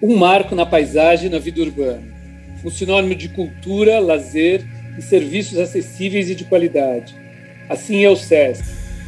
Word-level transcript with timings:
um 0.00 0.16
marco 0.16 0.54
na 0.54 0.64
paisagem 0.64 1.26
e 1.26 1.30
na 1.30 1.38
vida 1.38 1.60
urbana, 1.60 2.02
um 2.64 2.70
sinônimo 2.70 3.14
de 3.14 3.28
cultura, 3.28 3.98
lazer 3.98 4.64
e 4.96 5.02
serviços 5.02 5.58
acessíveis 5.58 6.30
e 6.30 6.34
de 6.34 6.44
qualidade. 6.44 7.14
Assim 7.68 8.04
é 8.04 8.08
o 8.08 8.16
SESC, 8.16 8.64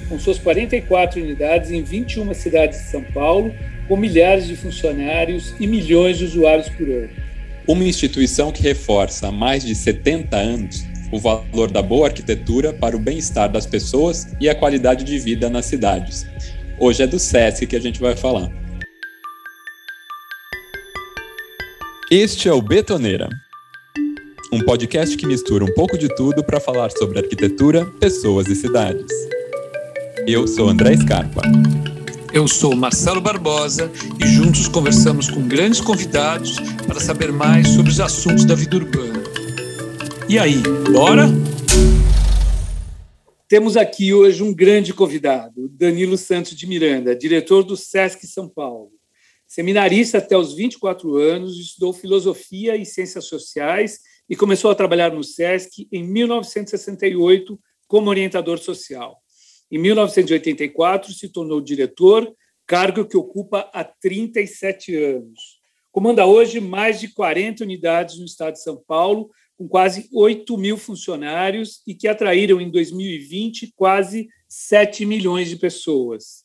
com 0.09 0.19
suas 0.19 0.39
44 0.39 1.21
unidades 1.21 1.71
em 1.71 1.83
21 1.83 2.35
cidades 2.35 2.79
de 2.81 2.85
São 2.87 3.03
Paulo, 3.03 3.55
com 3.87 3.97
milhares 3.97 4.47
de 4.47 4.57
funcionários 4.57 5.55
e 5.61 5.67
milhões 5.67 6.19
de 6.19 6.24
usuários 6.24 6.69
por 6.69 6.88
ano. 6.88 7.11
Uma 7.67 7.85
instituição 7.85 8.51
que 8.51 8.63
reforça 8.63 9.29
há 9.29 9.33
mais 9.33 9.65
de 9.65 9.75
70 9.75 10.37
anos 10.37 10.85
o 11.13 11.19
valor 11.19 11.71
da 11.71 11.83
boa 11.83 12.07
arquitetura 12.07 12.72
para 12.72 12.97
o 12.97 13.01
bem-estar 13.01 13.51
das 13.51 13.67
pessoas 13.67 14.29
e 14.41 14.49
a 14.49 14.54
qualidade 14.54 15.04
de 15.04 15.19
vida 15.19 15.51
nas 15.51 15.67
cidades. 15.67 16.27
Hoje 16.79 17.02
é 17.02 17.07
do 17.07 17.19
SESC 17.19 17.66
que 17.66 17.77
a 17.77 17.80
gente 17.80 18.01
vai 18.01 18.16
falar. 18.16 18.51
Este 22.12 22.48
é 22.48 22.52
o 22.52 22.60
Betoneira, 22.60 23.28
um 24.52 24.59
podcast 24.64 25.16
que 25.16 25.24
mistura 25.24 25.64
um 25.64 25.73
pouco 25.74 25.96
de 25.96 26.12
tudo 26.16 26.42
para 26.42 26.59
falar 26.59 26.91
sobre 26.91 27.20
arquitetura, 27.20 27.86
pessoas 28.00 28.48
e 28.48 28.56
cidades. 28.56 29.06
Eu 30.27 30.45
sou 30.48 30.69
André 30.69 30.96
Scarpa. 30.96 31.41
Eu 32.33 32.48
sou 32.48 32.74
Marcelo 32.74 33.20
Barbosa 33.20 33.92
e 34.19 34.27
juntos 34.27 34.66
conversamos 34.66 35.30
com 35.30 35.46
grandes 35.46 35.80
convidados 35.80 36.56
para 36.84 36.98
saber 36.98 37.30
mais 37.30 37.69
sobre 37.69 37.92
os 37.92 38.00
assuntos 38.00 38.45
da 38.45 38.56
vida 38.56 38.78
urbana. 38.78 39.22
E 40.28 40.36
aí, 40.36 40.61
bora? 40.92 41.28
Temos 43.47 43.77
aqui 43.77 44.12
hoje 44.12 44.42
um 44.42 44.52
grande 44.52 44.92
convidado, 44.92 45.69
Danilo 45.69 46.19
Santos 46.19 46.56
de 46.56 46.66
Miranda, 46.66 47.14
diretor 47.14 47.62
do 47.62 47.77
SESC 47.77 48.27
São 48.27 48.48
Paulo. 48.48 48.99
Seminarista 49.50 50.18
até 50.18 50.38
os 50.38 50.54
24 50.54 51.16
anos, 51.16 51.58
estudou 51.58 51.92
filosofia 51.92 52.77
e 52.77 52.86
ciências 52.86 53.24
sociais 53.24 53.98
e 54.28 54.36
começou 54.36 54.70
a 54.70 54.77
trabalhar 54.77 55.12
no 55.12 55.25
SESC 55.25 55.88
em 55.91 56.05
1968 56.05 57.58
como 57.88 58.10
orientador 58.10 58.58
social. 58.58 59.19
Em 59.69 59.77
1984, 59.77 61.12
se 61.12 61.28
tornou 61.30 61.60
diretor, 61.60 62.33
cargo 62.64 63.05
que 63.05 63.16
ocupa 63.16 63.69
há 63.72 63.83
37 63.83 64.94
anos. 64.94 65.58
Comanda 65.91 66.25
hoje 66.27 66.60
mais 66.60 67.00
de 67.00 67.08
40 67.12 67.64
unidades 67.64 68.20
no 68.20 68.27
estado 68.27 68.53
de 68.53 68.62
São 68.62 68.80
Paulo, 68.86 69.30
com 69.58 69.66
quase 69.66 70.08
8 70.12 70.56
mil 70.56 70.77
funcionários 70.77 71.82
e 71.88 71.92
que 71.92 72.06
atraíram 72.06 72.60
em 72.60 72.70
2020 72.70 73.72
quase 73.75 74.28
7 74.48 75.05
milhões 75.05 75.48
de 75.48 75.56
pessoas. 75.56 76.39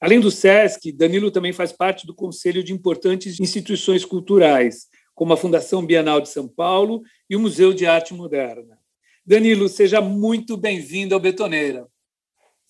Além 0.00 0.20
do 0.20 0.30
SESC, 0.30 0.92
Danilo 0.92 1.30
também 1.30 1.52
faz 1.52 1.72
parte 1.72 2.06
do 2.06 2.14
Conselho 2.14 2.62
de 2.62 2.72
importantes 2.72 3.40
instituições 3.40 4.04
culturais, 4.04 4.86
como 5.14 5.32
a 5.32 5.36
Fundação 5.36 5.84
Bienal 5.84 6.20
de 6.20 6.28
São 6.28 6.46
Paulo 6.46 7.02
e 7.28 7.34
o 7.34 7.40
Museu 7.40 7.74
de 7.74 7.84
Arte 7.84 8.14
Moderna. 8.14 8.78
Danilo, 9.26 9.68
seja 9.68 10.00
muito 10.00 10.56
bem-vindo 10.56 11.14
ao 11.14 11.20
Betoneira. 11.20 11.86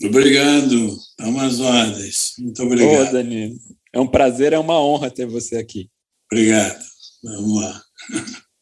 Obrigado, 0.03 0.97
Amazonas. 1.21 2.33
Muito 2.39 2.63
obrigado. 2.63 3.09
Ô, 3.09 3.13
Danilo. 3.13 3.59
É 3.93 4.01
um 4.01 4.07
prazer, 4.07 4.53
é 4.53 4.59
uma 4.59 4.81
honra 4.81 5.11
ter 5.11 5.27
você 5.27 5.57
aqui. 5.57 5.91
Obrigado. 6.33 6.83
Vamos 7.23 7.63
lá. 7.63 7.83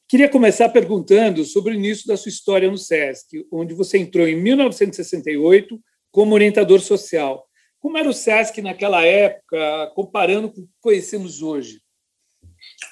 Queria 0.08 0.28
começar 0.28 0.68
perguntando 0.70 1.44
sobre 1.44 1.72
o 1.72 1.74
início 1.74 2.06
da 2.06 2.16
sua 2.16 2.30
história 2.30 2.70
no 2.70 2.78
SESC, 2.78 3.46
onde 3.52 3.74
você 3.74 3.98
entrou 3.98 4.26
em 4.26 4.40
1968 4.40 5.80
como 6.10 6.34
orientador 6.34 6.80
social. 6.80 7.45
Como 7.86 7.98
era 7.98 8.10
o 8.10 8.12
SESC 8.12 8.60
naquela 8.62 9.06
época, 9.06 9.92
comparando 9.94 10.50
com 10.50 10.60
o 10.60 10.64
que 10.64 10.72
conhecemos 10.80 11.40
hoje? 11.40 11.80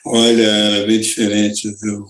Olha, 0.06 0.47
era 0.47 0.86
bem 0.86 1.01
diferente, 1.01 1.69
viu? 1.83 2.06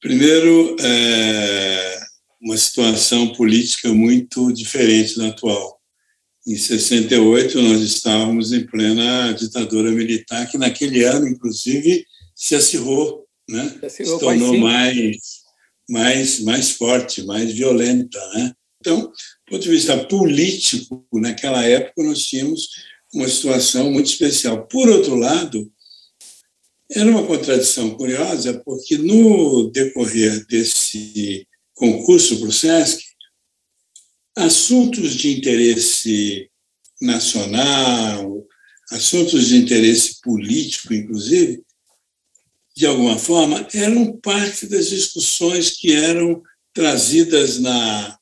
Primeiro, 0.00 0.76
é 0.80 2.00
uma 2.40 2.56
situação 2.56 3.34
política 3.34 3.92
muito 3.92 4.50
diferente 4.50 5.18
da 5.18 5.28
atual. 5.28 5.78
Em 6.46 6.56
68, 6.56 7.60
nós 7.60 7.82
estávamos 7.82 8.54
em 8.54 8.66
plena 8.66 9.34
ditadura 9.34 9.90
militar, 9.90 10.50
que 10.50 10.56
naquele 10.56 11.04
ano, 11.04 11.28
inclusive, 11.28 12.02
se 12.34 12.54
acirrou 12.54 13.28
né? 13.46 13.78
se 13.90 14.04
tornou 14.18 14.56
mais, 14.56 15.18
mais, 15.86 16.40
mais 16.40 16.70
forte, 16.70 17.26
mais 17.26 17.52
violenta. 17.52 18.18
Né? 18.32 18.54
Então, 18.80 19.12
do 19.48 19.52
ponto 19.52 19.62
de 19.62 19.70
vista 19.70 19.96
político, 20.04 21.06
naquela 21.14 21.64
época 21.64 22.02
nós 22.02 22.26
tínhamos 22.26 22.68
uma 23.14 23.26
situação 23.26 23.90
muito 23.90 24.10
especial. 24.10 24.66
Por 24.66 24.90
outro 24.90 25.14
lado, 25.14 25.72
era 26.90 27.10
uma 27.10 27.26
contradição 27.26 27.96
curiosa, 27.96 28.60
porque 28.62 28.98
no 28.98 29.70
decorrer 29.70 30.46
desse 30.46 31.46
concurso 31.74 32.38
para 32.38 32.48
o 32.48 32.52
SESC, 32.52 33.02
assuntos 34.36 35.14
de 35.14 35.38
interesse 35.38 36.50
nacional, 37.00 38.46
assuntos 38.90 39.46
de 39.46 39.56
interesse 39.56 40.20
político, 40.20 40.92
inclusive, 40.92 41.62
de 42.76 42.84
alguma 42.84 43.18
forma, 43.18 43.66
eram 43.72 44.14
parte 44.18 44.66
das 44.66 44.90
discussões 44.90 45.70
que 45.70 45.90
eram 45.92 46.42
trazidas 46.74 47.58
na, 47.58 48.17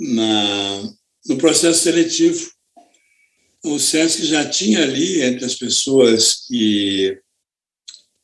na, 0.00 0.92
no 1.26 1.36
processo 1.38 1.82
seletivo. 1.82 2.50
O 3.62 3.78
SESC 3.78 4.24
já 4.24 4.48
tinha 4.48 4.82
ali, 4.82 5.22
entre 5.22 5.44
as 5.44 5.54
pessoas 5.54 6.46
que 6.48 7.16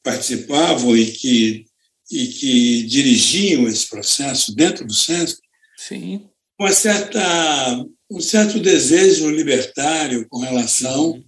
participavam 0.02 0.96
e 0.96 1.12
que, 1.12 1.66
e 2.10 2.26
que 2.28 2.82
dirigiam 2.84 3.68
esse 3.68 3.86
processo 3.86 4.54
dentro 4.54 4.86
do 4.86 4.94
SESC, 4.94 5.38
Sim. 5.76 6.28
Uma 6.58 6.72
certa, 6.72 7.84
um 8.10 8.20
certo 8.20 8.58
desejo 8.58 9.30
libertário 9.30 10.26
com 10.28 10.38
relação 10.38 11.22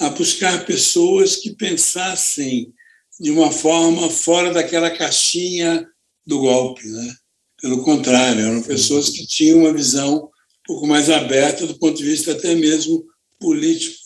a 0.00 0.10
buscar 0.10 0.66
pessoas 0.66 1.36
que 1.36 1.54
pensassem 1.54 2.72
de 3.20 3.30
uma 3.30 3.52
forma 3.52 4.10
fora 4.10 4.52
daquela 4.52 4.90
caixinha 4.90 5.86
do 6.26 6.40
golpe. 6.40 6.86
Né? 6.88 7.14
Pelo 7.64 7.82
contrário, 7.82 8.44
eram 8.44 8.62
pessoas 8.62 9.08
que 9.08 9.26
tinham 9.26 9.60
uma 9.60 9.72
visão 9.72 10.16
um 10.16 10.28
pouco 10.66 10.86
mais 10.86 11.08
aberta 11.08 11.66
do 11.66 11.78
ponto 11.78 11.96
de 11.96 12.04
vista 12.04 12.32
até 12.32 12.54
mesmo 12.54 13.02
político. 13.40 13.96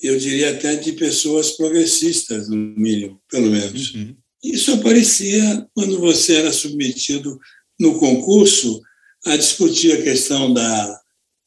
Eu 0.00 0.16
diria 0.16 0.52
até 0.52 0.76
de 0.76 0.92
pessoas 0.92 1.50
progressistas, 1.50 2.48
no 2.48 2.54
mínimo, 2.56 3.20
pelo 3.28 3.50
menos. 3.50 3.92
Uhum. 3.92 4.14
Isso 4.40 4.72
aparecia 4.72 5.66
quando 5.74 5.98
você 5.98 6.36
era 6.36 6.52
submetido 6.52 7.36
no 7.76 7.98
concurso 7.98 8.80
a 9.24 9.36
discutir 9.36 9.90
a 9.94 10.02
questão 10.02 10.54
da, 10.54 11.00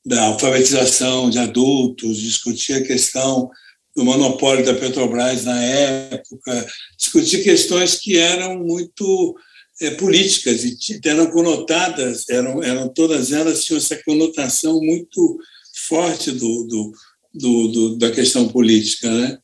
da 0.06 0.24
alfabetização 0.24 1.30
de 1.30 1.40
adultos, 1.40 2.20
discutir 2.20 2.74
a 2.74 2.84
questão 2.84 3.50
do 3.96 4.04
monopólio 4.04 4.66
da 4.66 4.74
Petrobras 4.74 5.46
na 5.46 5.64
época, 5.64 6.68
discutir 6.98 7.46
questões 7.46 7.96
que 7.96 8.18
eram 8.18 8.60
muito 8.60 9.38
políticas 9.98 10.64
e 10.64 10.78
eram 11.06 11.32
conotadas, 11.32 12.28
eram, 12.30 12.62
eram 12.62 12.90
todas 12.90 13.32
elas 13.32 13.64
tinham 13.64 13.78
essa 13.78 13.96
conotação 14.04 14.80
muito 14.82 15.40
forte 15.88 16.32
do, 16.32 16.64
do, 16.66 16.92
do, 17.34 17.68
do 17.68 17.98
da 17.98 18.12
questão 18.12 18.50
política, 18.50 19.10
né? 19.10 19.38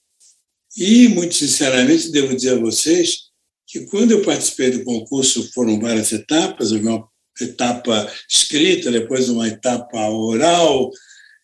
E 0.78 1.08
muito 1.08 1.36
sinceramente 1.36 2.12
devo 2.12 2.36
dizer 2.36 2.58
a 2.58 2.60
vocês 2.60 3.30
que 3.66 3.86
quando 3.86 4.12
eu 4.12 4.22
participei 4.24 4.72
do 4.72 4.84
concurso 4.84 5.50
foram 5.54 5.80
várias 5.80 6.12
etapas, 6.12 6.72
uma 6.72 7.08
etapa 7.40 8.12
escrita, 8.30 8.92
depois 8.92 9.30
uma 9.30 9.48
etapa 9.48 10.10
oral 10.10 10.92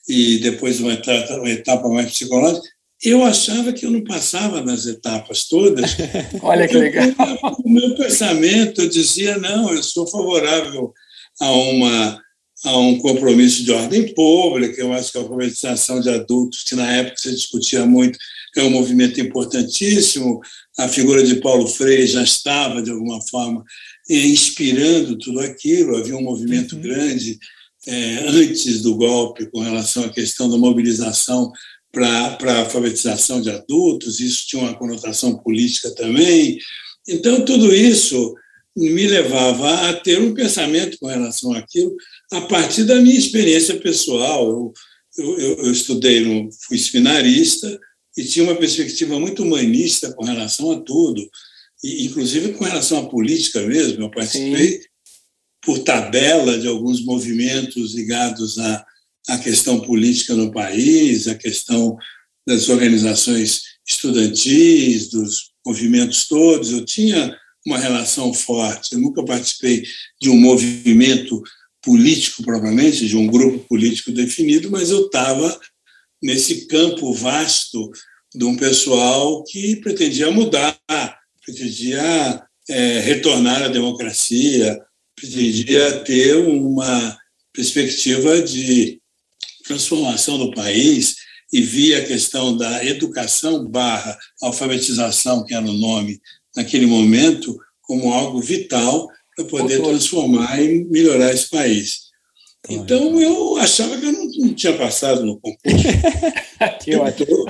e 0.08 0.38
depois 0.40 0.80
uma 0.82 0.94
etapa, 0.94 1.36
uma 1.36 1.50
etapa 1.50 1.88
mais 1.88 2.12
psicológica 2.12 2.68
eu 3.04 3.24
achava 3.24 3.74
que 3.74 3.86
eu 3.86 3.92
não 3.92 4.04
passava 4.04 4.62
nas 4.62 4.86
etapas 4.86 5.48
todas. 5.48 5.96
Olha 6.42 6.68
que 6.68 6.78
legal. 6.78 7.08
O 7.64 7.70
meu 7.70 7.96
pensamento 7.96 8.82
eu 8.82 8.90
dizia, 8.90 9.38
não, 9.38 9.74
eu 9.74 9.82
sou 9.82 10.06
favorável 10.06 10.94
a, 11.40 11.52
uma, 11.52 12.22
a 12.66 12.78
um 12.78 13.00
compromisso 13.00 13.64
de 13.64 13.72
ordem 13.72 14.14
pública, 14.14 14.80
eu 14.80 14.94
acho 14.94 15.12
que 15.12 15.18
a 15.18 15.22
alfabetização 15.22 16.00
de 16.00 16.10
adultos, 16.10 16.64
que 16.64 16.76
na 16.76 16.92
época 16.92 17.18
se 17.18 17.32
discutia 17.32 17.86
muito, 17.86 18.20
é 18.56 18.64
um 18.64 18.70
movimento 18.70 19.20
importantíssimo, 19.20 20.40
a 20.78 20.88
figura 20.88 21.24
de 21.24 21.36
Paulo 21.36 21.68
Freire 21.68 22.06
já 22.06 22.22
estava, 22.22 22.82
de 22.82 22.92
alguma 22.92 23.20
forma, 23.28 23.64
inspirando 24.10 25.18
tudo 25.18 25.40
aquilo, 25.40 25.98
havia 25.98 26.16
um 26.16 26.24
movimento 26.24 26.76
uhum. 26.76 26.82
grande 26.82 27.40
é, 27.88 28.28
antes 28.28 28.82
do 28.82 28.96
golpe 28.96 29.48
com 29.48 29.60
relação 29.60 30.06
à 30.06 30.10
questão 30.10 30.50
da 30.50 30.58
mobilização 30.58 31.52
para 31.92 32.38
a 32.54 32.60
alfabetização 32.60 33.42
de 33.42 33.50
adultos, 33.50 34.20
isso 34.20 34.48
tinha 34.48 34.62
uma 34.62 34.78
conotação 34.78 35.38
política 35.38 35.94
também. 35.96 36.58
Então, 37.08 37.44
tudo 37.44 37.74
isso 37.74 38.34
me 38.76 39.06
levava 39.06 39.90
a 39.90 39.94
ter 39.94 40.20
um 40.20 40.34
pensamento 40.34 40.98
com 41.00 41.08
relação 41.08 41.54
àquilo 41.54 41.94
a 42.32 42.42
partir 42.42 42.86
da 42.86 42.96
minha 42.96 43.18
experiência 43.18 43.78
pessoal. 43.80 44.50
Eu, 44.50 44.74
eu, 45.18 45.66
eu 45.66 45.72
estudei, 45.72 46.22
no, 46.22 46.50
fui 46.68 46.78
seminarista, 46.78 47.80
e 48.18 48.24
tinha 48.24 48.44
uma 48.44 48.56
perspectiva 48.56 49.20
muito 49.20 49.44
humanista 49.44 50.14
com 50.14 50.26
relação 50.26 50.72
a 50.72 50.82
tudo, 50.82 51.30
e 51.84 52.06
inclusive 52.06 52.54
com 52.54 52.64
relação 52.64 53.00
à 53.00 53.10
política 53.10 53.62
mesmo. 53.62 54.04
Eu 54.04 54.12
participei 54.12 54.74
Sim. 54.74 54.80
por 55.62 55.80
tabela 55.80 56.58
de 56.58 56.68
alguns 56.68 57.04
movimentos 57.04 57.94
ligados 57.94 58.58
à, 58.58 58.86
à 59.28 59.38
questão 59.38 59.80
política 59.82 60.34
no 60.34 60.52
país, 60.52 61.28
à 61.28 61.36
questão 61.36 61.96
das 62.48 62.70
organizações 62.70 63.62
estudantis, 63.88 65.10
dos 65.10 65.52
movimentos 65.66 66.28
todos. 66.28 66.72
Eu 66.72 66.86
tinha 66.86 67.36
uma 67.66 67.78
relação 67.78 68.34
forte. 68.34 68.94
Eu 68.94 69.00
nunca 69.00 69.24
participei 69.24 69.84
de 70.20 70.30
um 70.30 70.40
movimento 70.40 71.42
político 71.82 72.44
propriamente, 72.44 73.08
de 73.08 73.18
um 73.18 73.28
grupo 73.28 73.60
político 73.68 74.12
definido, 74.12 74.70
mas 74.70 74.90
eu 74.90 75.06
estava 75.06 75.60
nesse 76.22 76.68
campo 76.68 77.14
vasto 77.14 77.90
de 78.34 78.46
um 78.46 78.56
pessoal 78.56 79.44
que 79.44 79.76
pretendia 79.78 80.32
mudar, 80.32 80.80
pretendia 81.44 82.44
é, 82.70 83.00
retornar 83.00 83.64
à 83.64 83.68
democracia, 83.68 84.80
pretendia 85.16 86.04
ter 86.04 86.36
uma 86.36 87.18
perspectiva 87.54 88.42
de 88.42 89.01
transformação 89.64 90.38
do 90.38 90.52
país 90.52 91.16
e 91.52 91.62
via 91.62 92.00
a 92.00 92.06
questão 92.06 92.56
da 92.56 92.84
educação 92.86 93.68
barra 93.68 94.18
alfabetização, 94.42 95.44
que 95.44 95.54
era 95.54 95.66
o 95.66 95.74
nome 95.74 96.20
naquele 96.56 96.86
momento, 96.86 97.58
como 97.82 98.14
algo 98.14 98.40
vital 98.42 99.08
para 99.36 99.46
poder 99.46 99.82
transformar 99.82 100.62
e 100.62 100.86
melhorar 100.86 101.34
esse 101.34 101.50
país. 101.50 102.12
Então, 102.70 103.20
eu 103.20 103.58
achava 103.58 103.98
que 103.98 104.06
eu 104.06 104.12
não, 104.12 104.26
não 104.38 104.54
tinha 104.54 104.78
passado 104.78 105.26
no 105.26 105.40
concurso. 105.40 105.78
eu, 106.88 107.46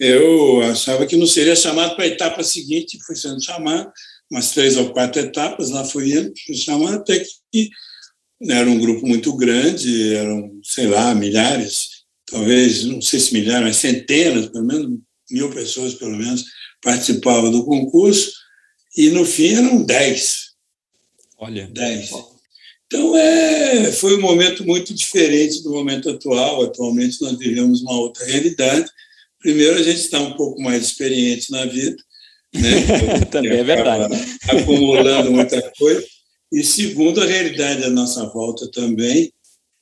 eu 0.00 0.62
achava 0.62 1.06
que 1.06 1.16
não 1.16 1.26
seria 1.26 1.54
chamado 1.54 1.94
para 1.94 2.04
a 2.04 2.08
etapa 2.08 2.42
seguinte, 2.42 2.98
fui 3.06 3.14
sendo 3.14 3.42
chamado, 3.44 3.92
umas 4.30 4.50
três 4.50 4.76
ou 4.76 4.90
quatro 4.90 5.20
etapas, 5.20 5.70
lá 5.70 5.84
fui 5.84 6.12
indo, 6.12 6.32
fui 6.46 6.54
chamado, 6.54 6.94
até 6.94 7.22
que 7.52 7.68
era 8.48 8.68
um 8.68 8.78
grupo 8.78 9.06
muito 9.06 9.32
grande, 9.36 10.14
eram, 10.14 10.60
sei 10.62 10.86
lá, 10.86 11.14
milhares, 11.14 11.88
talvez, 12.26 12.84
não 12.84 13.00
sei 13.00 13.20
se 13.20 13.32
milhares, 13.32 13.66
mas 13.66 13.76
centenas, 13.76 14.46
pelo 14.48 14.66
menos 14.66 14.98
mil 15.30 15.50
pessoas, 15.50 15.94
pelo 15.94 16.16
menos, 16.16 16.44
participavam 16.82 17.50
do 17.50 17.64
concurso, 17.64 18.32
e 18.96 19.10
no 19.10 19.24
fim 19.24 19.54
eram 19.54 19.82
dez. 19.84 20.52
Olha. 21.38 21.68
Dez. 21.72 22.10
Então, 22.86 23.16
é, 23.16 23.90
foi 23.90 24.16
um 24.16 24.20
momento 24.20 24.66
muito 24.66 24.92
diferente 24.92 25.62
do 25.62 25.70
momento 25.70 26.10
atual. 26.10 26.62
Atualmente, 26.62 27.22
nós 27.22 27.38
vivemos 27.38 27.80
uma 27.80 27.98
outra 27.98 28.26
realidade. 28.26 28.90
Primeiro, 29.38 29.76
a 29.76 29.82
gente 29.82 30.00
está 30.00 30.20
um 30.20 30.34
pouco 30.34 30.60
mais 30.60 30.84
experiente 30.84 31.50
na 31.50 31.64
vida. 31.64 31.96
Né? 32.54 33.24
Também 33.32 33.58
é 33.58 33.64
verdade. 33.64 34.14
Acumulando 34.46 35.32
muita 35.32 35.62
coisa. 35.78 36.06
E 36.52 36.62
segundo, 36.62 37.22
a 37.22 37.24
realidade 37.24 37.82
à 37.82 37.88
nossa 37.88 38.26
volta 38.26 38.70
também. 38.70 39.32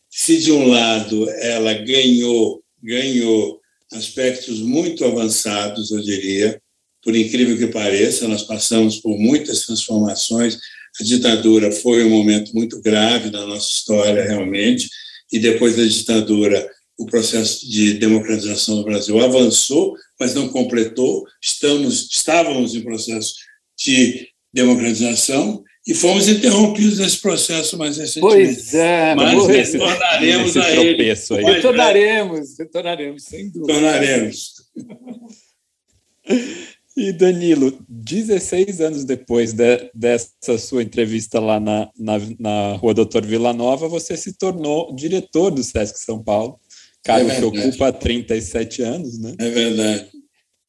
Se, 0.09 0.39
de 0.39 0.53
um 0.53 0.69
lado, 0.69 1.29
ela 1.31 1.75
ganhou, 1.75 2.63
ganhou 2.81 3.61
aspectos 3.93 4.61
muito 4.61 5.05
avançados, 5.05 5.91
eu 5.91 6.01
diria, 6.01 6.63
por 7.03 7.17
incrível 7.17 7.59
que 7.59 7.67
pareça, 7.73 8.29
nós 8.29 8.45
passamos 8.45 9.01
por 9.01 9.19
muitas 9.19 9.67
transformações. 9.67 10.59
A 11.01 11.03
ditadura 11.03 11.73
foi 11.73 12.05
um 12.05 12.11
momento 12.11 12.53
muito 12.55 12.81
grave 12.81 13.31
na 13.31 13.45
nossa 13.47 13.69
história, 13.69 14.23
realmente, 14.23 14.89
e 15.33 15.41
depois 15.41 15.77
da 15.77 15.85
ditadura, 15.85 16.71
o 16.97 17.07
processo 17.07 17.69
de 17.69 17.95
democratização 17.95 18.77
do 18.77 18.85
Brasil 18.85 19.19
avançou, 19.19 19.97
mas 20.21 20.35
não 20.35 20.49
completou. 20.49 21.25
Estamos, 21.43 22.09
estávamos 22.13 22.77
em 22.77 22.83
processo 22.83 23.35
de 23.77 24.29
democratização 24.53 25.65
e 25.91 25.95
fomos 25.95 26.29
interrompidos 26.29 27.01
nesse 27.01 27.19
processo 27.21 27.77
mais 27.77 27.97
recentemente. 27.97 28.55
Pois 28.55 28.75
é, 28.75 29.13
mas 29.17 29.47
retornaremos 29.49 30.57
a 30.57 30.71
ele. 30.71 31.11
Aí. 31.11 31.45
Retornaremos, 31.45 32.57
retornaremos, 32.57 33.25
sem 33.25 33.51
dúvida. 33.51 33.73
Retornaremos. 33.73 34.55
E 36.97 37.13
Danilo, 37.13 37.77
16 37.89 38.81
anos 38.81 39.05
depois 39.05 39.53
de, 39.53 39.91
dessa 39.93 40.59
sua 40.59 40.85
entrevista 40.85 41.41
lá 41.41 41.59
na, 41.59 41.91
na, 41.99 42.21
na 42.39 42.77
Rua 42.77 42.95
Doutor 42.95 43.27
Vila 43.27 43.53
Nova, 43.53 43.89
você 43.89 44.17
se 44.17 44.35
tornou 44.35 44.95
diretor 44.95 45.51
do 45.51 45.65
Sesc 45.65 45.99
São 45.99 46.23
Paulo, 46.23 46.61
cargo 47.03 47.31
é 47.31 47.37
que 47.37 47.45
ocupa 47.45 47.93
37 47.93 48.83
anos, 48.83 49.19
né? 49.19 49.35
É 49.41 49.51
verdade. 49.51 50.07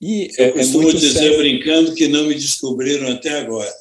E 0.02 0.30
Eu 0.36 0.46
é, 0.46 0.52
costumo 0.54 0.90
é 0.90 0.94
dizer, 0.94 1.20
sério. 1.20 1.38
brincando, 1.38 1.94
que 1.94 2.08
não 2.08 2.26
me 2.26 2.34
descobriram 2.34 3.12
até 3.12 3.38
agora. 3.38 3.72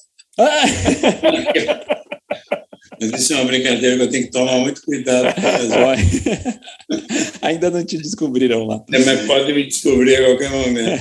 Mas 3.01 3.21
isso 3.21 3.33
é 3.33 3.37
uma 3.37 3.47
brincadeira 3.47 3.97
que 3.97 4.03
eu 4.03 4.11
tenho 4.11 4.25
que 4.27 4.31
tomar 4.31 4.59
muito 4.59 4.83
cuidado. 4.83 5.27
Ainda 7.41 7.71
não 7.71 7.85
te 7.85 7.97
descobriram 7.97 8.67
lá. 8.67 8.85
É, 8.93 8.99
mas 8.99 9.27
pode 9.27 9.53
me 9.53 9.67
descobrir 9.67 10.17
a 10.17 10.25
qualquer 10.27 10.51
momento. 10.51 11.01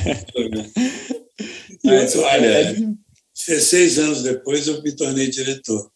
Mas, 1.83 2.15
olha, 2.15 2.75
16 3.47 3.99
anos 3.99 4.23
depois 4.23 4.67
eu 4.67 4.81
me 4.81 4.91
tornei 4.91 5.29
diretor. 5.29 5.89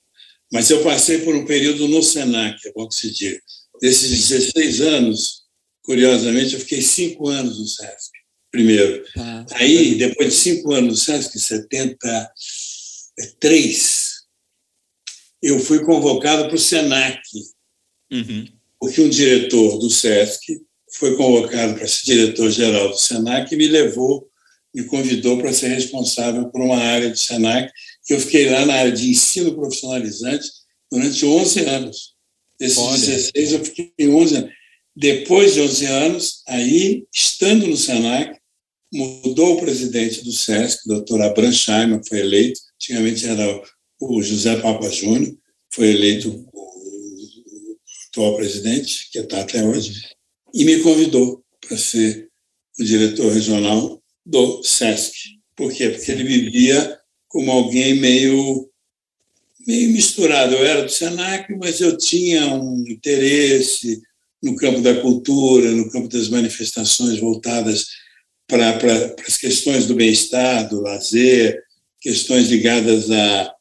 Mas 0.51 0.69
eu 0.69 0.83
passei 0.83 1.19
por 1.19 1.35
um 1.35 1.45
período 1.45 1.87
no 1.87 2.01
SENAC, 2.01 2.57
é 2.65 2.71
bom 2.73 2.87
que 2.87 2.95
se 2.95 3.11
diga. 3.11 3.39
Desses 3.81 4.29
16 4.29 4.81
anos, 4.81 5.41
curiosamente, 5.83 6.53
eu 6.53 6.59
fiquei 6.59 6.81
cinco 6.81 7.27
anos 7.27 7.59
no 7.59 7.65
SESC, 7.65 8.11
primeiro. 8.51 9.03
Ah, 9.17 9.45
Aí, 9.55 9.95
depois 9.95 10.29
de 10.29 10.35
cinco 10.35 10.73
anos 10.73 10.89
no 10.89 10.95
SESC, 10.95 11.37
70, 11.37 12.31
é 13.19 13.25
três 13.39 14.13
eu 15.43 15.59
fui 15.59 15.83
convocado 15.83 16.45
para 16.45 16.55
o 16.55 16.59
SENAC, 16.59 17.19
uhum. 18.09 18.47
porque 18.79 19.01
um 19.01 19.09
diretor 19.09 19.77
do 19.77 19.89
SESC 19.89 20.61
foi 20.93 21.17
convocado 21.17 21.73
para 21.73 21.85
ser 21.85 22.05
diretor-geral 22.05 22.89
do 22.89 22.97
SENAC 22.97 23.53
e 23.53 23.57
me 23.57 23.67
levou, 23.67 24.25
me 24.73 24.85
convidou 24.85 25.37
para 25.37 25.51
ser 25.51 25.67
responsável 25.67 26.49
por 26.49 26.61
uma 26.61 26.77
área 26.77 27.09
do 27.09 27.17
SENAC, 27.17 27.69
que 28.05 28.13
eu 28.13 28.21
fiquei 28.21 28.49
lá 28.49 28.65
na 28.65 28.73
área 28.73 28.91
de 28.93 29.09
ensino 29.09 29.53
profissionalizante 29.53 30.47
durante 30.89 31.25
11 31.25 31.59
anos. 31.65 32.13
Desses 32.57 32.77
Olha. 32.77 32.97
16, 32.97 33.51
eu 33.51 33.65
fiquei 33.65 33.91
11 33.99 34.35
anos. 34.37 34.51
Depois 34.95 35.55
de 35.55 35.61
11 35.61 35.85
anos, 35.87 36.43
aí, 36.47 37.05
estando 37.13 37.67
no 37.67 37.75
SENAC, 37.75 38.39
mudou 38.93 39.55
o 39.57 39.59
presidente 39.59 40.23
do 40.23 40.31
SESC, 40.31 40.85
o 40.85 40.93
doutor 40.93 41.21
Abram 41.21 41.51
Scheimer, 41.51 41.99
foi 42.07 42.19
eleito, 42.19 42.61
antigamente 42.83 43.25
era 43.25 43.63
o 43.99 44.21
José 44.21 44.57
Papa 44.57 44.89
Júnior, 44.89 45.33
foi 45.71 45.89
eleito 45.91 46.45
o 46.53 47.77
atual 48.09 48.35
presidente, 48.35 49.09
que 49.11 49.19
está 49.19 49.41
até 49.41 49.63
hoje, 49.63 50.09
e 50.53 50.65
me 50.65 50.79
convidou 50.81 51.43
para 51.61 51.77
ser 51.77 52.29
o 52.77 52.83
diretor 52.83 53.31
regional 53.31 54.03
do 54.25 54.61
SESC. 54.63 55.13
Por 55.55 55.71
quê? 55.71 55.89
Porque 55.89 56.11
ele 56.11 56.23
vivia 56.23 56.99
como 57.27 57.51
alguém 57.51 57.95
meio, 57.95 58.69
meio 59.65 59.89
misturado. 59.91 60.53
Eu 60.53 60.65
era 60.65 60.83
do 60.83 60.91
SENAC, 60.91 61.55
mas 61.57 61.79
eu 61.79 61.97
tinha 61.97 62.53
um 62.53 62.83
interesse 62.87 64.01
no 64.41 64.55
campo 64.55 64.81
da 64.81 64.99
cultura, 65.01 65.71
no 65.71 65.89
campo 65.89 66.09
das 66.09 66.27
manifestações 66.27 67.19
voltadas 67.19 67.87
para, 68.47 68.73
para 68.77 69.15
as 69.25 69.37
questões 69.37 69.87
do 69.87 69.95
bem-estar, 69.95 70.67
do 70.67 70.81
lazer, 70.81 71.62
questões 72.03 72.49
ligadas 72.49 73.09
à, 73.09 73.53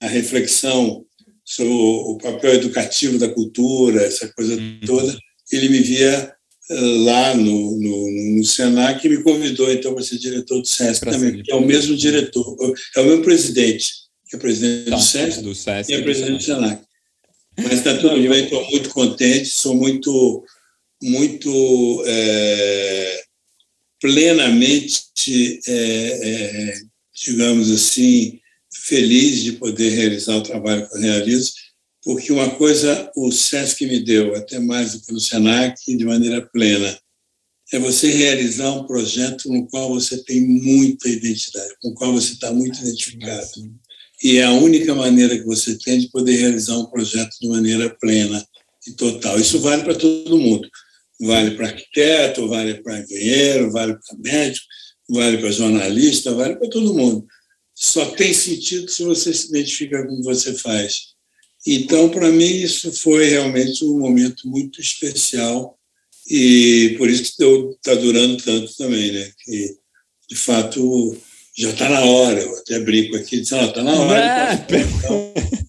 à 0.00 0.08
reflexão 0.08 1.04
sobre 1.44 1.72
o, 1.72 2.12
o 2.12 2.18
papel 2.18 2.54
educativo 2.54 3.18
da 3.18 3.28
cultura, 3.28 4.02
essa 4.02 4.26
coisa 4.32 4.54
uhum. 4.54 4.80
toda. 4.84 5.16
Ele 5.52 5.68
me 5.68 5.80
via 5.80 6.34
lá 6.70 7.34
no, 7.34 7.78
no, 7.78 8.36
no 8.36 8.44
Senac 8.44 9.06
e 9.06 9.10
me 9.10 9.22
convidou 9.22 9.70
então 9.72 9.94
para 9.94 10.02
ser 10.02 10.18
diretor 10.18 10.60
do 10.60 10.66
SESC 10.66 11.00
pra 11.00 11.12
também, 11.12 11.42
que 11.42 11.50
é 11.50 11.54
o 11.54 11.64
mesmo 11.64 11.96
diretor, 11.96 12.56
é 12.96 13.00
o 13.00 13.04
mesmo 13.04 13.22
presidente, 13.22 13.92
que 14.28 14.36
é 14.36 14.38
presidente 14.38 14.90
tá, 14.90 14.96
do, 14.96 15.02
SESC, 15.02 15.42
do 15.42 15.54
SESC 15.54 15.92
e 15.92 15.94
é 15.94 16.02
presidente 16.02 16.38
do 16.38 16.42
Senac. 16.42 16.82
Mas 17.58 17.72
está 17.72 17.96
tudo 17.96 18.16
Não, 18.16 18.28
bem, 18.28 18.44
estou 18.44 18.70
muito 18.70 18.90
contente, 18.90 19.48
sou 19.48 19.74
muito, 19.74 20.44
muito 21.02 22.04
é, 22.06 23.22
plenamente, 24.00 25.60
é, 25.66 25.72
é, 25.72 26.74
digamos 27.24 27.70
assim, 27.70 28.38
feliz 28.72 29.42
de 29.42 29.52
poder 29.52 29.90
realizar 29.90 30.36
o 30.36 30.42
trabalho 30.42 30.88
que 30.88 30.96
eu 30.96 31.00
realizo 31.00 31.52
porque 32.08 32.32
uma 32.32 32.48
coisa 32.48 33.10
o 33.14 33.30
SESC 33.30 33.84
me 33.86 34.00
deu, 34.00 34.34
até 34.34 34.58
mais 34.58 34.92
do 34.92 35.00
que 35.02 35.12
no 35.12 35.20
SENAC, 35.20 35.94
de 35.94 36.04
maneira 36.06 36.40
plena, 36.40 36.98
é 37.70 37.78
você 37.78 38.10
realizar 38.10 38.70
um 38.70 38.86
projeto 38.86 39.52
no 39.52 39.66
qual 39.68 39.90
você 39.90 40.24
tem 40.24 40.40
muita 40.40 41.06
identidade, 41.06 41.74
com 41.82 41.90
o 41.90 41.94
qual 41.94 42.12
você 42.12 42.32
está 42.32 42.50
muito 42.50 42.80
identificado. 42.80 43.70
E 44.22 44.38
é 44.38 44.44
a 44.44 44.52
única 44.52 44.94
maneira 44.94 45.36
que 45.36 45.44
você 45.44 45.76
tem 45.76 45.98
de 46.00 46.08
poder 46.08 46.36
realizar 46.36 46.78
um 46.78 46.86
projeto 46.86 47.36
de 47.40 47.48
maneira 47.48 47.94
plena 48.00 48.42
e 48.86 48.92
total. 48.92 49.38
Isso 49.38 49.60
vale 49.60 49.82
para 49.82 49.94
todo 49.94 50.38
mundo. 50.38 50.66
Vale 51.20 51.50
para 51.56 51.66
arquiteto, 51.66 52.48
vale 52.48 52.82
para 52.82 53.00
engenheiro, 53.00 53.70
vale 53.70 53.92
para 53.92 54.18
médico, 54.18 54.64
vale 55.08 55.38
para 55.38 55.50
jornalista, 55.50 56.34
vale 56.34 56.56
para 56.56 56.68
todo 56.68 56.94
mundo. 56.94 57.26
Só 57.74 58.06
tem 58.06 58.34
sentido 58.34 58.90
se 58.90 59.04
você 59.04 59.32
se 59.32 59.48
identifica 59.48 60.04
com 60.06 60.14
o 60.14 60.16
que 60.18 60.24
você 60.24 60.52
faz. 60.54 61.14
Então, 61.66 62.08
para 62.08 62.30
mim, 62.30 62.62
isso 62.62 62.92
foi 62.92 63.28
realmente 63.28 63.84
um 63.84 63.98
momento 63.98 64.48
muito 64.48 64.80
especial 64.80 65.78
e 66.28 66.94
por 66.98 67.08
isso 67.08 67.22
que 67.22 67.44
está 67.44 67.94
durando 67.94 68.36
tanto 68.42 68.76
também, 68.76 69.12
né? 69.12 69.30
Que, 69.44 69.76
de 70.28 70.36
fato, 70.36 71.16
já 71.56 71.70
está 71.70 71.88
na 71.88 72.00
hora. 72.00 72.40
Eu 72.40 72.56
até 72.58 72.78
brinco 72.80 73.16
aqui, 73.16 73.36
está 73.36 73.60
ah, 73.60 73.82
na 73.82 73.94
hora. 73.94 74.66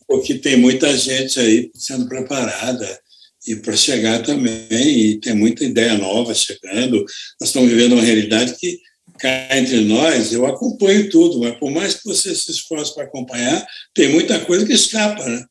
porque 0.08 0.36
tem 0.36 0.58
muita 0.58 0.96
gente 0.98 1.40
aí 1.40 1.72
sendo 1.74 2.08
preparada 2.08 3.00
e 3.48 3.56
para 3.56 3.76
chegar 3.76 4.22
também, 4.22 5.00
e 5.00 5.20
tem 5.20 5.34
muita 5.34 5.64
ideia 5.64 5.98
nova 5.98 6.34
chegando. 6.34 7.06
Nós 7.40 7.50
estamos 7.50 7.70
vivendo 7.70 7.94
uma 7.94 8.04
realidade 8.04 8.56
que 8.60 8.80
cá 9.20 9.58
entre 9.58 9.82
nós, 9.82 10.32
eu 10.32 10.46
acompanho 10.46 11.10
tudo, 11.10 11.40
mas 11.40 11.58
por 11.58 11.70
mais 11.70 11.96
que 11.96 12.06
você 12.06 12.34
se 12.34 12.50
esforce 12.50 12.94
para 12.96 13.04
acompanhar, 13.04 13.68
tem 13.94 14.10
muita 14.10 14.40
coisa 14.40 14.66
que 14.66 14.74
escapa, 14.74 15.24
né? 15.26 15.46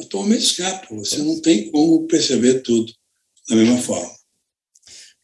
Atualmente 0.00 0.42
escapa, 0.42 0.86
você 0.90 1.18
não 1.18 1.40
tem 1.40 1.70
como 1.70 2.06
perceber 2.06 2.60
tudo 2.62 2.92
da 3.48 3.54
mesma 3.54 3.78
forma. 3.78 4.10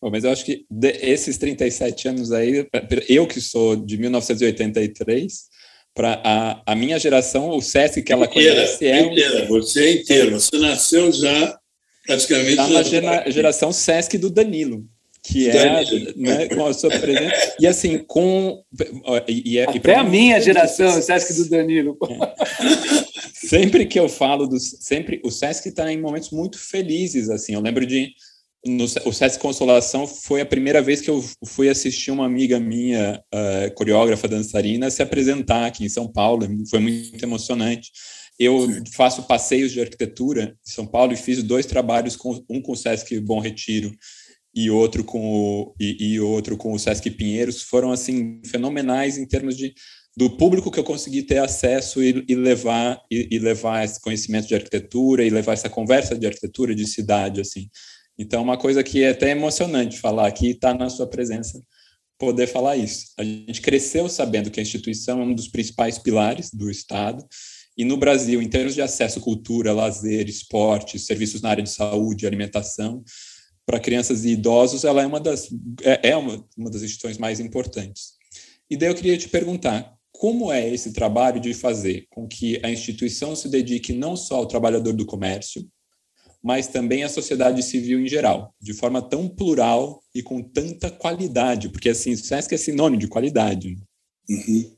Bom, 0.00 0.10
mas 0.10 0.22
eu 0.22 0.30
acho 0.30 0.44
que 0.44 0.64
esses 1.02 1.38
37 1.38 2.08
anos 2.08 2.30
aí, 2.30 2.68
eu 3.08 3.26
que 3.26 3.40
sou 3.40 3.74
de 3.74 3.96
1983, 3.96 5.48
para 5.92 6.22
a, 6.24 6.72
a 6.72 6.76
minha 6.76 6.98
geração, 6.98 7.50
o 7.50 7.60
SESC 7.60 8.02
que 8.02 8.12
ela 8.12 8.26
inteira, 8.26 8.54
conhece 8.54 8.86
é. 8.86 9.00
Inteira, 9.00 9.46
você 9.46 9.84
é 9.84 9.92
inteiro, 9.94 10.40
você 10.40 10.56
nasceu 10.58 11.10
já 11.10 11.58
praticamente. 12.06 12.50
Está 12.50 12.68
na 12.68 12.82
gera, 12.82 13.30
geração 13.30 13.72
SESC 13.72 14.16
do 14.16 14.30
Danilo 14.30 14.86
que 15.22 15.48
é 15.48 15.84
né, 16.16 16.48
com 16.48 16.66
a 16.66 16.72
sua 16.72 16.90
presença. 16.90 17.56
E 17.60 17.66
assim 17.66 17.98
com 17.98 18.62
e, 19.28 19.58
é, 19.58 19.64
e 19.74 19.78
até 19.78 19.94
a 19.96 20.04
minha 20.04 20.40
geração 20.40 20.98
o 20.98 21.02
Sesc 21.02 21.34
do 21.34 21.48
Danilo? 21.48 21.96
É. 22.02 23.46
sempre 23.46 23.86
que 23.86 23.98
eu 23.98 24.08
falo 24.08 24.46
do 24.46 24.58
sempre 24.58 25.20
o 25.24 25.30
Sesc 25.30 25.68
está 25.68 25.92
em 25.92 26.00
momentos 26.00 26.30
muito 26.30 26.58
felizes 26.58 27.28
assim. 27.30 27.54
Eu 27.54 27.60
lembro 27.60 27.84
de 27.86 28.12
no, 28.66 28.84
o 28.84 29.12
Sesc 29.12 29.38
Consolação 29.38 30.06
foi 30.06 30.40
a 30.40 30.46
primeira 30.46 30.82
vez 30.82 31.00
que 31.00 31.10
eu 31.10 31.24
fui 31.44 31.68
assistir 31.68 32.10
uma 32.10 32.26
amiga 32.26 32.58
minha 32.58 33.22
uh, 33.32 33.74
coreógrafa 33.74 34.26
dançarina 34.26 34.90
se 34.90 35.02
apresentar 35.02 35.66
aqui 35.66 35.84
em 35.84 35.88
São 35.88 36.10
Paulo. 36.10 36.46
Foi 36.68 36.80
muito 36.80 37.22
emocionante. 37.22 37.90
Eu 38.38 38.68
faço 38.94 39.24
passeios 39.24 39.72
de 39.72 39.80
arquitetura 39.80 40.56
em 40.66 40.70
São 40.70 40.86
Paulo 40.86 41.12
e 41.12 41.16
fiz 41.16 41.42
dois 41.42 41.66
trabalhos 41.66 42.14
com 42.14 42.40
um 42.48 42.60
com 42.62 42.72
o 42.72 42.76
Sesc 42.76 43.18
Bom 43.20 43.40
Retiro 43.40 43.92
e 44.58 44.70
outro 44.70 45.04
com 45.04 45.20
o, 45.20 45.74
e, 45.78 46.14
e, 46.14 46.20
outro 46.20 46.56
com 46.56 46.72
o 46.72 46.78
Sesc 46.80 47.08
Pinheiros 47.12 47.62
foram 47.62 47.92
assim 47.92 48.42
fenomenais 48.44 49.16
em 49.16 49.24
termos 49.24 49.56
de 49.56 49.72
do 50.16 50.30
público 50.30 50.68
que 50.68 50.80
eu 50.80 50.84
consegui 50.84 51.22
ter 51.22 51.38
acesso 51.38 52.02
e, 52.02 52.24
e 52.28 52.34
levar 52.34 53.00
e, 53.08 53.28
e, 53.30 53.38
levar 53.38 53.84
esse 53.84 54.00
conhecimento 54.00 54.48
de 54.48 54.56
arquitetura 54.56 55.24
e 55.24 55.30
levar 55.30 55.52
essa 55.52 55.70
conversa 55.70 56.18
de 56.18 56.26
arquitetura 56.26 56.74
de 56.74 56.88
cidade 56.88 57.40
assim. 57.40 57.70
Então 58.18 58.42
uma 58.42 58.58
coisa 58.58 58.82
que 58.82 59.04
é 59.04 59.10
até 59.10 59.30
emocionante 59.30 60.00
falar 60.00 60.26
aqui 60.26 60.48
está 60.48 60.74
na 60.74 60.90
sua 60.90 61.06
presença 61.06 61.62
poder 62.18 62.48
falar 62.48 62.76
isso. 62.76 63.12
A 63.16 63.22
gente 63.22 63.62
cresceu 63.62 64.08
sabendo 64.08 64.50
que 64.50 64.58
a 64.58 64.62
instituição 64.62 65.20
é 65.20 65.24
um 65.24 65.34
dos 65.34 65.46
principais 65.46 66.00
pilares 66.00 66.50
do 66.52 66.68
estado 66.68 67.24
e 67.76 67.84
no 67.84 67.96
Brasil 67.96 68.42
em 68.42 68.48
termos 68.48 68.74
de 68.74 68.82
acesso 68.82 69.20
à 69.20 69.22
cultura 69.22 69.72
lazer 69.72 70.28
esporte 70.28 70.98
serviços 70.98 71.42
na 71.42 71.50
área 71.50 71.62
de 71.62 71.70
saúde 71.70 72.26
alimentação 72.26 73.04
para 73.68 73.78
crianças 73.78 74.24
e 74.24 74.30
idosos, 74.30 74.82
ela 74.82 75.02
é 75.02 75.06
uma 75.06 75.20
das, 75.20 75.50
é, 75.82 76.08
é 76.12 76.16
uma, 76.16 76.42
uma 76.56 76.70
das 76.70 76.80
instituições 76.80 77.18
mais 77.18 77.38
importantes. 77.38 78.14
E 78.70 78.78
daí 78.78 78.88
eu 78.88 78.94
queria 78.94 79.18
te 79.18 79.28
perguntar, 79.28 79.94
como 80.10 80.50
é 80.50 80.66
esse 80.66 80.90
trabalho 80.94 81.38
de 81.38 81.52
fazer 81.52 82.06
com 82.08 82.26
que 82.26 82.58
a 82.64 82.70
instituição 82.70 83.36
se 83.36 83.46
dedique 83.46 83.92
não 83.92 84.16
só 84.16 84.36
ao 84.36 84.46
trabalhador 84.46 84.94
do 84.94 85.04
comércio, 85.04 85.68
mas 86.42 86.66
também 86.66 87.04
à 87.04 87.10
sociedade 87.10 87.62
civil 87.62 88.00
em 88.00 88.08
geral, 88.08 88.54
de 88.58 88.72
forma 88.72 89.02
tão 89.02 89.28
plural 89.28 90.02
e 90.14 90.22
com 90.22 90.42
tanta 90.42 90.90
qualidade, 90.90 91.68
porque 91.68 91.90
assim, 91.90 92.12
o 92.12 92.16
SESC 92.16 92.54
é 92.54 92.56
sinônimo 92.56 93.02
de 93.02 93.08
qualidade. 93.08 93.76
Uhum. 94.30 94.76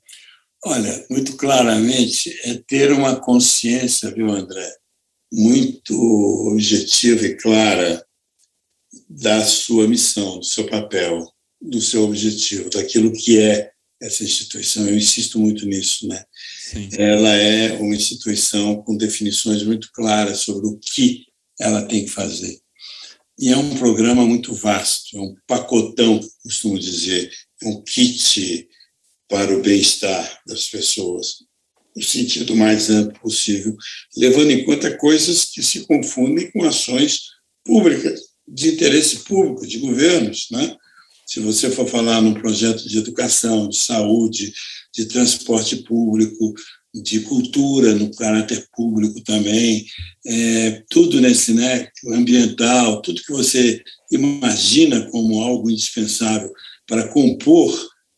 Olha, 0.64 1.06
muito 1.08 1.36
claramente 1.36 2.36
é 2.42 2.54
ter 2.66 2.90
uma 2.90 3.14
consciência, 3.20 4.10
viu, 4.10 4.28
André, 4.28 4.68
muito 5.32 5.94
objetiva 6.52 7.24
e 7.24 7.36
clara 7.36 8.04
da 9.10 9.44
sua 9.44 9.88
missão, 9.88 10.38
do 10.38 10.44
seu 10.44 10.64
papel, 10.66 11.28
do 11.60 11.80
seu 11.80 12.04
objetivo, 12.04 12.70
daquilo 12.70 13.12
que 13.12 13.40
é 13.40 13.72
essa 14.00 14.22
instituição. 14.22 14.88
Eu 14.88 14.96
insisto 14.96 15.36
muito 15.36 15.66
nisso, 15.66 16.06
né? 16.06 16.24
Sim. 16.70 16.88
Ela 16.92 17.34
é 17.34 17.72
uma 17.72 17.96
instituição 17.96 18.80
com 18.82 18.96
definições 18.96 19.64
muito 19.64 19.90
claras 19.92 20.38
sobre 20.38 20.68
o 20.68 20.78
que 20.78 21.26
ela 21.58 21.82
tem 21.82 22.04
que 22.04 22.10
fazer. 22.10 22.60
E 23.36 23.48
é 23.48 23.56
um 23.56 23.76
programa 23.76 24.24
muito 24.24 24.54
vasto, 24.54 25.16
é 25.16 25.20
um 25.20 25.34
pacotão, 25.44 26.20
costumo 26.44 26.78
dizer, 26.78 27.32
é 27.62 27.66
um 27.66 27.82
kit 27.82 28.68
para 29.28 29.56
o 29.56 29.60
bem-estar 29.60 30.40
das 30.46 30.68
pessoas, 30.68 31.36
no 31.96 32.02
sentido 32.02 32.54
mais 32.54 32.90
amplo 32.90 33.18
possível, 33.20 33.76
levando 34.16 34.52
em 34.52 34.64
conta 34.64 34.96
coisas 34.96 35.46
que 35.46 35.62
se 35.62 35.80
confundem 35.86 36.50
com 36.52 36.64
ações 36.64 37.22
públicas 37.64 38.29
de 38.52 38.70
interesse 38.70 39.20
público, 39.20 39.66
de 39.66 39.78
governos. 39.78 40.48
Né? 40.50 40.76
Se 41.26 41.40
você 41.40 41.70
for 41.70 41.88
falar 41.88 42.20
num 42.20 42.34
projeto 42.34 42.88
de 42.88 42.98
educação, 42.98 43.68
de 43.68 43.76
saúde, 43.76 44.52
de 44.92 45.06
transporte 45.06 45.76
público, 45.76 46.52
de 46.92 47.20
cultura 47.20 47.94
no 47.94 48.12
caráter 48.16 48.66
público 48.74 49.22
também, 49.22 49.86
é, 50.26 50.82
tudo 50.90 51.20
nesse 51.20 51.54
né, 51.54 51.88
ambiental, 52.08 53.00
tudo 53.00 53.22
que 53.22 53.32
você 53.32 53.80
imagina 54.10 55.08
como 55.10 55.40
algo 55.40 55.70
indispensável 55.70 56.52
para 56.88 57.06
compor 57.08 57.72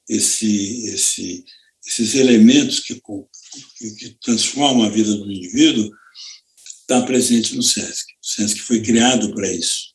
esse, 0.09 0.87
esse, 0.87 1.45
esses 1.87 2.15
elementos 2.15 2.81
que, 2.81 2.95
que, 2.95 3.91
que 3.97 4.17
transformam 4.23 4.87
a 4.87 4.91
vida 4.91 5.15
do 5.15 5.31
indivíduo, 5.31 5.91
está 6.81 7.03
presente 7.03 7.55
no 7.55 7.63
SESC. 7.63 8.07
O 8.23 8.27
SESC 8.27 8.61
foi 8.61 8.81
criado 8.81 9.35
para 9.35 9.53
isso 9.53 9.92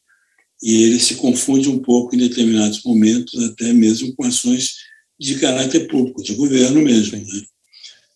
e 0.61 0.83
ele 0.83 0.99
se 0.99 1.15
confunde 1.15 1.69
um 1.69 1.79
pouco 1.79 2.15
em 2.15 2.19
determinados 2.19 2.81
momentos, 2.83 3.43
até 3.43 3.71
mesmo 3.73 4.15
com 4.15 4.23
ações 4.23 4.75
de 5.19 5.39
caráter 5.39 5.87
público, 5.87 6.23
de 6.23 6.35
governo 6.35 6.81
mesmo. 6.81 7.17
Né? 7.17 7.41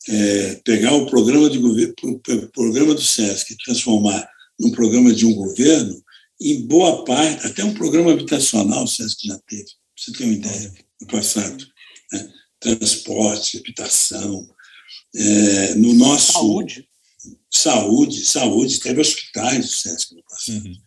É, 0.10 0.56
pegar 0.64 0.94
o 0.94 1.06
programa, 1.06 1.50
de 1.50 1.60
o 1.60 2.52
programa 2.52 2.96
do 2.96 3.02
SESC 3.02 3.54
e 3.54 3.58
transformar 3.58 4.28
num 4.60 4.72
programa 4.72 5.14
de 5.14 5.26
um 5.26 5.34
governo, 5.34 6.02
em 6.40 6.66
boa 6.66 7.06
parte, 7.06 7.46
até 7.46 7.64
um 7.64 7.74
programa 7.74 8.12
habitacional 8.12 8.84
o 8.84 8.88
SESC 8.88 9.28
já 9.28 9.40
teve, 9.48 9.68
você 9.96 10.12
tem 10.12 10.28
uma 10.28 10.36
ideia, 10.36 10.74
no 11.00 11.08
passado. 11.08 11.68
Né? 12.12 12.34
Transporte, 12.60 13.58
habitação. 13.58 14.50
É, 15.14 15.76
no 15.76 15.94
nosso. 15.94 16.34
Saúde. 16.34 16.88
Saúde, 17.54 18.26
saúde, 18.26 18.80
teve 18.80 19.02
hospitais 19.02 19.66
do 19.66 19.72
SESC 19.72 20.16
no 20.16 20.24
passado. 20.24 20.66
Uhum. 20.66 20.82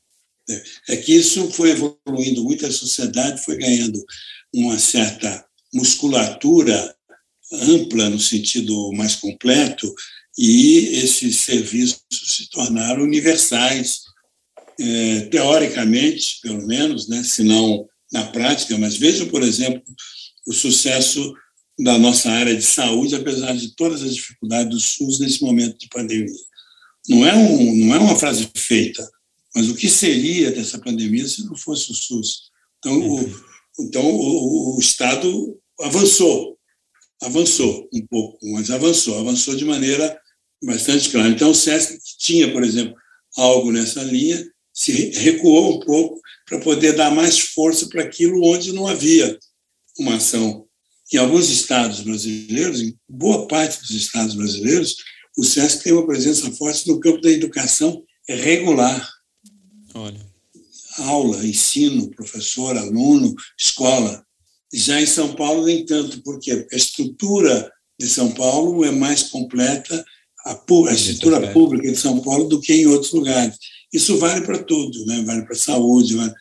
É 0.88 0.96
que 0.96 1.14
isso 1.14 1.50
foi 1.52 1.70
evoluindo 1.70 2.44
muito, 2.44 2.66
a 2.66 2.72
sociedade 2.72 3.42
foi 3.42 3.56
ganhando 3.56 4.04
uma 4.52 4.78
certa 4.78 5.44
musculatura 5.72 6.94
ampla, 7.52 8.10
no 8.10 8.20
sentido 8.20 8.92
mais 8.92 9.14
completo, 9.14 9.92
e 10.36 11.00
esses 11.02 11.40
serviços 11.40 12.02
se 12.10 12.50
tornaram 12.50 13.02
universais, 13.02 14.00
é, 14.78 15.20
teoricamente, 15.26 16.40
pelo 16.42 16.66
menos, 16.66 17.08
né, 17.08 17.22
se 17.22 17.42
não 17.42 17.86
na 18.12 18.24
prática. 18.26 18.76
Mas 18.76 18.96
vejam, 18.96 19.28
por 19.28 19.42
exemplo, 19.42 19.82
o 20.46 20.52
sucesso 20.52 21.32
da 21.78 21.98
nossa 21.98 22.30
área 22.30 22.54
de 22.54 22.62
saúde, 22.62 23.14
apesar 23.14 23.54
de 23.56 23.74
todas 23.74 24.02
as 24.02 24.14
dificuldades 24.14 24.70
do 24.70 24.80
SUS 24.80 25.18
nesse 25.18 25.42
momento 25.42 25.78
de 25.78 25.88
pandemia. 25.88 26.32
Não 27.08 27.26
é, 27.26 27.34
um, 27.34 27.74
não 27.86 27.94
é 27.94 27.98
uma 27.98 28.16
frase 28.16 28.48
feita, 28.56 29.08
mas 29.54 29.68
o 29.68 29.74
que 29.74 29.88
seria 29.88 30.50
dessa 30.50 30.78
pandemia 30.78 31.26
se 31.26 31.44
não 31.44 31.56
fosse 31.56 31.90
o 31.90 31.94
SUS? 31.94 32.50
Então, 32.78 32.98
o, 32.98 33.42
então 33.80 34.04
o, 34.04 34.76
o 34.76 34.80
Estado 34.80 35.58
avançou, 35.80 36.58
avançou 37.22 37.88
um 37.92 38.06
pouco, 38.06 38.38
mas 38.52 38.70
avançou, 38.70 39.18
avançou 39.18 39.54
de 39.56 39.64
maneira 39.64 40.18
bastante 40.62 41.10
clara. 41.10 41.28
Então, 41.28 41.50
o 41.50 41.54
SESC 41.54 41.98
tinha, 42.18 42.52
por 42.52 42.64
exemplo, 42.64 42.94
algo 43.36 43.70
nessa 43.70 44.02
linha, 44.02 44.44
se 44.72 44.92
recuou 45.10 45.76
um 45.76 45.80
pouco 45.80 46.20
para 46.46 46.60
poder 46.60 46.94
dar 46.94 47.10
mais 47.10 47.38
força 47.38 47.88
para 47.88 48.02
aquilo 48.02 48.44
onde 48.44 48.72
não 48.72 48.86
havia 48.86 49.38
uma 49.98 50.16
ação. 50.16 50.66
Em 51.12 51.16
alguns 51.16 51.48
estados 51.48 52.00
brasileiros, 52.00 52.80
em 52.80 52.96
boa 53.08 53.46
parte 53.46 53.78
dos 53.80 53.90
estados 53.90 54.34
brasileiros, 54.34 54.96
o 55.36 55.44
SESC 55.44 55.84
tem 55.84 55.92
uma 55.92 56.06
presença 56.06 56.50
forte 56.52 56.88
no 56.88 56.98
campo 56.98 57.20
da 57.20 57.30
educação 57.30 58.02
regular. 58.28 59.08
Olha. 59.94 60.20
aula, 60.98 61.44
ensino, 61.46 62.10
professor, 62.10 62.76
aluno, 62.76 63.34
escola. 63.58 64.24
Já 64.72 65.00
em 65.00 65.06
São 65.06 65.34
Paulo, 65.34 65.66
nem 65.66 65.84
tanto. 65.86 66.22
Por 66.22 66.38
quê? 66.40 66.56
Porque 66.56 66.74
a 66.74 66.78
estrutura 66.78 67.72
de 67.98 68.08
São 68.08 68.32
Paulo 68.32 68.84
é 68.84 68.90
mais 68.90 69.24
completa, 69.24 70.04
a, 70.44 70.52
a 70.52 70.92
estrutura 70.92 71.52
pública 71.52 71.90
de 71.90 71.96
São 71.96 72.20
Paulo, 72.20 72.48
do 72.48 72.60
que 72.60 72.72
em 72.74 72.86
outros 72.86 73.12
lugares. 73.12 73.56
Isso 73.92 74.18
vale 74.18 74.44
para 74.44 74.62
tudo, 74.62 75.06
né? 75.06 75.22
vale 75.24 75.42
para 75.42 75.54
a 75.54 75.58
saúde, 75.58 76.16
vale 76.16 76.34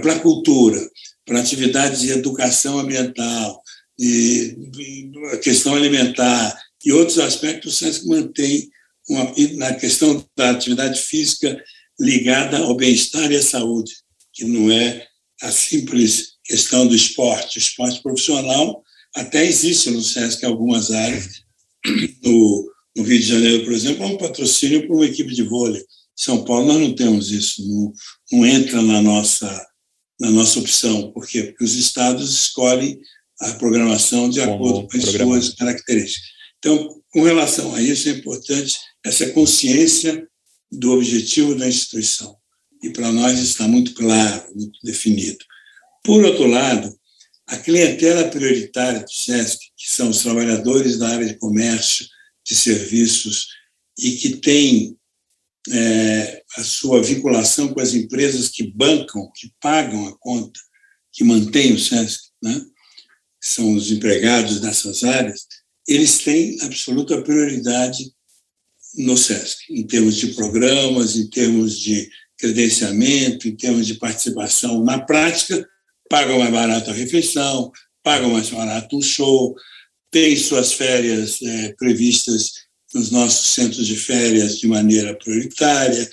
para 0.00 0.12
a 0.14 0.20
cultura, 0.20 0.78
para 1.24 1.40
atividades 1.40 2.02
de 2.02 2.10
educação 2.10 2.78
ambiental, 2.78 3.62
de, 3.98 4.54
de, 4.70 5.12
a 5.32 5.38
questão 5.38 5.74
alimentar 5.74 6.58
e 6.84 6.92
outros 6.92 7.18
aspectos, 7.18 7.74
o 7.74 7.76
SESC 7.76 8.06
mantém 8.06 8.68
uma, 9.08 9.32
na 9.54 9.74
questão 9.74 10.24
da 10.36 10.50
atividade 10.50 11.00
física 11.00 11.62
ligada 12.00 12.58
ao 12.58 12.74
bem-estar 12.74 13.30
e 13.30 13.36
à 13.36 13.42
saúde, 13.42 13.92
que 14.32 14.44
não 14.44 14.70
é 14.70 15.06
a 15.42 15.50
simples 15.50 16.32
questão 16.44 16.86
do 16.86 16.94
esporte. 16.94 17.58
O 17.58 17.60
esporte 17.60 18.02
profissional 18.02 18.82
até 19.14 19.44
existe 19.44 19.90
no 19.90 20.02
SESC 20.02 20.42
em 20.42 20.48
algumas 20.48 20.90
áreas. 20.90 21.42
No, 22.22 22.72
no 22.96 23.02
Rio 23.02 23.18
de 23.18 23.26
Janeiro, 23.26 23.64
por 23.64 23.72
exemplo, 23.72 24.04
há 24.04 24.06
um 24.06 24.16
patrocínio 24.16 24.86
para 24.86 24.94
uma 24.94 25.04
equipe 25.04 25.34
de 25.34 25.42
vôlei. 25.42 25.80
Em 25.80 25.84
São 26.24 26.44
Paulo, 26.44 26.66
nós 26.66 26.80
não 26.80 26.94
temos 26.94 27.32
isso, 27.32 27.66
não, 27.66 27.92
não 28.30 28.46
entra 28.46 28.80
na 28.80 29.02
nossa, 29.02 29.66
na 30.20 30.30
nossa 30.30 30.60
opção. 30.60 31.10
Por 31.10 31.26
quê? 31.26 31.42
Porque 31.42 31.64
os 31.64 31.74
estados 31.74 32.32
escolhem 32.32 33.00
a 33.40 33.54
programação 33.54 34.30
de 34.30 34.40
acordo 34.40 34.86
com 34.86 34.96
as 34.96 35.04
suas 35.04 35.54
características. 35.54 36.28
Então, 36.58 37.02
com 37.10 37.22
relação 37.24 37.74
a 37.74 37.82
isso, 37.82 38.08
é 38.08 38.12
importante 38.12 38.78
essa 39.04 39.28
consciência 39.30 40.24
do 40.72 40.92
objetivo 40.92 41.54
da 41.54 41.68
instituição. 41.68 42.36
E 42.82 42.90
para 42.90 43.12
nós 43.12 43.38
está 43.38 43.68
muito 43.68 43.94
claro, 43.94 44.44
muito 44.54 44.78
definido. 44.82 45.44
Por 46.02 46.24
outro 46.24 46.46
lado, 46.46 46.92
a 47.46 47.56
clientela 47.58 48.28
prioritária 48.28 49.00
do 49.00 49.12
SESC, 49.12 49.58
que 49.76 49.92
são 49.92 50.10
os 50.10 50.22
trabalhadores 50.22 50.98
da 50.98 51.08
área 51.08 51.26
de 51.26 51.38
comércio, 51.38 52.06
de 52.44 52.56
serviços, 52.56 53.48
e 53.98 54.12
que 54.12 54.36
têm 54.36 54.96
é, 55.70 56.42
a 56.56 56.64
sua 56.64 57.02
vinculação 57.02 57.72
com 57.72 57.80
as 57.80 57.94
empresas 57.94 58.48
que 58.48 58.72
bancam, 58.72 59.30
que 59.36 59.52
pagam 59.60 60.08
a 60.08 60.18
conta, 60.18 60.58
que 61.12 61.22
mantêm 61.22 61.74
o 61.74 61.78
SESC, 61.78 62.30
né? 62.42 62.64
são 63.40 63.74
os 63.74 63.90
empregados 63.90 64.60
nessas 64.60 65.04
áreas, 65.04 65.46
eles 65.86 66.18
têm 66.18 66.60
absoluta 66.62 67.20
prioridade 67.22 68.12
no 68.96 69.16
SESC, 69.16 69.58
em 69.70 69.86
termos 69.86 70.16
de 70.16 70.28
programas, 70.28 71.16
em 71.16 71.26
termos 71.28 71.78
de 71.78 72.08
credenciamento, 72.38 73.48
em 73.48 73.56
termos 73.56 73.86
de 73.86 73.94
participação 73.94 74.82
na 74.84 75.00
prática, 75.00 75.66
pagam 76.08 76.38
mais 76.38 76.50
barato 76.50 76.90
a 76.90 76.94
refeição, 76.94 77.70
pagam 78.02 78.30
mais 78.30 78.50
barato 78.50 78.96
um 78.96 79.02
show, 79.02 79.54
têm 80.10 80.36
suas 80.36 80.72
férias 80.72 81.40
é, 81.40 81.72
previstas 81.78 82.52
nos 82.94 83.10
nossos 83.10 83.50
centros 83.54 83.86
de 83.86 83.96
férias 83.96 84.58
de 84.58 84.66
maneira 84.66 85.14
prioritária, 85.14 86.08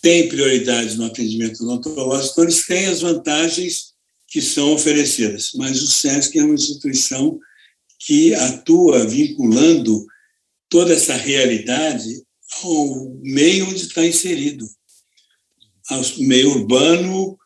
têm 0.00 0.28
prioridades 0.28 0.96
no 0.96 1.06
atendimento 1.06 1.62
odontológico, 1.62 2.32
então 2.32 2.44
eles 2.44 2.66
têm 2.66 2.86
as 2.86 3.00
vantagens 3.00 3.90
que 4.28 4.40
são 4.40 4.72
oferecidas. 4.72 5.50
Mas 5.56 5.82
o 5.82 5.88
SESC 5.88 6.38
é 6.38 6.44
uma 6.44 6.54
instituição 6.54 7.38
que 7.98 8.34
atua 8.34 9.06
vinculando 9.06 10.06
toda 10.70 10.94
essa 10.94 11.14
realidade 11.14 12.08
ao 12.62 13.14
meio 13.22 13.68
onde 13.68 13.82
está 13.82 14.06
inserido, 14.06 14.66
ao 15.90 16.02
meio 16.18 16.50
urbano, 16.50 17.36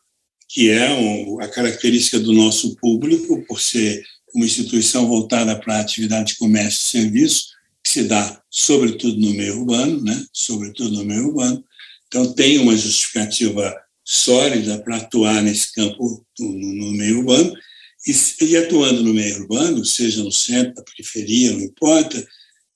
que 0.47 0.69
é 0.69 0.87
a 1.41 1.47
característica 1.49 2.19
do 2.19 2.31
nosso 2.31 2.75
público, 2.77 3.43
por 3.47 3.59
ser 3.59 4.05
uma 4.33 4.45
instituição 4.45 5.07
voltada 5.07 5.59
para 5.59 5.77
a 5.77 5.81
atividade 5.81 6.33
de 6.33 6.37
comércio 6.37 6.79
e 6.79 7.01
serviço, 7.01 7.47
que 7.83 7.89
se 7.89 8.03
dá 8.03 8.41
sobretudo 8.49 9.19
no 9.19 9.33
meio 9.33 9.59
urbano, 9.59 10.01
né? 10.01 10.25
sobretudo 10.31 10.97
no 10.97 11.05
meio 11.05 11.27
urbano. 11.27 11.63
Então, 12.07 12.33
tem 12.33 12.59
uma 12.59 12.75
justificativa 12.75 13.75
sólida 14.03 14.81
para 14.83 14.97
atuar 14.97 15.41
nesse 15.41 15.73
campo 15.73 16.25
no, 16.39 16.53
no 16.53 16.91
meio 16.91 17.19
urbano, 17.19 17.53
e, 18.07 18.45
e, 18.45 18.57
atuando 18.57 19.03
no 19.03 19.13
meio 19.13 19.41
urbano, 19.41 19.83
seja 19.83 20.23
no 20.23 20.31
centro, 20.31 20.75
na 20.75 20.83
periferia, 20.83 21.51
não 21.53 21.61
importa, 21.61 22.23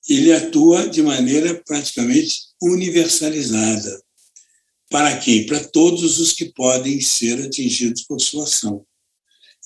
ele 0.10 0.34
atua 0.34 0.90
de 0.90 1.04
maneira 1.04 1.62
praticamente 1.66 2.36
universalizada. 2.62 4.02
Para 4.90 5.18
quem? 5.18 5.46
Para 5.46 5.64
todos 5.64 6.20
os 6.20 6.34
que 6.34 6.46
podem 6.46 7.00
ser 7.00 7.40
atingidos 7.46 8.02
por 8.04 8.20
sua 8.20 8.46
ação. 8.46 8.84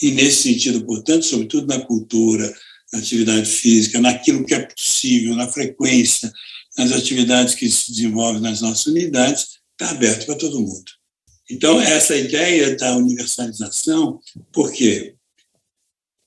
E, 0.02 0.12
nesse 0.12 0.44
sentido, 0.44 0.86
portanto, 0.86 1.26
sobretudo 1.26 1.68
na 1.68 1.80
cultura, 1.80 2.54
na 2.92 3.00
atividade 3.00 3.50
física, 3.50 4.02
naquilo 4.02 4.46
que 4.46 4.54
é 4.54 4.66
possível, 4.66 5.34
na 5.36 5.48
frequência, 5.48 6.32
nas 6.78 6.92
atividades 6.92 7.56
que 7.56 7.70
se 7.70 7.92
desenvolvem 7.92 8.42
nas 8.42 8.60
nossas 8.60 8.88
unidades, 8.88 9.60
está 9.72 9.92
aberto 9.92 10.26
para 10.26 10.36
todo 10.36 10.60
mundo. 10.60 10.92
Então, 11.50 11.80
essa 11.80 12.16
ideia 12.16 12.76
da 12.76 12.98
universalização, 12.98 14.20
por 14.52 14.72
quê? 14.72 15.16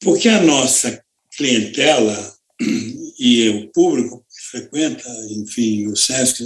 Porque 0.00 0.28
a 0.28 0.42
nossa 0.42 1.02
clientela 1.36 2.34
e 3.18 3.48
o 3.48 3.68
público 3.72 4.24
que 4.28 4.50
frequenta, 4.50 5.08
enfim, 5.30 5.86
o 5.86 5.96
SESC, 5.96 6.44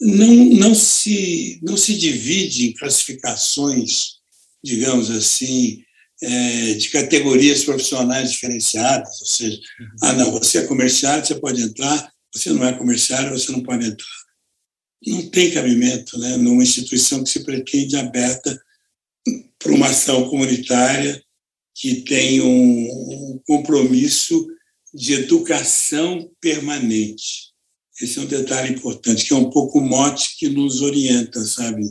não, 0.00 0.34
não, 0.34 0.74
se, 0.74 1.60
não 1.62 1.76
se 1.76 1.96
divide 1.96 2.68
em 2.68 2.74
classificações, 2.74 4.16
digamos 4.62 5.10
assim, 5.10 5.84
é, 6.22 6.74
de 6.74 6.88
categorias 6.90 7.64
profissionais 7.64 8.32
diferenciadas, 8.32 9.20
ou 9.20 9.26
seja, 9.26 9.60
ah, 10.02 10.12
não, 10.14 10.32
você 10.32 10.58
é 10.58 10.66
comerciário, 10.66 11.24
você 11.24 11.34
pode 11.34 11.62
entrar, 11.62 12.12
você 12.34 12.50
não 12.50 12.66
é 12.66 12.72
comerciário, 12.72 13.30
você 13.30 13.52
não 13.52 13.62
pode 13.62 13.86
entrar. 13.86 14.22
Não 15.06 15.28
tem 15.30 15.50
cabimento 15.50 16.18
né, 16.18 16.36
numa 16.36 16.62
instituição 16.62 17.22
que 17.22 17.30
se 17.30 17.44
pretende 17.44 17.96
aberta 17.96 18.60
para 19.58 19.72
uma 19.72 19.88
ação 19.88 20.28
comunitária 20.28 21.22
que 21.74 22.02
tem 22.02 22.40
um, 22.40 23.34
um 23.34 23.40
compromisso 23.46 24.46
de 24.92 25.14
educação 25.14 26.30
permanente. 26.40 27.52
Esse 28.00 28.18
é 28.18 28.22
um 28.22 28.26
detalhe 28.26 28.74
importante, 28.74 29.24
que 29.26 29.32
é 29.32 29.36
um 29.36 29.50
pouco 29.50 29.78
o 29.78 29.86
mote 29.86 30.36
que 30.38 30.48
nos 30.48 30.82
orienta, 30.82 31.44
sabe, 31.44 31.82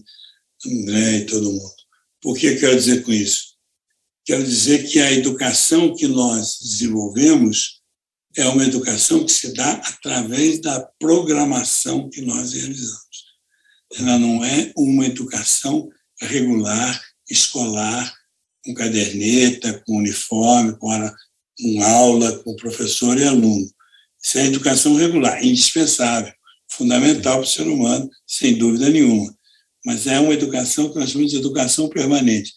André 0.65 1.17
e 1.17 1.25
todo 1.25 1.51
mundo. 1.51 1.75
Por 2.21 2.37
que 2.37 2.55
quero 2.55 2.75
dizer 2.75 3.03
com 3.03 3.11
isso? 3.11 3.55
Quero 4.25 4.43
dizer 4.43 4.87
que 4.87 4.99
a 4.99 5.11
educação 5.11 5.95
que 5.95 6.07
nós 6.07 6.59
desenvolvemos 6.61 7.81
é 8.37 8.45
uma 8.47 8.63
educação 8.63 9.25
que 9.25 9.31
se 9.31 9.53
dá 9.53 9.73
através 9.73 10.61
da 10.61 10.79
programação 10.99 12.09
que 12.09 12.21
nós 12.21 12.53
realizamos. 12.53 13.25
Ela 13.97 14.19
não 14.19 14.43
é 14.43 14.71
uma 14.77 15.05
educação 15.05 15.89
regular, 16.19 17.01
escolar, 17.29 18.13
com 18.63 18.73
caderneta, 18.73 19.81
com 19.85 19.97
uniforme, 19.97 20.77
com 20.77 20.91
uma 21.61 21.87
aula 21.87 22.39
com 22.39 22.55
professor 22.55 23.17
e 23.17 23.23
aluno. 23.23 23.69
Isso 24.21 24.37
é 24.37 24.45
educação 24.45 24.95
regular, 24.95 25.43
indispensável, 25.43 26.33
fundamental 26.69 27.35
para 27.35 27.43
o 27.43 27.47
ser 27.47 27.67
humano, 27.67 28.09
sem 28.25 28.57
dúvida 28.57 28.89
nenhuma. 28.89 29.35
Mas 29.85 30.05
é 30.05 30.19
uma 30.19 30.33
educação 30.33 30.89
que 30.89 30.99
nós 30.99 31.09
chamamos 31.09 31.31
de 31.31 31.37
educação 31.37 31.89
permanente. 31.89 32.53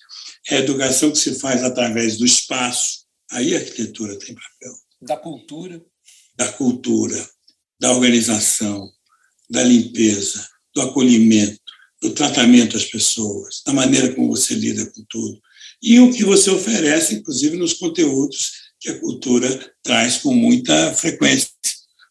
É 0.50 0.56
a 0.56 0.60
educação 0.60 1.10
que 1.10 1.18
se 1.18 1.38
faz 1.38 1.62
através 1.62 2.18
do 2.18 2.26
espaço. 2.26 3.04
Aí 3.30 3.54
a 3.54 3.58
arquitetura 3.58 4.18
tem 4.18 4.34
papel. 4.34 4.74
Da 5.00 5.16
cultura. 5.16 5.82
Da 6.36 6.52
cultura, 6.52 7.28
da 7.80 7.92
organização, 7.92 8.90
da 9.48 9.62
limpeza, 9.62 10.46
do 10.74 10.82
acolhimento, 10.82 11.60
do 12.02 12.10
tratamento 12.10 12.76
às 12.76 12.84
pessoas, 12.84 13.62
da 13.64 13.72
maneira 13.72 14.12
como 14.12 14.28
você 14.28 14.54
lida 14.54 14.84
com 14.86 15.04
tudo. 15.08 15.40
E 15.80 16.00
o 16.00 16.12
que 16.12 16.24
você 16.24 16.50
oferece, 16.50 17.14
inclusive, 17.14 17.56
nos 17.56 17.74
conteúdos 17.74 18.63
que 18.84 18.90
a 18.90 19.00
cultura 19.00 19.72
traz 19.82 20.18
com 20.18 20.34
muita 20.34 20.92
frequência. 20.92 21.48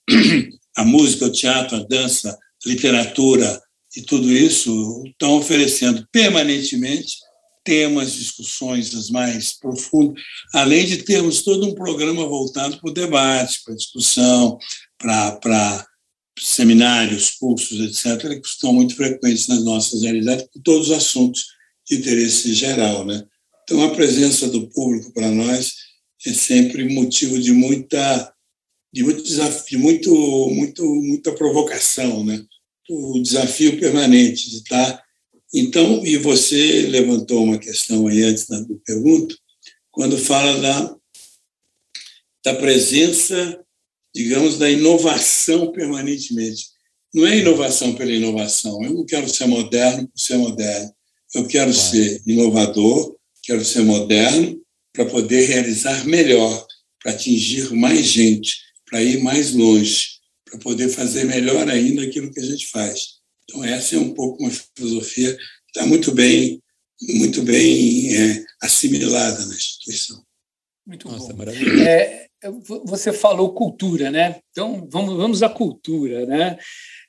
A 0.75 0.83
música, 0.83 1.27
o 1.27 1.31
teatro, 1.31 1.77
a 1.77 1.83
dança, 1.83 2.31
a 2.31 2.67
literatura 2.67 3.61
e 3.95 4.01
tudo 4.01 4.27
isso 4.31 5.03
estão 5.05 5.37
oferecendo 5.37 6.03
permanentemente 6.11 7.17
temas, 7.63 8.13
discussões 8.13 8.91
as 8.95 9.11
mais 9.11 9.53
profundas, 9.59 10.19
além 10.51 10.83
de 10.87 11.03
termos 11.03 11.43
todo 11.43 11.67
um 11.67 11.75
programa 11.75 12.27
voltado 12.27 12.79
para 12.79 12.89
o 12.89 12.93
debate, 12.93 13.61
para 13.63 13.75
a 13.75 13.77
discussão, 13.77 14.57
para, 14.97 15.33
para 15.33 15.85
seminários, 16.39 17.29
cursos, 17.39 17.79
etc., 17.79 18.41
que 18.41 18.47
estão 18.47 18.73
muito 18.73 18.95
frequentes 18.95 19.45
nas 19.45 19.63
nossas 19.63 20.01
realidades, 20.01 20.47
com 20.51 20.59
todos 20.59 20.89
os 20.89 20.97
assuntos 20.97 21.45
de 21.87 21.97
interesse 21.97 22.51
geral. 22.51 23.05
Né? 23.05 23.23
Então, 23.63 23.83
a 23.83 23.93
presença 23.93 24.47
do 24.49 24.67
público 24.69 25.13
para 25.13 25.29
nós 25.29 25.92
é 26.25 26.33
sempre 26.33 26.87
motivo 26.93 27.39
de 27.39 27.51
muita 27.51 28.33
de 28.93 29.03
muito 29.03 29.23
desafio, 29.23 29.79
muito 29.79 30.11
muito 30.51 30.83
muita 30.83 31.33
provocação, 31.33 32.23
né? 32.23 32.43
O 32.89 33.19
desafio 33.21 33.79
permanente 33.79 34.49
de 34.49 34.57
estar 34.57 35.03
Então, 35.53 36.05
e 36.05 36.17
você 36.17 36.87
levantou 36.87 37.43
uma 37.43 37.59
questão 37.59 38.07
aí 38.07 38.23
antes 38.23 38.47
da 38.47 38.63
pergunta, 38.85 39.35
quando 39.91 40.17
fala 40.17 40.59
da, 40.59 40.95
da 42.43 42.55
presença, 42.55 43.63
digamos, 44.13 44.57
da 44.57 44.69
inovação 44.69 45.71
permanentemente. 45.71 46.69
Não 47.13 47.27
é 47.27 47.37
inovação 47.37 47.93
pela 47.93 48.11
inovação. 48.11 48.83
Eu 48.83 48.93
não 48.93 49.05
quero 49.05 49.29
ser 49.29 49.45
moderno 49.45 50.07
por 50.07 50.19
ser 50.19 50.37
moderno. 50.37 50.91
Eu 51.35 51.47
quero 51.47 51.71
claro. 51.71 51.87
ser 51.91 52.21
inovador, 52.25 53.15
quero 53.43 53.63
ser 53.63 53.83
moderno 53.83 54.62
para 54.93 55.05
poder 55.05 55.47
realizar 55.47 56.05
melhor, 56.05 56.65
para 57.01 57.11
atingir 57.11 57.73
mais 57.73 58.05
gente, 58.05 58.57
para 58.85 59.01
ir 59.01 59.21
mais 59.23 59.51
longe, 59.53 60.19
para 60.45 60.59
poder 60.59 60.87
fazer 60.89 61.25
melhor 61.25 61.67
ainda 61.67 62.03
aquilo 62.03 62.31
que 62.31 62.39
a 62.39 62.45
gente 62.45 62.67
faz. 62.67 63.23
Então 63.43 63.63
essa 63.63 63.95
é 63.95 63.99
um 63.99 64.13
pouco 64.13 64.43
uma 64.43 64.51
filosofia 64.77 65.35
que 65.35 65.43
está 65.79 65.85
muito 65.85 66.13
bem, 66.13 66.61
muito 67.01 67.41
bem 67.41 68.15
é, 68.15 68.45
assimilada 68.61 69.45
na 69.45 69.55
instituição. 69.55 70.23
Muito 70.85 71.07
Nossa, 71.09 71.33
bom. 71.33 71.43
É, 71.87 72.27
você 72.85 73.13
falou 73.13 73.53
cultura, 73.53 74.11
né? 74.11 74.39
Então 74.51 74.87
vamos 74.91 75.15
vamos 75.15 75.43
à 75.43 75.49
cultura, 75.49 76.25
né? 76.25 76.57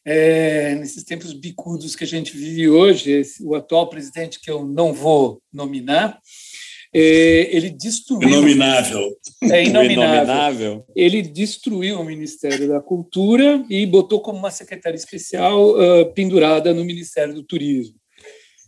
É, 0.07 0.75
nesses 0.77 1.03
tempos 1.03 1.33
bicudos 1.33 1.97
que 1.97 2.05
a 2.05 2.07
gente 2.07 2.37
vive 2.37 2.69
hoje, 2.69 3.11
esse, 3.11 3.43
o 3.43 3.55
atual 3.55 3.89
presidente 3.89 4.39
que 4.39 4.51
eu 4.51 4.65
não 4.67 4.93
vou 4.93 5.41
nominar, 5.53 6.21
ele 6.95 7.71
destruiu. 7.71 8.29
Inominável. 8.29 9.17
É 9.43 9.65
inominável. 9.65 10.85
Ele 10.95 11.23
destruiu 11.23 12.01
o 12.01 12.05
Ministério 12.05 12.69
da 12.69 12.81
Cultura 12.81 13.65
e 13.69 13.85
botou 13.85 14.21
como 14.21 14.39
uma 14.39 14.51
secretaria 14.51 14.97
especial 14.97 15.73
uh, 15.73 16.13
pendurada 16.15 16.73
no 16.73 16.85
Ministério 16.85 17.35
do 17.35 17.43
Turismo. 17.43 17.97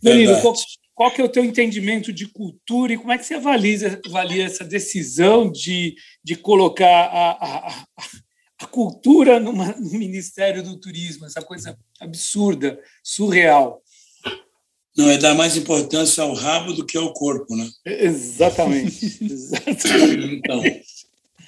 Danilo, 0.03 0.39
qual, 0.41 0.53
qual 0.93 1.11
que 1.11 1.21
é 1.21 1.23
o 1.23 1.29
teu 1.29 1.43
entendimento 1.43 2.11
de 2.11 2.27
cultura 2.27 2.93
e 2.93 2.97
como 2.97 3.13
é 3.13 3.17
que 3.17 3.25
você 3.25 3.35
avalia, 3.35 3.99
avalia 4.05 4.45
essa 4.45 4.65
decisão 4.65 5.49
de, 5.49 5.95
de 6.23 6.35
colocar 6.35 6.85
a, 6.85 7.31
a, 7.31 7.85
a 8.61 8.65
cultura 8.65 9.39
numa, 9.39 9.73
no 9.73 9.97
Ministério 9.97 10.61
do 10.61 10.77
Turismo, 10.77 11.25
essa 11.25 11.41
coisa 11.41 11.77
absurda, 11.99 12.79
surreal? 13.03 13.81
Não, 14.97 15.09
é 15.09 15.17
dar 15.17 15.35
mais 15.35 15.55
importância 15.55 16.23
ao 16.23 16.33
rabo 16.33 16.73
do 16.73 16.85
que 16.85 16.97
ao 16.97 17.13
corpo, 17.13 17.55
né? 17.55 17.69
Exatamente. 17.85 19.17
Exatamente. 19.21 20.35
Então, 20.35 20.63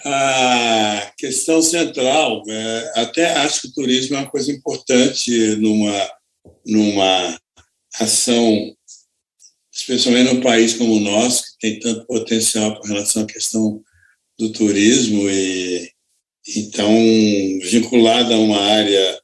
a 0.05 1.12
questão 1.17 1.62
central, 1.62 2.43
é, 2.47 2.91
até 2.95 3.33
acho 3.38 3.62
que 3.62 3.67
o 3.67 3.73
turismo 3.73 4.15
é 4.15 4.19
uma 4.19 4.29
coisa 4.29 4.51
importante 4.51 5.31
numa, 5.55 6.12
numa 6.65 7.39
ação, 7.99 8.73
especialmente 9.73 10.31
num 10.31 10.41
país 10.41 10.73
como 10.73 10.93
o 10.93 10.99
nosso, 10.99 11.43
que 11.43 11.59
tem 11.59 11.79
tanto 11.79 12.05
potencial 12.05 12.79
com 12.79 12.88
relação 12.88 13.23
à 13.23 13.25
questão 13.25 13.81
do 14.38 14.51
turismo 14.51 15.29
e 15.29 15.91
então 16.55 16.89
vinculada 17.63 18.33
a 18.33 18.39
uma 18.39 18.62
área 18.62 19.18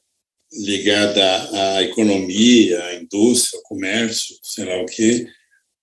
ligada 0.56 1.76
à 1.76 1.82
economia, 1.82 2.82
à 2.84 2.94
indústria, 2.94 3.58
ao 3.58 3.64
comércio, 3.64 4.36
sei 4.42 4.64
lá 4.64 4.80
o 4.80 4.86
que, 4.86 5.26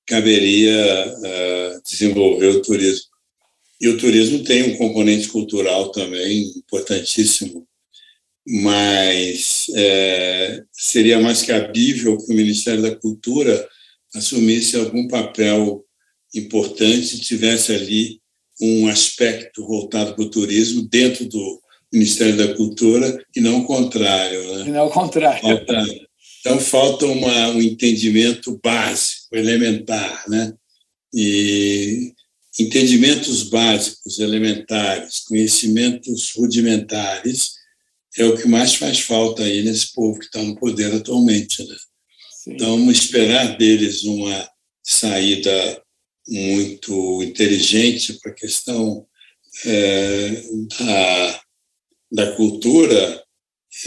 caberia 0.06 1.16
uh, 1.18 1.82
desenvolver 1.90 2.48
o 2.48 2.62
turismo. 2.62 3.14
E 3.80 3.88
o 3.88 3.98
turismo 3.98 4.44
tem 4.44 4.64
um 4.64 4.78
componente 4.78 5.28
cultural 5.28 5.92
também 5.92 6.54
importantíssimo, 6.58 7.68
mas 8.46 9.66
é, 9.76 10.64
seria 10.72 11.20
mais 11.20 11.42
cabível 11.42 12.18
que 12.18 12.32
o 12.32 12.36
Ministério 12.36 12.82
da 12.82 12.96
Cultura 12.96 13.68
assumisse 14.14 14.78
algum 14.78 15.08
papel 15.08 15.86
importante, 16.34 17.20
tivesse 17.20 17.74
ali 17.74 18.22
um 18.62 18.88
aspecto 18.88 19.66
voltado 19.66 20.16
para 20.16 20.24
o 20.24 20.30
turismo 20.30 20.88
dentro 20.88 21.26
do 21.26 21.63
Ministério 21.94 22.36
da 22.36 22.56
Cultura 22.56 23.24
e 23.36 23.40
não 23.40 23.60
o 23.60 23.66
contrário. 23.66 24.56
Né? 24.56 24.66
E 24.68 24.72
não 24.72 24.88
o 24.88 24.90
contrário. 24.90 25.42
Falta, 25.42 25.86
então, 26.40 26.60
falta 26.60 27.06
uma, 27.06 27.50
um 27.50 27.62
entendimento 27.62 28.60
básico, 28.64 29.36
elementar. 29.36 30.28
Né? 30.28 30.54
E 31.14 32.12
entendimentos 32.60 33.44
básicos, 33.44 34.18
elementares, 34.18 35.20
conhecimentos 35.20 36.34
rudimentares 36.36 37.54
é 38.18 38.26
o 38.26 38.36
que 38.36 38.48
mais 38.48 38.76
faz 38.76 39.00
falta 39.00 39.44
aí 39.44 39.64
nesse 39.64 39.94
povo 39.94 40.20
que 40.20 40.26
está 40.26 40.42
no 40.42 40.56
poder 40.56 40.94
atualmente. 40.94 41.64
Né? 41.64 41.76
Então, 42.48 42.92
esperar 42.92 43.56
deles 43.58 44.04
uma 44.04 44.50
saída 44.84 45.82
muito 46.28 47.22
inteligente 47.24 48.14
para 48.14 48.32
a 48.32 48.36
questão 48.36 49.06
é, 49.66 50.44
da 50.80 51.43
da 52.14 52.32
cultura 52.34 53.24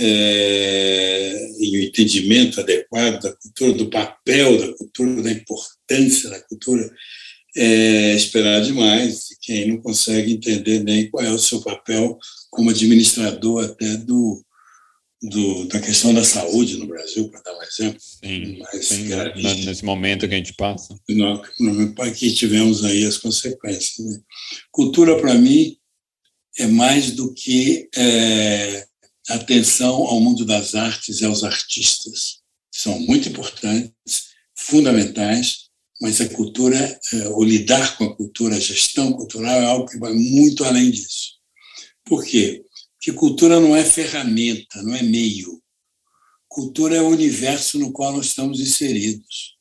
é, 0.00 1.48
e 1.60 1.78
o 1.78 1.82
entendimento 1.84 2.60
adequado 2.60 3.22
da 3.22 3.32
cultura, 3.32 3.72
do 3.72 3.88
papel 3.88 4.58
da 4.58 4.76
cultura, 4.76 5.22
da 5.22 5.30
importância 5.30 6.28
da 6.28 6.40
cultura, 6.40 6.90
é 7.56 8.14
esperar 8.14 8.60
demais 8.60 9.28
de 9.28 9.36
quem 9.40 9.68
não 9.68 9.78
consegue 9.78 10.32
entender 10.32 10.82
nem 10.82 11.08
qual 11.08 11.24
é 11.24 11.30
o 11.30 11.38
seu 11.38 11.62
papel 11.62 12.18
como 12.50 12.70
administrador 12.70 13.64
até 13.64 13.96
do, 13.96 14.44
do, 15.22 15.64
da 15.66 15.80
questão 15.80 16.12
da 16.12 16.24
saúde 16.24 16.76
no 16.76 16.86
Brasil, 16.86 17.30
para 17.30 17.40
dar 17.40 17.56
um 17.56 17.62
exemplo. 17.62 18.00
Sim, 18.00 18.58
mais 18.58 18.86
sim 18.86 19.08
nesse 19.64 19.84
momento 19.84 20.28
que 20.28 20.34
a 20.34 20.38
gente 20.38 20.54
passa. 20.54 20.98
Que 21.06 21.14
tivemos 22.34 22.84
aí 22.84 23.04
as 23.04 23.16
consequências. 23.16 24.04
Né? 24.04 24.18
Cultura, 24.70 25.16
para 25.16 25.34
mim, 25.34 25.75
é 26.58 26.66
mais 26.66 27.12
do 27.12 27.32
que 27.34 27.88
é, 27.94 28.86
atenção 29.28 29.94
ao 29.94 30.20
mundo 30.20 30.44
das 30.44 30.74
artes 30.74 31.20
e 31.20 31.24
aos 31.24 31.44
artistas. 31.44 32.40
São 32.72 32.98
muito 33.00 33.28
importantes, 33.28 34.28
fundamentais, 34.54 35.66
mas 36.00 36.20
a 36.20 36.28
cultura, 36.28 36.78
é, 37.12 37.28
o 37.28 37.42
lidar 37.42 37.96
com 37.96 38.04
a 38.04 38.16
cultura, 38.16 38.56
a 38.56 38.60
gestão 38.60 39.12
cultural 39.12 39.60
é 39.60 39.64
algo 39.64 39.88
que 39.88 39.98
vai 39.98 40.12
muito 40.12 40.64
além 40.64 40.90
disso. 40.90 41.36
Por 42.04 42.24
quê? 42.24 42.64
Porque 42.98 43.12
cultura 43.12 43.60
não 43.60 43.74
é 43.74 43.84
ferramenta, 43.84 44.82
não 44.82 44.94
é 44.94 45.02
meio. 45.02 45.62
Cultura 46.48 46.96
é 46.96 47.00
o 47.00 47.08
universo 47.08 47.78
no 47.78 47.92
qual 47.92 48.12
nós 48.12 48.26
estamos 48.26 48.60
inseridos. 48.60 49.56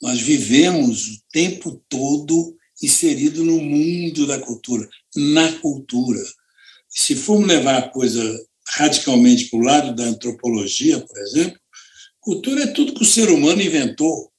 Nós 0.00 0.20
vivemos 0.20 1.08
o 1.08 1.22
tempo 1.32 1.82
todo 1.88 2.56
inserido 2.82 3.44
no 3.44 3.60
mundo 3.60 4.26
da 4.26 4.38
cultura 4.38 4.88
na 5.18 5.52
cultura. 5.58 6.20
Se 6.88 7.14
formos 7.14 7.48
levar 7.48 7.78
a 7.78 7.88
coisa 7.88 8.22
radicalmente 8.66 9.46
para 9.46 9.58
o 9.58 9.62
lado 9.62 9.94
da 9.94 10.04
antropologia, 10.04 11.00
por 11.00 11.18
exemplo, 11.18 11.58
cultura 12.20 12.64
é 12.64 12.66
tudo 12.68 12.94
que 12.94 13.02
o 13.02 13.06
ser 13.06 13.30
humano 13.30 13.62
inventou 13.62 14.30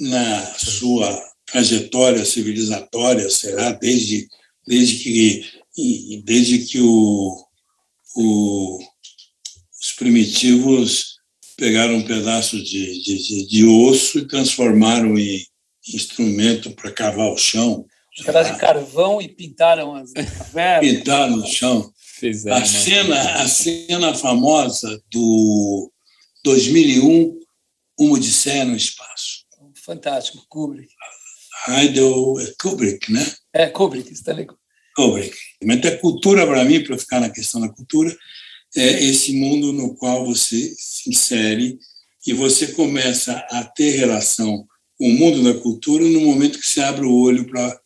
na 0.00 0.46
sua 0.54 1.28
trajetória 1.46 2.24
civilizatória, 2.24 3.28
será 3.30 3.72
desde, 3.72 4.28
desde 4.66 4.98
que, 4.98 5.46
desde 6.24 6.58
que 6.58 6.80
o, 6.80 7.46
o, 8.14 8.78
os 9.80 9.92
primitivos 9.92 11.18
pegaram 11.56 11.96
um 11.96 12.06
pedaço 12.06 12.62
de, 12.62 13.02
de, 13.02 13.46
de 13.46 13.64
osso 13.64 14.18
e 14.18 14.28
transformaram 14.28 15.18
em 15.18 15.44
instrumento 15.96 16.70
para 16.72 16.90
cavar 16.90 17.32
o 17.32 17.38
chão 17.38 17.86
um 18.20 18.24
pedaço 18.24 18.52
de 18.52 18.58
carvão 18.58 19.22
e 19.22 19.28
pintaram 19.28 19.94
as 19.94 20.12
cavernas. 20.12 20.90
Pintaram 20.90 21.36
no 21.36 21.46
chão. 21.46 21.92
Fizeram, 21.96 22.56
a, 22.56 22.64
cena, 22.64 23.42
a 23.42 23.48
cena 23.48 24.14
famosa 24.14 25.00
do 25.10 25.92
2001, 26.44 27.38
Uma 27.98 28.14
Odisseia 28.14 28.64
no 28.64 28.76
Espaço. 28.76 29.46
Fantástico, 29.84 30.44
Kubrick. 30.48 30.92
Heidel 31.68 32.34
Kubrick, 32.60 33.12
né? 33.12 33.34
É, 33.52 33.68
Kubrick, 33.68 34.12
Stanley 34.12 34.46
Kubrick. 34.96 35.36
Mas 35.62 35.84
a 35.86 35.96
cultura, 35.96 36.46
para 36.46 36.64
mim, 36.64 36.82
para 36.82 36.98
ficar 36.98 37.20
na 37.20 37.30
questão 37.30 37.60
da 37.60 37.68
cultura, 37.68 38.16
é 38.76 39.04
esse 39.04 39.32
mundo 39.32 39.72
no 39.72 39.94
qual 39.94 40.26
você 40.26 40.74
se 40.76 41.08
insere 41.08 41.78
e 42.26 42.32
você 42.32 42.68
começa 42.68 43.32
a 43.50 43.64
ter 43.64 43.92
relação 43.92 44.58
com 44.58 44.77
o 44.98 45.08
mundo 45.10 45.42
da 45.42 45.60
cultura 45.60 46.04
no 46.04 46.20
momento 46.20 46.58
que 46.58 46.68
você 46.68 46.80
abre 46.80 47.06
o 47.06 47.14
olho 47.14 47.46
para 47.48 47.80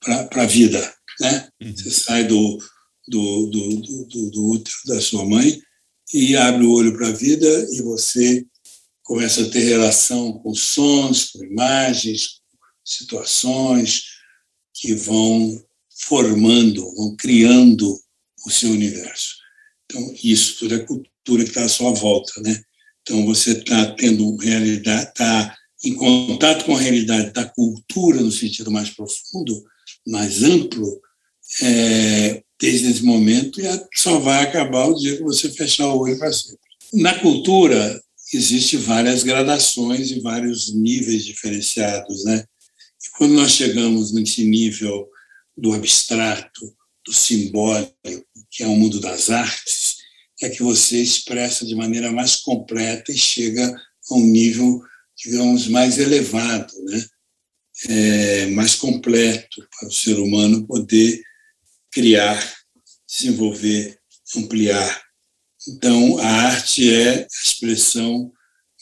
para 0.00 0.42
a 0.42 0.46
vida. 0.46 0.94
Né? 1.20 1.48
Uhum. 1.60 1.76
Você 1.76 1.90
sai 1.90 2.24
do, 2.24 2.58
do, 3.06 3.46
do, 3.46 3.76
do, 4.06 4.30
do 4.30 4.50
útero 4.50 4.76
da 4.86 5.00
sua 5.00 5.24
mãe 5.24 5.60
e 6.12 6.36
abre 6.36 6.64
o 6.64 6.72
olho 6.72 6.96
para 6.96 7.08
a 7.08 7.12
vida 7.12 7.48
e 7.72 7.82
você 7.82 8.46
começa 9.02 9.42
a 9.42 9.50
ter 9.50 9.60
relação 9.60 10.32
com 10.34 10.54
sons, 10.54 11.30
com 11.30 11.44
imagens, 11.44 12.40
situações 12.84 14.04
que 14.74 14.94
vão 14.94 15.62
formando, 16.06 16.94
vão 16.94 17.14
criando 17.16 18.00
o 18.46 18.50
seu 18.50 18.70
universo. 18.70 19.36
Então, 19.84 20.14
isso 20.22 20.58
tudo 20.60 20.74
é 20.74 20.78
cultura 20.78 21.42
que 21.42 21.50
está 21.50 21.64
à 21.64 21.68
sua 21.68 21.92
volta, 21.92 22.40
né? 22.40 22.62
Então, 23.02 23.26
você 23.26 23.52
está 23.52 23.92
tendo 23.94 24.36
realidade, 24.36 25.08
está 25.08 25.56
em 25.84 25.94
contato 25.94 26.64
com 26.64 26.76
a 26.76 26.80
realidade 26.80 27.32
da 27.32 27.44
cultura 27.44 28.20
no 28.20 28.30
sentido 28.30 28.70
mais 28.70 28.90
profundo, 28.90 29.64
mais 30.06 30.42
amplo, 30.42 31.00
é, 31.62 32.42
desde 32.60 32.90
esse 32.90 33.02
momento, 33.02 33.60
e 33.60 33.64
só 33.94 34.18
vai 34.18 34.42
acabar 34.42 34.86
o 34.86 34.94
dia 34.94 35.16
que 35.16 35.22
você 35.22 35.50
fechar 35.50 35.88
o 35.88 36.00
olho 36.00 36.18
para 36.18 36.32
sempre. 36.32 36.58
Na 36.92 37.18
cultura, 37.18 38.00
existe 38.32 38.76
várias 38.76 39.22
gradações 39.22 40.10
e 40.10 40.20
vários 40.20 40.72
níveis 40.74 41.24
diferenciados, 41.24 42.24
né? 42.24 42.44
E 43.02 43.10
quando 43.16 43.32
nós 43.32 43.52
chegamos 43.52 44.12
nesse 44.12 44.44
nível 44.44 45.08
do 45.56 45.72
abstrato, 45.72 46.74
do 47.04 47.12
simbólico, 47.12 47.94
que 48.50 48.62
é 48.62 48.66
o 48.66 48.76
mundo 48.76 49.00
das 49.00 49.30
artes, 49.30 49.96
é 50.42 50.48
que 50.48 50.62
você 50.62 51.00
expressa 51.00 51.66
de 51.66 51.74
maneira 51.74 52.12
mais 52.12 52.36
completa 52.36 53.12
e 53.12 53.18
chega 53.18 53.74
a 54.10 54.14
um 54.14 54.24
nível, 54.24 54.82
digamos, 55.22 55.68
mais 55.68 55.98
elevado, 55.98 56.72
né? 56.84 57.06
É, 57.88 58.46
mais 58.48 58.74
completo 58.74 59.66
para 59.78 59.88
o 59.88 59.92
ser 59.92 60.18
humano 60.18 60.66
poder 60.66 61.22
criar, 61.90 62.38
desenvolver, 63.08 63.98
ampliar. 64.36 65.02
Então, 65.68 66.18
a 66.18 66.26
arte 66.26 66.92
é 66.92 67.22
a 67.22 67.26
expressão 67.42 68.32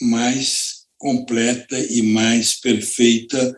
mais 0.01 0.87
completa 0.97 1.79
e 1.79 2.03
mais 2.03 2.55
perfeita 2.61 3.57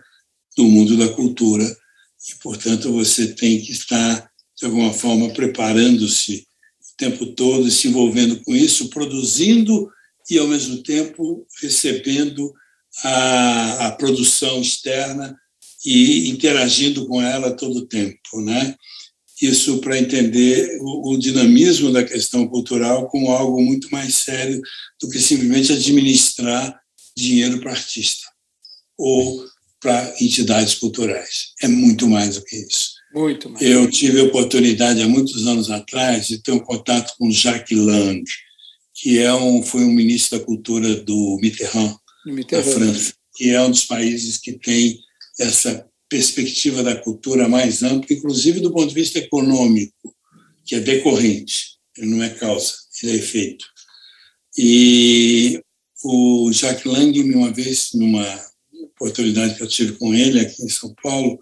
do 0.57 0.65
mundo 0.65 0.97
da 0.97 1.09
cultura. 1.09 1.65
E, 1.65 2.35
portanto, 2.43 2.93
você 2.93 3.35
tem 3.35 3.61
que 3.61 3.73
estar, 3.73 4.31
de 4.57 4.67
alguma 4.67 4.93
forma, 4.93 5.31
preparando-se 5.31 6.47
o 6.93 6.97
tempo 6.97 7.27
todo, 7.35 7.71
se 7.71 7.89
envolvendo 7.89 8.43
com 8.43 8.55
isso, 8.55 8.91
produzindo 8.91 9.91
e, 10.31 10.39
ao 10.39 10.47
mesmo 10.47 10.83
tempo, 10.83 11.47
recebendo 11.61 12.55
a, 13.05 13.87
a 13.87 13.93
produção 13.93 14.61
externa 14.61 15.37
e 15.85 16.29
interagindo 16.31 17.07
com 17.07 17.23
ela 17.23 17.53
todo 17.53 17.79
o 17.79 17.87
tempo, 17.87 18.41
né? 18.43 18.75
isso 19.41 19.79
para 19.79 19.99
entender 19.99 20.79
o, 20.81 21.15
o, 21.15 21.19
dinamismo 21.19 21.91
da 21.91 22.05
questão 22.05 22.47
cultural 22.47 23.09
como 23.09 23.31
algo 23.31 23.63
muito 23.63 23.91
mais 23.91 24.15
sério 24.17 24.61
do 25.01 25.09
que 25.09 25.19
simplesmente 25.19 25.73
administrar 25.73 26.79
dinheiro 27.17 27.59
para 27.61 27.73
artista 27.73 28.27
ou 28.99 29.45
para 29.81 30.15
entidades 30.21 30.75
culturais. 30.75 31.55
É 31.63 31.69
muito 31.69 32.07
mais 32.07 32.35
do 32.35 32.45
que 32.45 32.57
isso. 32.57 32.91
Muito 33.15 33.49
mais. 33.49 33.65
Eu 33.65 33.91
tive 33.91 34.21
a 34.21 34.25
oportunidade 34.25 35.01
há 35.01 35.09
muitos 35.09 35.47
anos 35.47 35.71
atrás 35.71 36.29
de 36.29 36.43
ter 36.43 36.53
um 36.53 36.61
contato 36.61 37.15
com 37.19 37.33
Jacques 37.33 37.79
Lang, 37.79 38.23
que 38.95 39.19
é 39.19 39.33
um, 39.33 39.63
foi 39.63 39.85
um 39.85 39.93
ministro 39.93 40.39
da 40.39 40.45
cultura 40.45 40.97
do 40.97 41.39
Mitterrand, 41.41 41.97
Mitterrand, 41.97 41.97
da 42.51 42.63
França, 42.63 43.15
que 43.35 43.51
é 43.51 43.63
um 43.63 43.71
dos 43.71 43.85
países 43.85 44.37
que 44.37 44.53
tem 44.53 44.99
essa 45.39 45.87
perspectiva 46.09 46.83
da 46.83 46.97
cultura 46.97 47.49
mais 47.49 47.83
ampla, 47.83 48.15
inclusive 48.15 48.61
do 48.61 48.73
ponto 48.73 48.89
de 48.89 48.95
vista 48.95 49.19
econômico, 49.19 50.15
que 50.65 50.75
é 50.75 50.81
decorrente, 50.81 51.79
ele 51.97 52.09
não 52.09 52.23
é 52.23 52.31
causa, 52.31 52.75
ele 53.03 53.13
é 53.13 53.15
efeito. 53.17 53.65
E 54.59 55.63
o 56.03 56.51
Jacques 56.53 56.85
Lang, 56.85 57.19
uma 57.33 57.53
vez, 57.53 57.91
numa 57.95 58.27
oportunidade 58.83 59.55
que 59.55 59.63
eu 59.63 59.69
tive 59.69 59.93
com 59.93 60.13
ele 60.15 60.41
aqui 60.41 60.63
em 60.65 60.69
São 60.69 60.95
Paulo, 61.03 61.39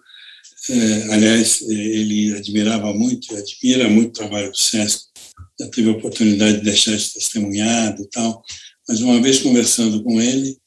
é, 0.70 1.14
aliás, 1.14 1.62
ele 1.62 2.36
admirava 2.36 2.92
muito, 2.92 3.34
admira 3.34 3.88
muito 3.88 4.10
o 4.10 4.12
trabalho 4.12 4.50
do 4.50 4.58
SESC, 4.58 5.06
já 5.58 5.70
tive 5.70 5.88
a 5.88 5.92
oportunidade 5.92 6.58
de 6.58 6.64
deixar 6.64 6.94
isso 6.94 7.14
testemunhado 7.14 8.02
e 8.02 8.08
tal, 8.08 8.42
mas 8.86 9.00
uma 9.00 9.20
vez 9.20 9.38
conversando 9.38 10.02
com 10.02 10.20
ele, 10.20 10.58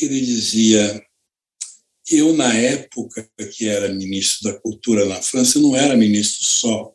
ele 0.00 0.20
dizia 0.20 1.02
eu, 2.08 2.34
na 2.34 2.52
época 2.54 3.28
que 3.52 3.68
era 3.68 3.92
ministro 3.92 4.52
da 4.52 4.60
Cultura 4.60 5.04
na 5.06 5.20
França, 5.20 5.58
não 5.58 5.74
era 5.74 5.96
ministro 5.96 6.44
só 6.44 6.94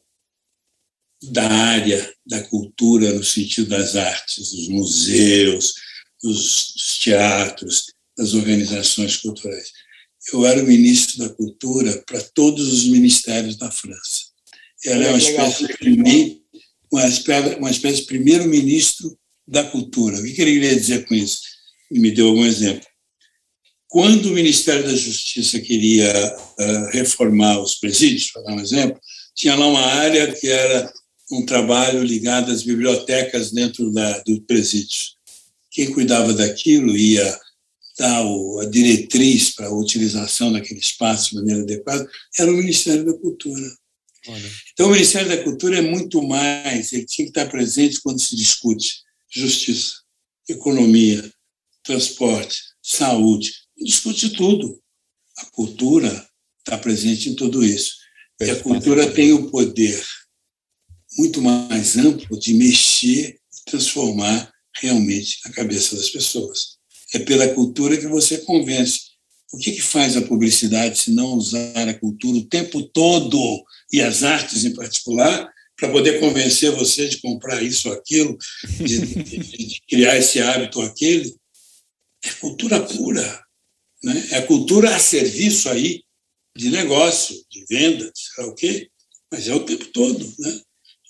da 1.23 1.47
área 1.47 2.13
da 2.25 2.41
cultura 2.43 3.13
no 3.13 3.23
sentido 3.23 3.69
das 3.69 3.95
artes, 3.95 4.51
dos 4.51 4.67
museus, 4.69 5.75
dos 6.23 6.99
teatros, 6.99 7.93
das 8.17 8.33
organizações 8.33 9.17
culturais. 9.17 9.71
Eu 10.31 10.45
era 10.45 10.63
o 10.63 10.67
ministro 10.67 11.19
da 11.19 11.29
cultura 11.29 12.01
para 12.07 12.21
todos 12.21 12.71
os 12.71 12.85
ministérios 12.85 13.57
da 13.57 13.69
França. 13.69 14.31
Era 14.83 15.09
uma 15.09 15.17
espécie 15.17 15.67
de 15.67 15.77
primeiro, 15.77 16.41
uma 16.91 17.07
espécie, 17.07 17.55
uma 17.55 17.71
espécie 17.71 18.01
de 18.01 18.07
primeiro-ministro 18.07 19.17
da 19.47 19.63
cultura. 19.63 20.17
O 20.17 20.23
que 20.23 20.41
ele 20.41 20.53
queria 20.53 20.75
dizer 20.75 21.05
com 21.05 21.13
isso? 21.13 21.41
Ele 21.91 21.99
me 21.99 22.11
deu 22.11 22.29
algum 22.29 22.45
exemplo. 22.45 22.90
Quando 23.91 24.27
o 24.27 24.34
Ministério 24.34 24.86
da 24.86 24.95
Justiça 24.95 25.60
queria 25.60 26.13
uh, 26.34 26.89
reformar 26.93 27.60
os 27.60 27.75
presídios, 27.75 28.32
para 28.32 28.43
dar 28.43 28.54
um 28.54 28.62
exemplo, 28.62 28.97
tinha 29.36 29.54
lá 29.54 29.67
uma 29.67 29.86
área 29.86 30.34
que 30.34 30.47
era 30.47 30.89
um 31.30 31.45
trabalho 31.45 32.01
ligado 32.01 32.54
às 32.54 32.63
bibliotecas 32.63 33.51
dentro 33.51 33.91
da, 33.91 34.19
do 34.19 34.41
presídio. 34.43 34.97
Quem 35.69 35.91
cuidava 35.91 36.34
daquilo 36.34 36.95
ia 36.95 37.38
dar 37.99 38.25
o, 38.25 38.62
a 38.62 38.65
diretriz 38.65 39.54
para 39.54 39.67
a 39.67 39.77
utilização 39.77 40.54
daquele 40.54 40.80
espaço 40.80 41.32
de 41.32 41.36
maneira 41.36 41.62
adequada, 41.62 42.10
era 42.39 42.49
o 42.49 42.56
Ministério 42.56 43.06
da 43.06 43.13
Cultura. 43.13 43.75
Olha. 44.25 44.51
Então, 44.71 44.88
o 44.88 44.91
Ministério 44.91 45.27
da 45.27 45.43
Cultura 45.43 45.80
é 45.80 45.82
muito 45.82 46.21
mais, 46.25 46.93
ele 46.93 47.06
tinha 47.06 47.25
que 47.25 47.38
estar 47.38 47.51
presente 47.51 47.99
quando 48.01 48.21
se 48.21 48.38
discute 48.38 49.01
justiça, 49.30 49.95
economia, 50.47 51.30
transporte, 51.84 52.58
saúde, 52.82 53.51
discute 53.83 54.29
tudo. 54.29 54.81
A 55.37 55.45
cultura 55.45 56.27
está 56.59 56.77
presente 56.77 57.29
em 57.29 57.35
tudo 57.35 57.63
isso. 57.63 57.95
E 58.39 58.49
a 58.49 58.55
cultura 58.55 59.11
tem 59.11 59.33
o 59.33 59.49
poder 59.49 60.03
muito 61.17 61.41
mais 61.41 61.97
amplo 61.97 62.39
de 62.39 62.53
mexer 62.53 63.35
e 63.35 63.69
transformar 63.69 64.51
realmente 64.75 65.39
a 65.45 65.51
cabeça 65.51 65.95
das 65.95 66.09
pessoas. 66.09 66.77
É 67.13 67.19
pela 67.19 67.47
cultura 67.49 67.97
que 67.97 68.07
você 68.07 68.39
convence. 68.39 69.11
O 69.53 69.57
que, 69.57 69.73
que 69.73 69.81
faz 69.81 70.15
a 70.15 70.21
publicidade 70.21 70.97
se 70.97 71.11
não 71.11 71.33
usar 71.33 71.87
a 71.87 71.93
cultura 71.93 72.37
o 72.37 72.45
tempo 72.45 72.81
todo 72.83 73.63
e 73.91 74.01
as 74.01 74.23
artes 74.23 74.63
em 74.63 74.73
particular 74.73 75.51
para 75.75 75.91
poder 75.91 76.19
convencer 76.19 76.71
você 76.71 77.09
de 77.09 77.19
comprar 77.19 77.61
isso 77.61 77.89
ou 77.89 77.95
aquilo, 77.95 78.37
de, 78.77 78.99
de, 79.05 79.67
de 79.67 79.81
criar 79.89 80.15
esse 80.15 80.39
hábito 80.39 80.79
ou 80.79 80.85
aquele? 80.85 81.35
É 82.23 82.29
cultura 82.33 82.79
pura. 82.79 83.43
Né? 84.03 84.27
É 84.31 84.41
cultura 84.41 84.95
a 84.95 84.99
serviço 84.99 85.69
aí 85.69 86.01
de 86.55 86.69
negócio, 86.69 87.35
de 87.49 87.65
venda, 87.69 88.11
sei 88.13 88.45
o 88.45 88.53
quê, 88.53 88.89
mas 89.31 89.47
é 89.47 89.55
o 89.55 89.65
tempo 89.65 89.85
todo. 89.85 90.25
Né? 90.39 90.61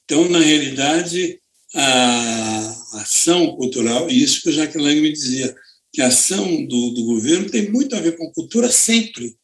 Então, 0.03 0.29
na 0.29 0.39
realidade, 0.39 1.39
a 1.73 3.01
ação 3.01 3.55
cultural, 3.55 4.09
e 4.09 4.21
isso 4.21 4.41
que 4.41 4.49
o 4.49 4.53
Jacques 4.53 4.81
Lang 4.81 4.99
me 4.99 5.11
dizia, 5.11 5.55
que 5.93 6.01
a 6.01 6.07
ação 6.07 6.65
do, 6.65 6.91
do 6.91 7.05
governo 7.05 7.49
tem 7.49 7.69
muito 7.69 7.95
a 7.95 7.99
ver 7.99 8.15
com 8.17 8.31
cultura 8.31 8.71
sempre. 8.71 9.35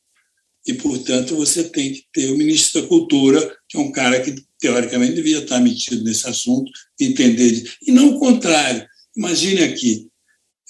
E, 0.66 0.74
portanto, 0.74 1.36
você 1.36 1.64
tem 1.64 1.94
que 1.94 2.04
ter 2.12 2.30
o 2.30 2.38
ministro 2.38 2.82
da 2.82 2.88
Cultura, 2.88 3.58
que 3.70 3.78
é 3.78 3.80
um 3.80 3.92
cara 3.92 4.20
que, 4.20 4.36
teoricamente, 4.60 5.16
devia 5.16 5.40
estar 5.40 5.62
metido 5.62 6.04
nesse 6.04 6.28
assunto, 6.28 6.70
entender. 7.00 7.64
E 7.84 7.92
não 7.92 8.10
o 8.10 8.20
contrário. 8.20 8.86
Imagine 9.16 9.64
aqui, 9.64 10.10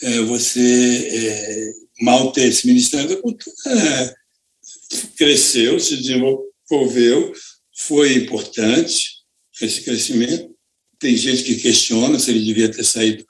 é, 0.04 0.20
você 0.22 1.10
é, 1.12 1.72
ter 2.34 2.48
esse 2.48 2.68
Ministério 2.68 3.10
da 3.10 3.22
Cultura 3.22 3.56
é, 3.68 4.14
cresceu, 5.18 5.80
se 5.80 5.98
desenvolveu, 5.98 7.34
foi 7.76 8.16
importante 8.16 9.18
esse 9.62 9.82
crescimento. 9.82 10.56
Tem 11.00 11.16
gente 11.16 11.44
que 11.44 11.56
questiona 11.56 12.20
se 12.20 12.32
ele 12.32 12.44
devia 12.44 12.70
ter 12.70 12.84
saído 12.84 13.26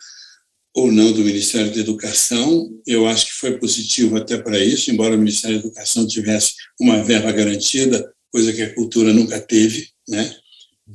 ou 0.74 0.92
não 0.92 1.12
do 1.12 1.24
Ministério 1.24 1.74
da 1.74 1.80
Educação. 1.80 2.70
Eu 2.86 3.08
acho 3.08 3.26
que 3.28 3.34
foi 3.34 3.58
positivo 3.58 4.16
até 4.16 4.38
para 4.38 4.64
isso, 4.64 4.92
embora 4.92 5.16
o 5.16 5.18
Ministério 5.18 5.60
da 5.60 5.66
Educação 5.66 6.08
tivesse 6.08 6.54
uma 6.80 7.04
verba 7.04 7.32
garantida, 7.32 8.14
coisa 8.32 8.54
que 8.54 8.62
a 8.62 8.74
cultura 8.76 9.12
nunca 9.12 9.40
teve, 9.40 9.90
né? 10.08 10.36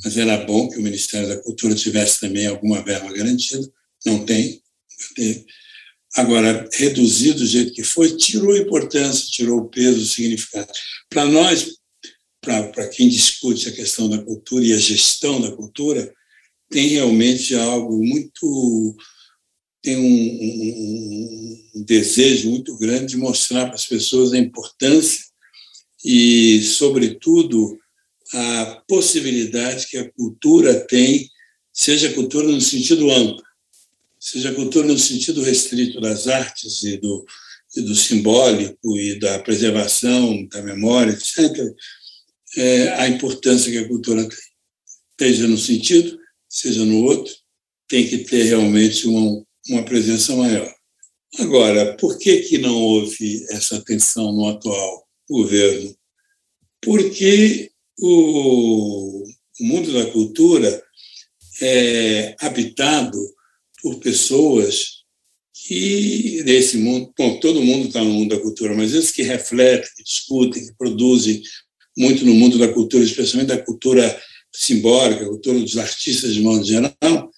Mas 0.04 0.16
era 0.16 0.38
bom 0.38 0.70
que 0.70 0.78
o 0.78 0.82
Ministério 0.82 1.28
da 1.28 1.36
Cultura 1.42 1.74
tivesse 1.74 2.20
também 2.20 2.46
alguma 2.46 2.82
verba 2.82 3.12
garantida. 3.12 3.68
Não 4.06 4.24
tem, 4.24 4.62
teve. 5.14 5.44
Agora, 6.14 6.68
reduzido 6.74 7.38
do 7.38 7.46
jeito 7.46 7.72
que 7.72 7.82
foi, 7.82 8.16
tirou 8.16 8.52
a 8.52 8.58
importância, 8.58 9.30
tirou 9.30 9.60
o 9.60 9.68
peso, 9.68 10.02
o 10.02 10.06
significado. 10.06 10.70
Para 11.08 11.24
nós, 11.24 11.76
para 12.40 12.88
quem 12.88 13.08
discute 13.08 13.68
a 13.68 13.72
questão 13.72 14.10
da 14.10 14.22
cultura 14.22 14.64
e 14.64 14.72
a 14.72 14.78
gestão 14.78 15.40
da 15.40 15.52
cultura, 15.52 16.12
tem 16.68 16.88
realmente 16.88 17.54
algo 17.54 18.04
muito. 18.04 18.96
tem 19.82 19.96
um, 19.96 20.02
um, 20.02 21.70
um 21.76 21.84
desejo 21.84 22.50
muito 22.50 22.76
grande 22.76 23.12
de 23.12 23.16
mostrar 23.16 23.66
para 23.66 23.74
as 23.74 23.86
pessoas 23.86 24.32
a 24.32 24.38
importância 24.38 25.20
e, 26.04 26.62
sobretudo, 26.62 27.78
a 28.34 28.82
possibilidade 28.88 29.86
que 29.86 29.96
a 29.96 30.10
cultura 30.12 30.86
tem, 30.86 31.28
seja 31.72 32.12
cultura 32.12 32.48
no 32.48 32.60
sentido 32.60 33.10
amplo, 33.10 33.42
seja 34.22 34.54
cultura 34.54 34.86
no 34.86 34.96
sentido 34.96 35.42
restrito 35.42 36.00
das 36.00 36.28
artes 36.28 36.84
e 36.84 36.96
do, 36.96 37.26
e 37.76 37.82
do 37.82 37.96
simbólico 37.96 38.96
e 38.96 39.18
da 39.18 39.40
preservação 39.40 40.46
da 40.46 40.62
memória, 40.62 41.10
etc., 41.10 41.74
é, 42.56 42.88
a 43.00 43.08
importância 43.08 43.72
que 43.72 43.78
a 43.78 43.88
cultura 43.88 44.28
tem. 44.28 44.38
Seja 45.20 45.46
no 45.48 45.58
sentido, 45.58 46.18
seja 46.48 46.84
no 46.84 47.04
outro, 47.04 47.32
tem 47.88 48.06
que 48.06 48.18
ter 48.18 48.44
realmente 48.44 49.06
uma, 49.08 49.44
uma 49.68 49.84
presença 49.84 50.36
maior. 50.36 50.72
Agora, 51.38 51.96
por 51.96 52.18
que, 52.18 52.42
que 52.42 52.58
não 52.58 52.74
houve 52.74 53.44
essa 53.50 53.76
atenção 53.76 54.32
no 54.32 54.48
atual 54.48 55.08
governo? 55.28 55.96
Porque 56.80 57.70
o, 57.98 59.24
o 59.24 59.64
mundo 59.64 59.92
da 59.92 60.10
cultura 60.10 60.82
é 61.60 62.36
habitado 62.40 63.18
por 63.82 63.98
pessoas 63.98 65.02
que, 65.52 66.42
nesse 66.44 66.78
mundo, 66.78 67.12
bom, 67.16 67.38
todo 67.38 67.62
mundo 67.62 67.88
está 67.88 68.02
no 68.02 68.10
mundo 68.10 68.34
da 68.34 68.42
cultura, 68.42 68.74
mas 68.74 68.92
esses 68.92 69.10
que 69.10 69.22
refletem, 69.22 69.88
que 69.96 70.02
discutem, 70.02 70.66
que 70.66 70.74
produzem 70.74 71.42
muito 71.96 72.24
no 72.24 72.34
mundo 72.34 72.58
da 72.58 72.72
cultura, 72.72 73.04
especialmente 73.04 73.48
da 73.48 73.62
cultura 73.62 74.22
simbólica, 74.52 75.26
cultura 75.26 75.58
dos 75.58 75.76
artistas 75.76 76.34
de 76.34 76.40
modo 76.40 76.64
geral, 76.64 77.30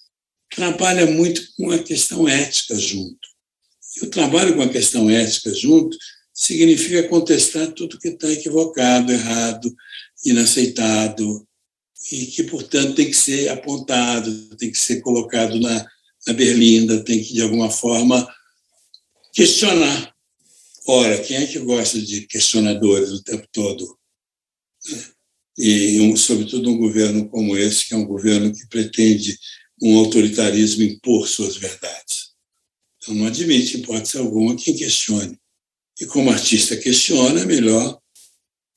trabalha 0.53 1.05
muito 1.05 1.41
com 1.57 1.71
a 1.71 1.79
questão 1.79 2.27
ética 2.27 2.77
junto. 2.77 3.27
E 3.97 4.05
o 4.05 4.09
trabalho 4.09 4.55
com 4.55 4.61
a 4.61 4.69
questão 4.69 5.09
ética 5.09 5.53
junto 5.53 5.97
significa 6.33 7.07
contestar 7.07 7.71
tudo 7.73 7.99
que 7.99 8.09
está 8.09 8.29
equivocado, 8.29 9.11
errado, 9.11 9.73
inaceitado, 10.25 11.47
e 12.11 12.27
que, 12.27 12.43
portanto, 12.43 12.95
tem 12.95 13.07
que 13.07 13.15
ser 13.15 13.49
apontado, 13.49 14.55
tem 14.57 14.71
que 14.71 14.77
ser 14.77 15.01
colocado 15.01 15.59
na, 15.59 15.85
na 16.25 16.33
berlinda, 16.33 17.03
tem 17.03 17.23
que, 17.23 17.33
de 17.33 17.41
alguma 17.41 17.69
forma, 17.69 18.27
questionar. 19.33 20.13
Ora, 20.87 21.19
quem 21.19 21.37
é 21.37 21.47
que 21.47 21.59
gosta 21.59 21.99
de 21.99 22.27
questionadores 22.27 23.11
o 23.11 23.23
tempo 23.23 23.47
todo? 23.51 23.97
E, 25.57 25.99
um, 26.01 26.15
sobretudo, 26.15 26.69
um 26.69 26.77
governo 26.77 27.27
como 27.29 27.57
esse, 27.57 27.85
que 27.85 27.93
é 27.93 27.97
um 27.97 28.05
governo 28.05 28.53
que 28.53 28.67
pretende 28.67 29.37
um 29.81 29.97
autoritarismo 29.97 30.83
impor 30.83 31.27
suas 31.27 31.57
verdades. 31.57 32.33
Então, 32.97 33.15
não 33.15 33.27
admite, 33.27 33.77
hipótese 33.77 34.17
alguma, 34.17 34.55
quem 34.55 34.75
questione. 34.75 35.37
E 35.99 36.05
como 36.05 36.29
artista 36.29 36.75
questiona, 36.75 37.41
é 37.41 37.45
melhor 37.45 37.99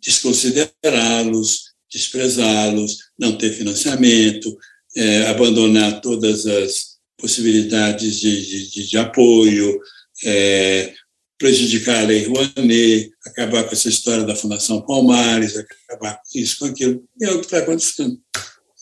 desconsiderá-los, 0.01 1.73
desprezá-los, 1.91 2.99
não 3.19 3.37
ter 3.37 3.53
financiamento, 3.53 4.57
é, 4.97 5.27
abandonar 5.27 6.01
todas 6.01 6.47
as 6.47 6.98
possibilidades 7.19 8.21
de, 8.21 8.71
de, 8.71 8.89
de 8.89 8.99
apoio, 8.99 9.79
é, 10.25 10.95
prejudicar 11.39 12.03
a 12.03 12.07
Lei 12.07 12.25
Rouanet, 12.25 13.11
acabar 13.27 13.65
com 13.65 13.73
essa 13.73 13.89
história 13.89 14.25
da 14.25 14.35
Fundação 14.35 14.83
Palmares, 14.83 15.57
acabar 15.57 16.15
com 16.17 16.39
isso, 16.39 16.59
com 16.59 16.67
aquilo. 16.67 17.05
E 17.21 17.25
é 17.25 17.31
o 17.31 17.41
que 17.41 17.47
está 17.47 17.59
acontecendo. 17.59 18.19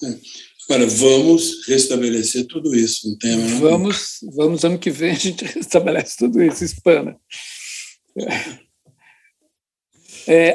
Né? 0.02 0.18
Agora, 0.68 0.86
vamos 0.86 1.66
restabelecer 1.66 2.46
tudo 2.46 2.74
isso, 2.74 3.08
não 3.08 3.18
tem 3.18 3.36
Vamos, 3.58 4.18
vamos, 4.34 4.64
ano 4.64 4.78
que 4.78 4.90
vem 4.90 5.12
a 5.12 5.14
gente 5.14 5.44
restabelece 5.54 6.16
tudo 6.18 6.42
isso, 6.42 6.64
espana. 6.64 7.16
É, 8.18 8.65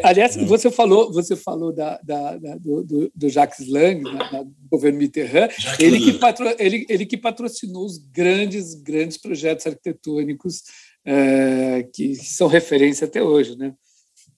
aliás, 0.03 0.35
você 0.35 0.69
falou, 0.69 1.11
você 1.11 1.35
falou 1.35 1.73
da, 1.73 1.99
da, 2.03 2.37
da 2.37 2.55
do, 2.57 3.11
do, 3.15 3.29
Jacques 3.29 3.67
Lang, 3.67 4.03
né, 4.03 4.43
do 4.43 4.69
governo 4.69 4.99
Mitterrand, 4.99 5.49
ele 5.79 5.99
que, 5.99 6.13
patro, 6.13 6.45
ele, 6.59 6.85
ele 6.89 7.05
que 7.05 7.17
patrocinou 7.17 7.85
os 7.85 7.97
grandes, 7.97 8.73
grandes 8.75 9.17
projetos 9.17 9.65
arquitetônicos 9.65 10.63
é, 11.05 11.83
que 11.93 12.15
são 12.15 12.47
referência 12.47 13.05
até 13.05 13.21
hoje, 13.21 13.57
né? 13.57 13.73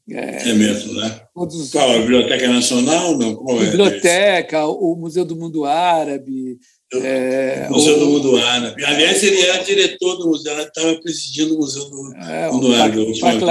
É, 0.09 0.49
é 0.49 0.53
mesmo, 0.53 0.93
né? 0.93 1.21
Todos, 1.33 1.71
Qual, 1.71 1.89
a 1.89 1.99
Biblioteca 1.99 2.47
Nacional? 2.49 3.17
Não, 3.17 3.35
qual 3.35 3.61
é 3.61 3.65
Biblioteca, 3.65 4.65
o 4.65 4.95
Museu 4.97 5.23
do 5.23 5.35
Mundo 5.35 5.63
Árabe, 5.63 6.57
é, 7.01 7.67
Museu 7.69 7.95
o, 7.95 7.99
do 7.99 8.05
Mundo 8.07 8.37
Árabe. 8.37 8.83
Aliás, 8.83 9.23
ele 9.23 9.41
era 9.41 9.63
diretor 9.63 10.17
do 10.17 10.27
museu, 10.27 10.59
estava 10.59 10.95
presidindo 11.01 11.55
o 11.55 11.57
Museu 11.57 11.85
do 11.89 12.15
é, 12.15 12.51
Mundo 12.51 12.73
Árabe. 12.73 12.99
O 12.99 13.19
Parque 13.19 13.45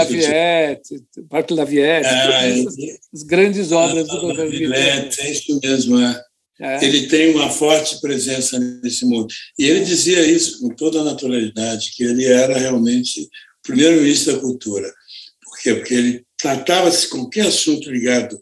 Parque 1.28 1.54
Lafayette, 1.54 2.06
é, 2.06 2.96
as 3.12 3.22
grandes 3.22 3.72
obras 3.72 4.06
do 4.06 4.20
governo 4.20 4.68
Lafayette, 4.68 5.20
É 5.20 5.30
isso 5.30 5.60
mesmo, 5.62 5.98
é. 5.98 6.24
é. 6.60 6.84
Ele 6.84 7.06
tem 7.06 7.34
uma 7.34 7.50
forte 7.50 8.00
presença 8.00 8.58
nesse 8.58 9.04
mundo. 9.04 9.32
E 9.58 9.66
ele 9.66 9.84
dizia 9.84 10.24
isso 10.24 10.60
com 10.60 10.68
toda 10.74 11.00
a 11.00 11.04
naturalidade, 11.04 11.92
que 11.96 12.04
ele 12.04 12.26
era 12.26 12.58
realmente 12.58 13.22
o 13.22 13.28
primeiro-ministro 13.62 14.34
da 14.34 14.40
cultura. 14.40 14.92
Por 15.44 15.58
quê? 15.62 15.74
Porque 15.74 15.94
ele 15.94 16.24
tratava-se 16.36 17.08
qualquer 17.08 17.46
assunto 17.46 17.90
ligado 17.90 18.40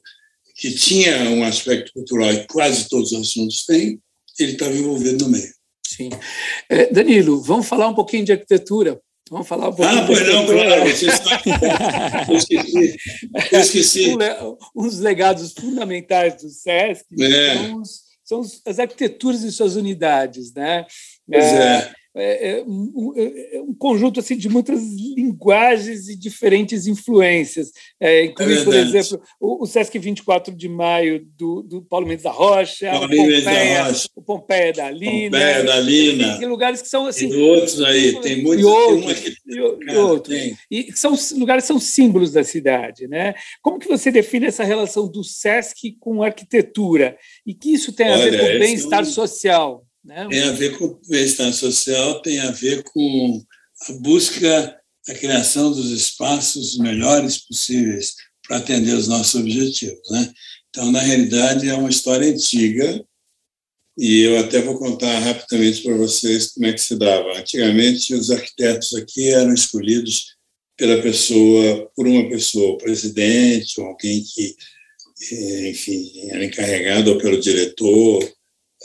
que 0.60 0.70
tinha 0.72 1.30
um 1.30 1.42
aspecto 1.42 1.90
cultural, 1.94 2.30
e 2.34 2.46
quase 2.46 2.86
todos 2.86 3.12
os 3.12 3.20
assuntos 3.20 3.64
têm, 3.64 3.98
ele 4.42 4.53
estava 4.53 4.72
envolvido 4.72 5.24
no 5.24 5.31
meio. 5.31 5.48
Sim. 5.87 6.11
É, 6.68 6.92
Danilo, 6.92 7.42
vamos 7.42 7.66
falar 7.66 7.88
um 7.88 7.94
pouquinho 7.94 8.24
de 8.24 8.33
arquitetura. 8.33 9.00
Vamos 9.31 9.46
falar 9.46 9.68
um 9.68 9.74
pouquinho 9.74 10.00
Ah, 10.00 10.07
pois 10.07 10.26
não, 10.26 10.46
claro. 10.46 10.83
Eu 12.29 12.37
esqueci. 12.37 12.96
Eu 13.53 13.61
esqueci. 13.61 14.16
Um, 14.74 14.83
dos 14.83 14.98
legados 14.98 15.53
fundamentais 15.53 16.42
do 16.42 16.48
SESC 16.48 17.05
é. 17.20 17.55
são, 17.55 17.81
os, 17.81 18.00
são, 18.24 18.42
as 18.66 18.79
arquiteturas 18.79 19.42
de 19.42 19.53
suas 19.53 19.76
unidades. 19.76 20.53
Né? 20.53 20.85
Pois 21.29 21.44
é. 21.44 21.92
É 22.14 22.31
é, 22.31 22.59
é, 22.59 22.64
um, 22.66 23.12
é, 23.16 23.57
é 23.57 23.61
um, 23.61 23.73
conjunto 23.73 24.18
assim 24.18 24.37
de 24.37 24.49
muitas 24.49 24.83
linguagens 25.16 26.09
e 26.09 26.16
diferentes 26.16 26.87
influências, 26.88 27.70
é, 28.01 28.25
incluindo, 28.25 28.64
por 28.64 28.75
exemplo, 28.75 29.23
o, 29.38 29.62
o, 29.62 29.66
Sesc 29.66 29.96
24 29.96 30.55
de 30.55 30.68
Maio 30.68 31.25
do, 31.38 31.62
do 31.62 31.83
Paulo 31.83 32.07
Mendes 32.07 32.25
da 32.25 32.33
Rocha, 32.33 32.92
o 32.96 33.01
Pompeia, 33.01 33.42
da 33.42 33.88
Rocha. 33.88 34.09
o 34.16 34.23
Pompeia 34.23 34.73
da 34.73 34.90
Lina, 34.90 35.38
Pompeia 35.38 35.64
da 35.64 35.81
Lina, 35.81 36.38
e, 36.38 36.42
e 36.42 36.46
lugares 36.46 36.83
que 36.83 36.88
são 36.88 37.07
assim, 37.07 37.29
e 37.29 37.37
outros 37.37 37.81
aí, 37.81 38.20
tem 38.20 38.42
muitos, 38.42 38.64
e 38.64 38.68
outros, 38.68 39.14
tem 39.14 39.35
e, 39.46 39.92
e, 39.92 39.96
outros. 39.96 40.37
Tem. 40.37 40.57
e 40.70 40.92
são 40.92 41.14
lugares 41.38 41.64
são 41.64 41.79
símbolos 41.79 42.33
da 42.33 42.42
cidade, 42.42 43.07
né? 43.07 43.35
Como 43.62 43.79
que 43.79 43.88
você 43.88 44.11
define 44.11 44.46
essa 44.46 44.64
relação 44.64 45.09
do 45.09 45.23
Sesc 45.23 45.96
com 46.01 46.23
arquitetura 46.23 47.16
e 47.46 47.55
que 47.55 47.73
isso 47.73 47.92
tem 47.92 48.09
a 48.09 48.12
Olha, 48.14 48.31
ver 48.31 48.40
com 48.40 48.57
o 48.57 48.59
bem-estar 48.59 49.05
social? 49.05 49.87
Né? 50.04 50.26
Tem 50.28 50.42
a 50.42 50.52
ver 50.52 50.78
com 50.78 50.98
bem-estar 51.08 51.52
social, 51.52 52.22
tem 52.22 52.40
a 52.40 52.50
ver 52.50 52.82
com 52.84 53.44
a 53.88 53.92
busca 53.94 54.80
da 55.06 55.14
criação 55.14 55.72
dos 55.72 55.90
espaços 55.90 56.78
melhores 56.78 57.38
possíveis 57.38 58.14
para 58.46 58.58
atender 58.58 58.94
os 58.94 59.08
nossos 59.08 59.34
objetivos. 59.40 60.10
Né? 60.10 60.32
Então, 60.68 60.90
na 60.90 61.00
realidade, 61.00 61.68
é 61.68 61.74
uma 61.74 61.90
história 61.90 62.30
antiga 62.30 63.04
e 63.98 64.20
eu 64.20 64.38
até 64.38 64.62
vou 64.62 64.78
contar 64.78 65.18
rapidamente 65.18 65.82
para 65.82 65.96
vocês 65.96 66.52
como 66.52 66.66
é 66.66 66.72
que 66.72 66.80
se 66.80 66.96
dava. 66.96 67.38
Antigamente, 67.38 68.14
os 68.14 68.30
arquitetos 68.30 68.94
aqui 68.94 69.28
eram 69.28 69.52
escolhidos 69.52 70.36
pela 70.76 71.02
pessoa, 71.02 71.90
por 71.94 72.06
uma 72.06 72.26
pessoa, 72.30 72.72
o 72.72 72.78
presidente, 72.78 73.78
ou 73.78 73.88
alguém 73.88 74.24
que, 74.24 74.56
eh, 75.32 75.68
enfim, 75.68 76.30
era 76.30 76.44
encarregado 76.44 77.10
ou 77.10 77.18
pelo 77.18 77.38
diretor, 77.38 78.26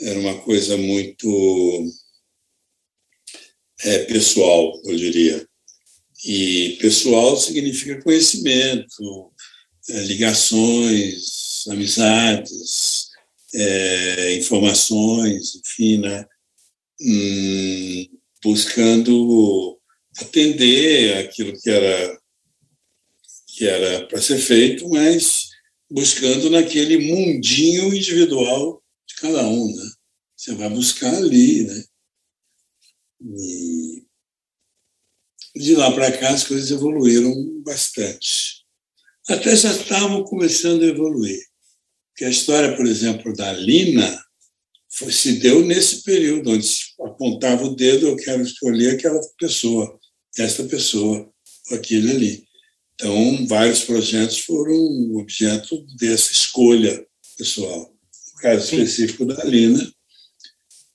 era 0.00 0.18
uma 0.18 0.38
coisa 0.40 0.76
muito 0.76 1.90
é, 3.82 4.04
pessoal, 4.04 4.80
eu 4.84 4.96
diria. 4.96 5.46
E 6.24 6.76
pessoal 6.80 7.36
significa 7.36 8.02
conhecimento, 8.02 9.32
é, 9.88 10.00
ligações, 10.04 11.66
amizades, 11.68 13.08
é, 13.54 14.34
informações, 14.36 15.56
enfim, 15.56 15.98
né? 15.98 16.26
Hum, 17.00 18.06
buscando 18.42 19.78
atender 20.18 21.18
aquilo 21.18 21.58
que 21.60 21.70
era 21.70 22.20
que 23.48 23.66
era 23.66 24.06
para 24.06 24.20
ser 24.20 24.38
feito, 24.38 24.86
mas 24.88 25.48
buscando 25.90 26.50
naquele 26.50 26.98
mundinho 26.98 27.94
individual 27.94 28.82
cada 29.14 29.46
um, 29.46 29.74
né? 29.74 29.90
Você 30.36 30.54
vai 30.54 30.68
buscar 30.68 31.14
ali, 31.14 31.62
né? 31.64 31.84
E 33.22 34.04
de 35.54 35.74
lá 35.74 35.90
para 35.92 36.16
cá 36.16 36.30
as 36.30 36.44
coisas 36.44 36.70
evoluíram 36.70 37.62
bastante. 37.62 38.64
Até 39.28 39.56
já 39.56 39.72
estavam 39.72 40.22
começando 40.24 40.82
a 40.82 40.86
evoluir. 40.86 41.42
Porque 42.10 42.26
a 42.26 42.30
história, 42.30 42.76
por 42.76 42.86
exemplo, 42.86 43.34
da 43.34 43.52
Lina 43.52 44.24
foi, 44.90 45.10
se 45.10 45.40
deu 45.40 45.64
nesse 45.64 46.02
período, 46.02 46.50
onde 46.50 46.66
se 46.66 46.84
apontava 47.00 47.64
o 47.64 47.74
dedo, 47.74 48.06
eu 48.06 48.16
quero 48.16 48.42
escolher 48.42 48.94
aquela 48.94 49.20
pessoa, 49.38 49.98
esta 50.38 50.64
pessoa, 50.64 51.30
aquele 51.72 52.10
ali. 52.10 52.48
Então, 52.94 53.46
vários 53.46 53.84
projetos 53.84 54.38
foram 54.40 55.16
objeto 55.16 55.84
dessa 55.96 56.32
escolha 56.32 57.06
pessoal 57.36 57.95
caso 58.46 58.68
Sim. 58.68 58.82
específico 58.82 59.24
da 59.24 59.42
Lina, 59.44 59.92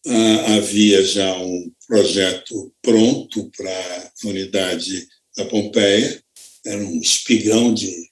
ah, 0.08 0.56
havia 0.56 1.04
já 1.04 1.38
um 1.38 1.70
projeto 1.86 2.74
pronto 2.82 3.52
para 3.58 3.70
a 3.70 4.28
unidade 4.28 5.06
da 5.36 5.46
Pompeia, 5.46 6.24
era 6.66 6.82
um 6.82 7.00
espigão 7.02 7.74
de 7.74 8.10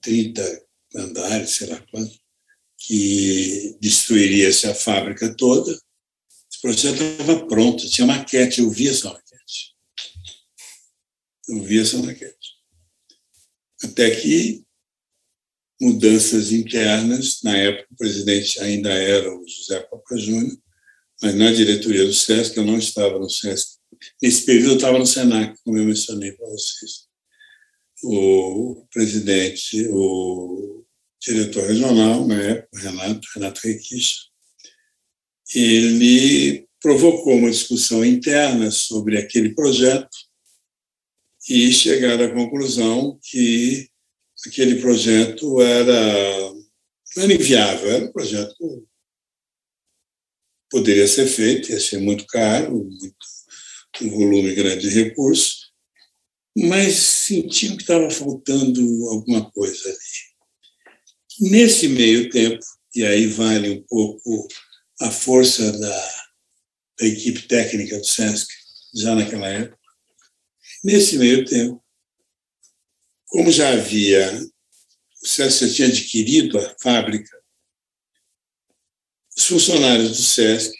30 0.00 0.64
andares, 0.96 1.50
sei 1.50 1.68
lá 1.68 1.80
quanto, 1.90 2.18
que 2.78 3.76
destruiria 3.80 4.48
essa 4.48 4.74
fábrica 4.74 5.32
toda. 5.36 5.70
Esse 5.70 6.60
projeto 6.60 7.00
estava 7.00 7.46
pronto, 7.46 7.88
tinha 7.88 8.06
maquete, 8.06 8.60
eu 8.60 8.70
vi 8.70 8.88
essa 8.88 9.08
maquete. 9.12 9.74
Eu 11.48 11.62
vi 11.62 11.78
essa 11.78 11.98
maquete. 11.98 12.54
Até 13.84 14.10
que 14.16 14.63
mudanças 15.84 16.50
internas, 16.50 17.40
na 17.42 17.56
época 17.56 17.88
o 17.92 17.96
presidente 17.96 18.58
ainda 18.60 18.90
era 18.90 19.30
o 19.30 19.46
José 19.46 19.80
Copa 19.80 20.16
Júnior, 20.16 20.56
mas 21.20 21.34
na 21.34 21.52
diretoria 21.52 22.06
do 22.06 22.12
SESC, 22.12 22.56
eu 22.56 22.64
não 22.64 22.78
estava 22.78 23.18
no 23.18 23.28
SESC. 23.28 23.78
Nesse 24.22 24.46
período 24.46 24.70
eu 24.70 24.76
estava 24.76 24.98
no 24.98 25.06
SENAC, 25.06 25.58
como 25.62 25.76
eu 25.78 25.84
mencionei 25.84 26.32
para 26.32 26.48
vocês. 26.48 27.04
O 28.02 28.86
presidente, 28.92 29.86
o 29.90 30.84
diretor 31.22 31.66
regional, 31.66 32.26
na 32.26 32.40
época, 32.40 32.78
Renato, 32.78 33.28
Renato 33.34 33.60
Requicha, 33.62 34.20
ele 35.54 36.66
provocou 36.80 37.36
uma 37.36 37.50
discussão 37.50 38.04
interna 38.04 38.70
sobre 38.70 39.18
aquele 39.18 39.54
projeto 39.54 40.16
e 41.48 41.72
chegaram 41.72 42.24
à 42.24 42.34
conclusão 42.34 43.18
que 43.22 43.88
aquele 44.46 44.80
projeto 44.80 45.60
era, 45.60 46.54
era 47.16 47.32
inviável, 47.32 47.90
era 47.90 48.04
um 48.04 48.12
projeto 48.12 48.54
que 48.56 48.82
poderia 50.70 51.06
ser 51.06 51.26
feito, 51.26 51.70
ia 51.70 51.80
ser 51.80 51.98
muito 51.98 52.26
caro, 52.26 52.84
muito, 52.84 53.16
um 54.02 54.10
volume 54.10 54.54
grande 54.54 54.88
de 54.88 55.04
recursos, 55.04 55.72
mas 56.56 56.94
sentiam 56.94 57.76
que 57.76 57.82
estava 57.82 58.10
faltando 58.10 58.80
alguma 59.08 59.50
coisa 59.50 59.88
ali. 59.88 61.50
Nesse 61.50 61.88
meio 61.88 62.30
tempo, 62.30 62.64
e 62.94 63.04
aí 63.04 63.26
vale 63.26 63.70
um 63.70 63.82
pouco 63.82 64.48
a 65.00 65.10
força 65.10 65.72
da, 65.78 66.24
da 67.00 67.06
equipe 67.06 67.42
técnica 67.42 67.98
do 67.98 68.06
SESC, 68.06 68.48
já 68.94 69.14
naquela 69.14 69.48
época, 69.48 69.78
nesse 70.84 71.18
meio 71.18 71.44
tempo, 71.44 71.83
como 73.34 73.50
já 73.50 73.70
havia, 73.70 74.40
o 75.20 75.26
SESC 75.26 75.66
já 75.66 75.74
tinha 75.74 75.88
adquirido 75.88 76.56
a 76.56 76.76
fábrica, 76.80 77.36
os 79.36 79.44
funcionários 79.44 80.10
do 80.10 80.22
SESC 80.22 80.72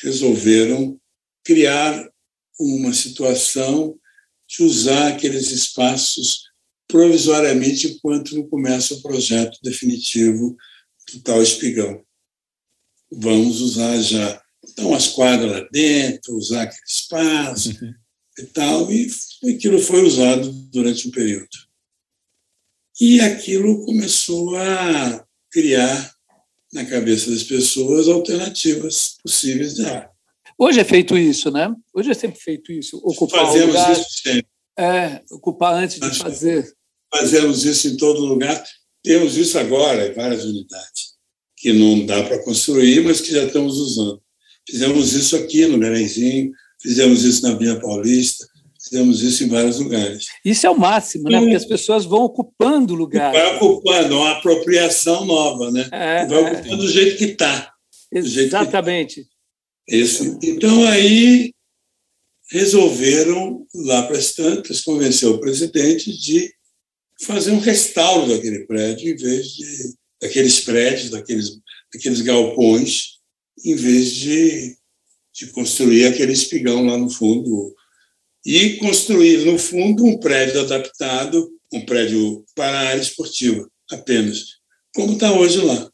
resolveram 0.00 0.96
criar 1.42 2.08
uma 2.56 2.94
situação 2.94 3.98
de 4.46 4.62
usar 4.62 5.08
aqueles 5.08 5.50
espaços 5.50 6.44
provisoriamente 6.86 7.88
enquanto 7.88 8.36
não 8.36 8.48
começa 8.48 8.94
o 8.94 9.02
projeto 9.02 9.58
definitivo 9.60 10.56
do 11.12 11.20
tal 11.20 11.42
espigão. 11.42 12.06
Vamos 13.10 13.60
usar 13.60 14.00
já, 14.00 14.40
então, 14.62 14.94
as 14.94 15.08
quadras 15.08 15.50
lá 15.50 15.68
dentro, 15.72 16.36
usar 16.36 16.62
aquele 16.62 16.86
espaço, 16.86 17.70
uhum 17.70 17.99
e 18.38 18.44
tal, 18.44 18.90
e 18.90 19.08
aquilo 19.50 19.78
foi 19.80 20.02
usado 20.02 20.50
durante 20.70 21.08
um 21.08 21.10
período. 21.10 21.48
E 23.00 23.20
aquilo 23.20 23.84
começou 23.84 24.56
a 24.56 25.24
criar 25.50 26.14
na 26.72 26.84
cabeça 26.84 27.30
das 27.30 27.42
pessoas 27.42 28.08
alternativas 28.08 29.16
possíveis 29.22 29.74
de 29.74 29.86
ar. 29.86 30.10
Hoje 30.56 30.80
é 30.80 30.84
feito 30.84 31.16
isso, 31.16 31.50
né? 31.50 31.74
Hoje 31.94 32.10
é 32.10 32.14
sempre 32.14 32.38
feito 32.38 32.70
isso. 32.70 32.98
Ocupar 33.02 33.46
Fazemos 33.46 33.74
lugar, 33.74 33.92
isso 33.92 34.20
sempre. 34.22 34.46
É, 34.78 35.22
ocupar 35.30 35.74
antes 35.74 35.98
de 35.98 36.18
fazer. 36.18 36.70
Fazemos 37.12 37.64
isso 37.64 37.88
em 37.88 37.96
todo 37.96 38.24
lugar. 38.24 38.62
Temos 39.02 39.36
isso 39.36 39.58
agora 39.58 40.08
em 40.08 40.12
várias 40.12 40.44
unidades, 40.44 41.14
que 41.56 41.72
não 41.72 42.04
dá 42.04 42.22
para 42.22 42.44
construir, 42.44 43.02
mas 43.02 43.20
que 43.20 43.32
já 43.32 43.44
estamos 43.44 43.78
usando. 43.78 44.22
Fizemos 44.68 45.14
isso 45.14 45.34
aqui 45.36 45.66
no 45.66 45.78
Belenzinho, 45.78 46.52
Fizemos 46.80 47.24
isso 47.24 47.42
na 47.42 47.54
Via 47.54 47.78
Paulista, 47.78 48.46
fizemos 48.82 49.22
isso 49.22 49.44
em 49.44 49.48
vários 49.48 49.78
lugares. 49.78 50.26
Isso 50.44 50.66
é 50.66 50.70
o 50.70 50.78
máximo, 50.78 51.28
né? 51.28 51.38
Porque 51.38 51.54
as 51.54 51.64
pessoas 51.64 52.04
vão 52.04 52.22
ocupando 52.22 52.94
lugar. 52.94 53.32
Vai 53.32 53.56
ocupando, 53.56 54.16
uma 54.16 54.32
apropriação 54.32 55.24
nova, 55.24 55.70
né? 55.70 55.88
É, 55.92 56.26
vai 56.26 56.38
é. 56.38 56.52
ocupando 56.52 56.82
do 56.82 56.90
jeito 56.90 57.18
que 57.18 57.24
está. 57.24 57.72
Exatamente. 58.10 59.22
Tá. 59.24 59.30
Isso. 59.88 60.38
Então, 60.42 60.84
aí 60.86 61.52
resolveram, 62.50 63.66
lá 63.74 64.02
para 64.04 64.18
as 64.18 64.32
tantas, 64.32 64.80
convencer 64.80 65.28
o 65.28 65.38
presidente 65.38 66.12
de 66.12 66.52
fazer 67.22 67.52
um 67.52 67.60
restauro 67.60 68.28
daquele 68.28 68.66
prédio, 68.66 69.12
em 69.12 69.16
vez 69.16 69.46
de 69.48 69.94
daqueles 70.20 70.60
prédios, 70.60 71.10
daqueles, 71.10 71.58
daqueles 71.92 72.20
galpões, 72.20 73.18
em 73.64 73.74
vez 73.74 74.12
de 74.12 74.76
de 75.32 75.46
construir 75.48 76.06
aquele 76.06 76.32
espigão 76.32 76.84
lá 76.86 76.96
no 76.96 77.10
fundo 77.10 77.74
e 78.44 78.76
construir 78.76 79.44
no 79.44 79.58
fundo 79.58 80.04
um 80.04 80.18
prédio 80.18 80.60
adaptado, 80.60 81.50
um 81.72 81.84
prédio 81.84 82.44
para 82.54 82.78
a 82.78 82.88
área 82.88 83.00
esportiva 83.00 83.68
apenas, 83.90 84.56
como 84.94 85.12
está 85.12 85.32
hoje 85.32 85.58
lá. 85.58 85.90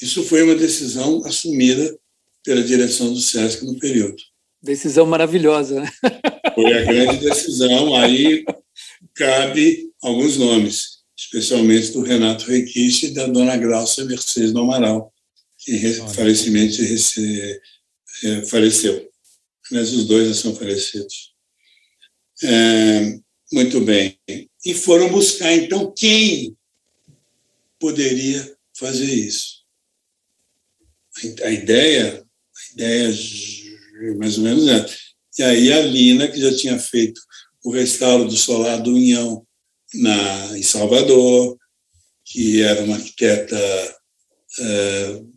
Isso 0.00 0.22
foi 0.24 0.42
uma 0.42 0.54
decisão 0.54 1.24
assumida 1.26 1.98
pela 2.44 2.62
direção 2.62 3.12
do 3.12 3.20
SESC 3.20 3.64
no 3.64 3.78
período. 3.78 4.16
Decisão 4.62 5.06
maravilhosa. 5.06 5.80
Né? 5.80 5.90
Foi 6.54 6.72
a 6.72 6.84
grande 6.84 7.18
decisão. 7.18 7.94
Aí 7.94 8.44
cabe 9.14 9.90
alguns 10.02 10.36
nomes, 10.36 10.98
especialmente 11.16 11.92
do 11.92 12.02
Renato 12.02 12.46
Requiche 12.46 13.06
e 13.06 13.14
da 13.14 13.26
dona 13.26 13.56
Glaucia 13.56 14.04
Mercedes 14.04 14.52
do 14.52 14.60
Amaral, 14.60 15.12
que 15.58 15.72
recentemente 15.72 16.82
é, 18.24 18.44
faleceu. 18.46 19.08
Mas 19.70 19.92
os 19.92 20.06
dois 20.06 20.28
já 20.28 20.34
são 20.34 20.54
falecidos. 20.54 21.34
É, 22.42 23.18
muito 23.52 23.80
bem. 23.80 24.18
E 24.64 24.74
foram 24.74 25.10
buscar, 25.10 25.52
então, 25.52 25.92
quem 25.94 26.56
poderia 27.78 28.56
fazer 28.76 29.12
isso. 29.12 29.58
A 31.42 31.50
ideia, 31.50 32.24
a 32.24 32.72
ideia 32.72 33.12
mais 34.16 34.38
ou 34.38 34.44
menos 34.44 34.68
é. 34.68 34.86
E 35.38 35.42
aí 35.42 35.72
a 35.72 35.80
Lina, 35.82 36.28
que 36.28 36.40
já 36.40 36.54
tinha 36.56 36.78
feito 36.78 37.20
o 37.64 37.72
restauro 37.72 38.24
do 38.24 38.36
solar 38.36 38.80
do 38.80 38.94
Unhão 38.94 39.46
na, 39.94 40.58
em 40.58 40.62
Salvador, 40.62 41.56
que 42.24 42.62
era 42.62 42.82
uma 42.82 42.96
arquiteta 42.96 43.97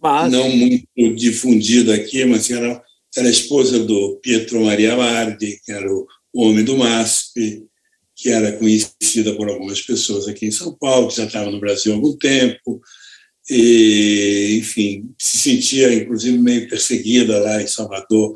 mas... 0.02 0.32
não 0.32 0.50
muito 0.50 0.88
difundida 1.16 1.96
aqui, 1.96 2.26
mas 2.26 2.50
era, 2.50 2.82
era 3.16 3.28
a 3.28 3.32
esposa 3.32 3.80
do 3.80 4.20
Pietro 4.22 4.64
Maria 4.64 4.96
Mardi, 4.96 5.60
que 5.64 5.72
era 5.72 5.92
o 5.92 6.08
homem 6.34 6.64
do 6.64 6.78
MASP, 6.78 7.66
que 8.16 8.30
era 8.30 8.54
conhecida 8.54 9.36
por 9.36 9.50
algumas 9.50 9.82
pessoas 9.82 10.28
aqui 10.28 10.46
em 10.46 10.52
São 10.52 10.74
Paulo, 10.78 11.08
que 11.08 11.18
já 11.18 11.26
estava 11.26 11.50
no 11.50 11.60
Brasil 11.60 11.92
há 11.92 11.96
algum 11.96 12.16
tempo, 12.18 12.82
e, 13.50 14.58
enfim, 14.60 15.14
se 15.20 15.38
sentia, 15.40 15.94
inclusive, 15.94 16.38
meio 16.38 16.70
perseguida 16.70 17.40
lá 17.40 17.62
em 17.62 17.68
Salvador 17.68 18.34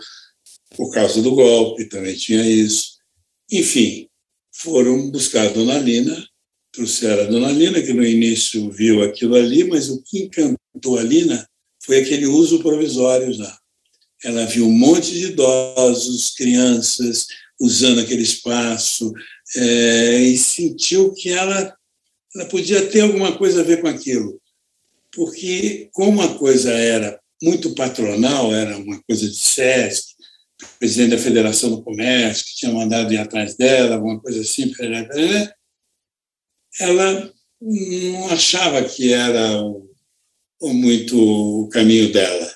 por 0.75 0.91
causa 0.91 1.21
do 1.21 1.35
golpe, 1.35 1.85
também 1.85 2.15
tinha 2.15 2.45
isso. 2.47 2.95
Enfim, 3.51 4.09
foram 4.51 5.09
buscar 5.09 5.47
a 5.47 5.51
Dona 5.51 5.77
Lina, 5.77 6.27
trouxeram 6.73 7.23
a 7.23 7.27
Dona 7.27 7.51
Lina, 7.51 7.81
que 7.81 7.93
no 7.93 8.05
início 8.05 8.69
viu 8.71 9.03
aquilo 9.03 9.35
ali, 9.35 9.63
mas 9.63 9.89
o 9.89 10.01
que 10.03 10.23
encantou 10.23 10.59
Alina 10.97 11.47
foi 11.83 11.99
aquele 11.99 12.25
uso 12.25 12.61
provisório 12.61 13.31
já. 13.33 13.57
Ela 14.23 14.45
viu 14.45 14.67
um 14.67 14.71
monte 14.71 15.11
de 15.11 15.27
idosos, 15.27 16.33
crianças, 16.35 17.27
usando 17.59 18.01
aquele 18.01 18.23
espaço, 18.23 19.13
é, 19.55 20.19
e 20.23 20.37
sentiu 20.37 21.13
que 21.13 21.29
ela, 21.29 21.75
ela 22.35 22.45
podia 22.45 22.85
ter 22.87 23.01
alguma 23.01 23.37
coisa 23.37 23.61
a 23.61 23.63
ver 23.63 23.81
com 23.81 23.87
aquilo. 23.87 24.41
Porque, 25.11 25.89
como 25.93 26.21
a 26.21 26.37
coisa 26.37 26.71
era 26.73 27.19
muito 27.41 27.75
patronal, 27.75 28.53
era 28.53 28.77
uma 28.77 29.01
coisa 29.03 29.29
de 29.29 29.37
SESC, 29.37 30.15
presidente 30.79 31.11
da 31.11 31.17
Federação 31.17 31.69
do 31.69 31.83
Comércio, 31.83 32.45
que 32.45 32.55
tinha 32.55 32.73
mandado 32.73 33.13
ir 33.13 33.17
atrás 33.17 33.55
dela, 33.55 33.95
alguma 33.95 34.19
coisa 34.19 34.41
assim, 34.41 34.71
ela 36.79 37.33
não 37.61 38.29
achava 38.29 38.83
que 38.83 39.13
era 39.13 39.61
muito 40.61 41.17
o 41.17 41.69
caminho 41.69 42.11
dela. 42.11 42.53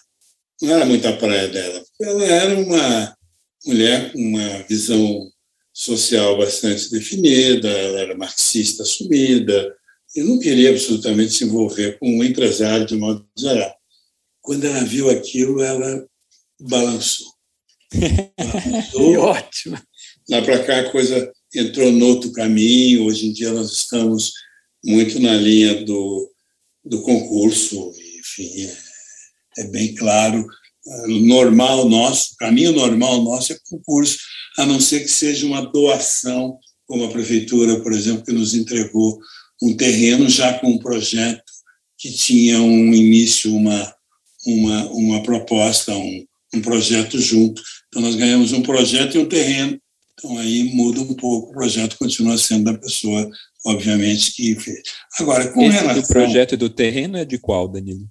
Não 0.61 0.73
era 0.73 0.85
muito 0.85 1.07
a 1.07 1.13
praia 1.13 1.47
dela. 1.47 1.83
Ela 2.01 2.25
era 2.25 2.59
uma 2.59 3.17
mulher 3.65 4.11
com 4.11 4.19
uma 4.19 4.63
visão 4.63 5.29
social 5.73 6.37
bastante 6.37 6.89
definida, 6.91 7.69
ela 7.69 7.99
era 7.99 8.17
marxista 8.17 8.83
assumida, 8.83 9.75
e 10.15 10.23
não 10.23 10.39
queria 10.39 10.71
absolutamente 10.71 11.33
se 11.33 11.43
envolver 11.43 11.97
com 11.99 12.09
um 12.09 12.23
empresário 12.23 12.85
de 12.85 12.95
modo 12.95 13.25
geral. 13.37 13.73
Quando 14.41 14.65
ela 14.65 14.83
viu 14.83 15.09
aquilo, 15.09 15.61
ela 15.61 16.05
balançou. 16.59 17.27
balançou. 18.37 19.19
ótimo. 19.19 19.79
Lá 20.29 20.41
para 20.41 20.63
cá 20.63 20.79
a 20.81 20.91
coisa 20.91 21.31
entrou 21.55 21.91
no 21.91 22.05
outro 22.07 22.31
caminho. 22.31 23.05
Hoje 23.05 23.27
em 23.27 23.33
dia 23.33 23.51
nós 23.51 23.71
estamos 23.71 24.33
muito 24.83 25.19
na 25.19 25.35
linha 25.35 25.83
do, 25.85 26.31
do 26.83 27.01
concurso, 27.01 27.93
enfim, 28.19 28.63
é, 28.63 29.61
é 29.61 29.63
bem 29.65 29.93
claro. 29.95 30.45
O 31.05 31.19
normal 31.19 31.87
nosso, 31.87 32.35
caminho 32.37 32.71
normal 32.71 33.21
nosso 33.21 33.53
é 33.53 33.57
concurso, 33.69 34.17
a 34.57 34.65
não 34.65 34.79
ser 34.79 35.01
que 35.01 35.09
seja 35.09 35.45
uma 35.45 35.61
doação, 35.61 36.57
como 36.85 37.05
a 37.05 37.09
prefeitura, 37.09 37.79
por 37.81 37.93
exemplo, 37.93 38.23
que 38.23 38.31
nos 38.31 38.53
entregou 38.53 39.19
um 39.61 39.75
terreno 39.75 40.27
já 40.29 40.57
com 40.57 40.71
um 40.71 40.79
projeto 40.79 41.43
que 41.97 42.11
tinha 42.11 42.59
um 42.61 42.93
início, 42.93 43.53
uma, 43.53 43.93
uma, 44.45 44.91
uma 44.91 45.23
proposta, 45.23 45.93
um, 45.93 46.25
um 46.55 46.61
projeto 46.61 47.19
junto. 47.19 47.61
Então, 47.87 48.01
nós 48.01 48.15
ganhamos 48.15 48.53
um 48.53 48.61
projeto 48.61 49.15
e 49.15 49.19
um 49.19 49.27
terreno. 49.27 49.79
Então, 50.19 50.37
aí 50.37 50.63
muda 50.75 50.99
um 50.99 51.13
pouco, 51.13 51.49
o 51.49 51.53
projeto 51.53 51.97
continua 51.97 52.37
sendo 52.37 52.65
da 52.65 52.77
pessoa, 52.77 53.29
obviamente, 53.65 54.33
que 54.33 54.53
fez. 54.55 54.81
Agora, 55.17 55.47
com 55.53 55.63
Esse 55.63 55.77
relação... 55.77 56.01
do 56.01 56.07
projeto 56.07 56.57
do 56.57 56.69
terreno 56.69 57.17
é 57.17 57.23
de 57.23 57.37
qual, 57.37 57.69
Danilo? 57.69 58.05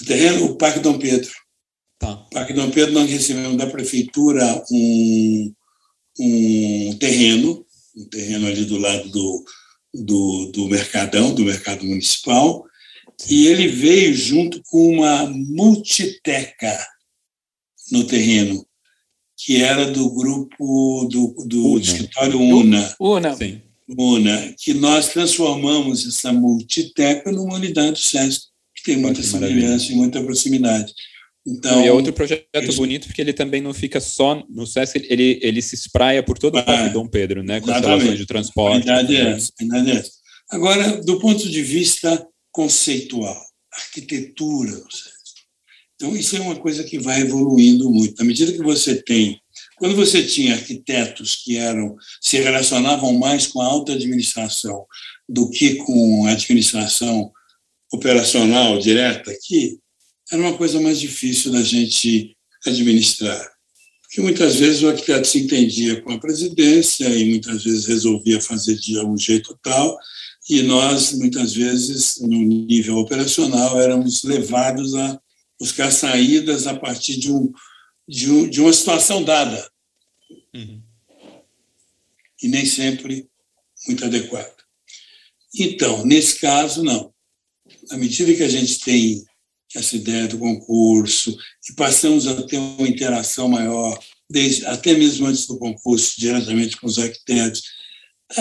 O 0.00 0.04
terreno, 0.04 0.44
o 0.44 0.56
Parque 0.56 0.80
Dom 0.80 0.98
Pedro. 0.98 1.32
Tá. 1.98 2.12
O 2.12 2.30
Parque 2.30 2.52
Dom 2.52 2.70
Pedro, 2.70 2.92
nós 2.92 3.10
recebemos 3.10 3.56
da 3.56 3.66
prefeitura 3.66 4.62
um, 4.70 5.54
um 6.20 6.96
terreno, 7.00 7.64
um 7.96 8.04
terreno 8.04 8.46
ali 8.46 8.66
do 8.66 8.76
lado 8.76 9.08
do, 9.08 9.44
do, 9.94 10.52
do 10.52 10.68
Mercadão, 10.68 11.34
do 11.34 11.44
Mercado 11.44 11.86
Municipal, 11.86 12.66
e 13.28 13.46
ele 13.46 13.66
veio 13.66 14.14
junto 14.14 14.62
com 14.64 14.90
uma 14.90 15.26
multiteca 15.26 16.86
no 17.90 18.06
terreno, 18.06 18.67
que 19.38 19.62
era 19.62 19.90
do 19.92 20.10
grupo 20.10 21.08
do, 21.10 21.46
do 21.46 21.78
escritório 21.78 22.40
Una. 22.40 22.94
Una. 22.98 23.36
Sim. 23.36 23.62
Una, 23.96 24.54
que 24.58 24.74
nós 24.74 25.08
transformamos 25.08 26.06
essa 26.06 26.30
multiteca 26.30 27.32
numa 27.32 27.54
unidade 27.54 27.92
do 27.92 27.98
SESC, 27.98 28.48
que 28.74 28.82
tem 28.82 28.98
muita 28.98 29.22
semelhança 29.22 29.92
e 29.92 29.94
muita 29.94 30.22
proximidade. 30.22 30.92
Então, 31.46 31.82
e 31.82 31.86
é 31.86 31.92
outro 31.92 32.12
projeto 32.12 32.74
bonito, 32.76 33.06
porque 33.06 33.22
ele 33.22 33.32
também 33.32 33.62
não 33.62 33.72
fica 33.72 33.98
só 34.00 34.44
no 34.50 34.66
SESC, 34.66 35.06
ele, 35.08 35.38
ele 35.40 35.62
se 35.62 35.74
espraia 35.74 36.22
por 36.22 36.36
todo 36.36 36.58
o 36.58 36.62
Parque 36.62 36.92
Dom 36.92 37.06
Pedro, 37.06 37.42
né? 37.42 37.60
Com 37.60 37.70
as 37.70 37.80
relações 37.80 38.18
de 38.18 38.26
transporte. 38.26 38.90
A 38.90 39.00
é 39.00 39.32
essa, 39.32 39.52
a 39.58 39.64
verdade 39.64 39.90
é 39.90 39.94
essa. 39.94 40.12
Agora, 40.50 41.00
do 41.02 41.18
ponto 41.18 41.48
de 41.48 41.62
vista 41.62 42.26
conceitual, 42.50 43.40
arquitetura 43.72 44.72
do 44.72 44.92
SESC. 44.92 45.17
Então, 46.00 46.14
isso 46.14 46.36
é 46.36 46.40
uma 46.40 46.54
coisa 46.54 46.84
que 46.84 46.96
vai 46.96 47.22
evoluindo 47.22 47.90
muito. 47.90 48.22
À 48.22 48.24
medida 48.24 48.52
que 48.52 48.62
você 48.62 49.02
tem. 49.02 49.40
Quando 49.76 49.96
você 49.96 50.24
tinha 50.24 50.54
arquitetos 50.54 51.42
que 51.44 51.56
eram 51.56 51.96
se 52.20 52.38
relacionavam 52.38 53.12
mais 53.18 53.48
com 53.48 53.60
a 53.60 53.66
alta 53.66 53.92
administração 53.92 54.86
do 55.28 55.50
que 55.50 55.74
com 55.74 56.26
a 56.26 56.32
administração 56.32 57.32
operacional 57.92 58.78
direta 58.78 59.32
aqui, 59.32 59.78
era 60.30 60.40
uma 60.40 60.56
coisa 60.56 60.80
mais 60.80 61.00
difícil 61.00 61.50
da 61.50 61.62
gente 61.62 62.36
administrar. 62.64 63.50
Porque 64.02 64.20
muitas 64.20 64.54
vezes 64.56 64.82
o 64.82 64.88
arquiteto 64.88 65.26
se 65.26 65.40
entendia 65.40 66.00
com 66.00 66.12
a 66.12 66.20
presidência 66.20 67.08
e 67.08 67.24
muitas 67.24 67.64
vezes 67.64 67.86
resolvia 67.86 68.40
fazer 68.40 68.76
de 68.76 68.98
algum 68.98 69.18
jeito 69.18 69.58
tal, 69.62 69.98
e 70.48 70.62
nós, 70.62 71.12
muitas 71.12 71.52
vezes, 71.52 72.18
no 72.20 72.38
nível 72.38 72.96
operacional, 72.96 73.78
éramos 73.78 74.22
levados 74.22 74.94
a 74.94 75.20
buscar 75.58 75.90
saídas 75.90 76.66
a 76.66 76.74
partir 76.76 77.18
de, 77.18 77.32
um, 77.32 77.52
de, 78.08 78.30
um, 78.30 78.48
de 78.48 78.60
uma 78.60 78.72
situação 78.72 79.22
dada. 79.22 79.70
Uhum. 80.54 80.82
E 82.42 82.48
nem 82.48 82.64
sempre 82.64 83.28
muito 83.86 84.04
adequada. 84.04 84.54
Então, 85.54 86.04
nesse 86.04 86.38
caso, 86.38 86.82
não. 86.82 87.12
À 87.90 87.96
medida 87.96 88.34
que 88.34 88.42
a 88.42 88.48
gente 88.48 88.80
tem 88.80 89.24
essa 89.74 89.96
ideia 89.96 90.26
do 90.26 90.38
concurso, 90.38 91.36
e 91.68 91.74
passamos 91.74 92.26
a 92.26 92.42
ter 92.42 92.58
uma 92.58 92.88
interação 92.88 93.48
maior, 93.48 93.98
desde, 94.30 94.64
até 94.66 94.94
mesmo 94.94 95.26
antes 95.26 95.46
do 95.46 95.58
concurso, 95.58 96.18
diretamente 96.18 96.76
com 96.76 96.86
os 96.86 96.98
arquitetos. 96.98 97.62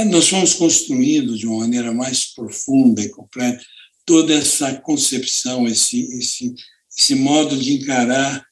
Nós 0.09 0.28
fomos 0.30 0.53
construindo 0.53 1.38
de 1.38 1.47
uma 1.47 1.59
maneira 1.59 1.93
mais 1.93 2.34
profunda 2.34 3.01
e 3.01 3.09
completa 3.09 3.63
toda 4.05 4.34
essa 4.34 4.74
concepção, 4.76 5.68
esse, 5.68 6.01
esse, 6.18 6.55
esse 6.98 7.14
modo 7.14 7.56
de 7.56 7.74
encarar 7.74 8.45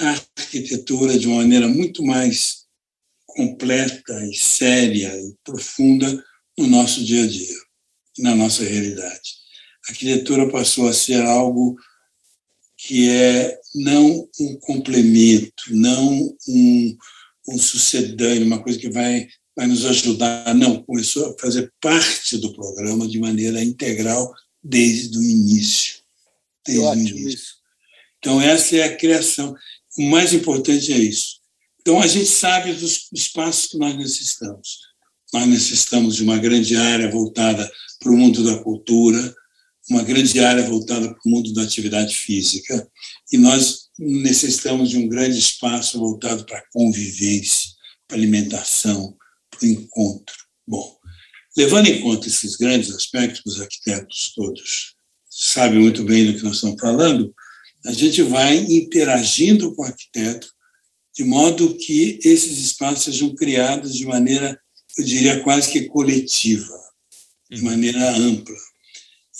a 0.00 0.08
arquitetura 0.38 1.18
de 1.18 1.26
uma 1.26 1.36
maneira 1.36 1.68
muito 1.68 2.02
mais 2.02 2.62
completa 3.26 4.26
e 4.26 4.34
séria 4.34 5.14
e 5.14 5.34
profunda 5.44 6.24
no 6.58 6.66
nosso 6.66 7.04
dia 7.04 7.24
a 7.24 7.26
dia, 7.26 7.56
na 8.18 8.34
nossa 8.34 8.64
realidade. 8.64 9.34
A 9.88 9.92
arquitetura 9.92 10.50
passou 10.50 10.88
a 10.88 10.92
ser 10.92 11.22
algo 11.22 11.76
que 12.78 13.08
é 13.08 13.60
não 13.74 14.28
um 14.40 14.56
complemento, 14.56 15.64
não 15.70 16.34
um, 16.48 16.96
um 17.48 17.58
sucedâneo, 17.58 18.46
uma 18.46 18.62
coisa 18.62 18.78
que 18.78 18.90
vai, 18.90 19.28
vai 19.56 19.66
nos 19.66 19.84
ajudar. 19.84 20.54
Não, 20.54 20.82
começou 20.82 21.30
a 21.30 21.38
fazer 21.38 21.72
parte 21.80 22.38
do 22.38 22.52
programa 22.52 23.06
de 23.06 23.18
maneira 23.20 23.62
integral 23.62 24.32
desde 24.62 25.16
o 25.16 25.22
início. 25.22 25.98
Desde 26.66 26.84
o 26.84 26.94
início. 26.94 27.28
Isso. 27.28 27.61
Então, 28.22 28.40
essa 28.40 28.76
é 28.76 28.84
a 28.84 28.96
criação. 28.96 29.52
O 29.98 30.02
mais 30.02 30.32
importante 30.32 30.92
é 30.92 30.96
isso. 30.96 31.40
Então, 31.80 32.00
a 32.00 32.06
gente 32.06 32.26
sabe 32.26 32.72
dos 32.72 33.08
espaços 33.12 33.66
que 33.66 33.76
nós 33.76 33.96
necessitamos. 33.96 34.78
Nós 35.34 35.48
necessitamos 35.48 36.14
de 36.14 36.22
uma 36.22 36.38
grande 36.38 36.76
área 36.76 37.10
voltada 37.10 37.68
para 37.98 38.12
o 38.12 38.16
mundo 38.16 38.44
da 38.44 38.62
cultura, 38.62 39.34
uma 39.90 40.04
grande 40.04 40.38
área 40.38 40.62
voltada 40.62 41.08
para 41.08 41.20
o 41.26 41.28
mundo 41.28 41.52
da 41.52 41.62
atividade 41.62 42.14
física, 42.14 42.88
e 43.32 43.36
nós 43.36 43.88
necessitamos 43.98 44.90
de 44.90 44.98
um 44.98 45.08
grande 45.08 45.36
espaço 45.36 45.98
voltado 45.98 46.44
para 46.44 46.58
a 46.58 46.64
convivência, 46.72 47.70
para 48.06 48.16
a 48.16 48.20
alimentação, 48.20 49.16
para 49.50 49.66
o 49.66 49.68
encontro. 49.68 50.36
Bom, 50.64 50.96
levando 51.56 51.88
em 51.88 52.00
conta 52.00 52.28
esses 52.28 52.54
grandes 52.54 52.94
aspectos, 52.94 53.42
os 53.44 53.60
arquitetos 53.60 54.32
todos 54.36 54.94
sabem 55.28 55.80
muito 55.80 56.04
bem 56.04 56.26
do 56.26 56.38
que 56.38 56.44
nós 56.44 56.56
estamos 56.56 56.80
falando, 56.80 57.34
a 57.84 57.92
gente 57.92 58.22
vai 58.22 58.56
interagindo 58.56 59.74
com 59.74 59.82
o 59.82 59.86
arquiteto 59.86 60.48
de 61.14 61.24
modo 61.24 61.76
que 61.76 62.18
esses 62.24 62.58
espaços 62.58 63.04
sejam 63.04 63.34
criados 63.34 63.94
de 63.94 64.06
maneira, 64.06 64.58
eu 64.96 65.04
diria, 65.04 65.42
quase 65.42 65.70
que 65.70 65.86
coletiva, 65.88 66.74
de 67.50 67.58
uhum. 67.58 67.64
maneira 67.64 68.16
ampla 68.16 68.56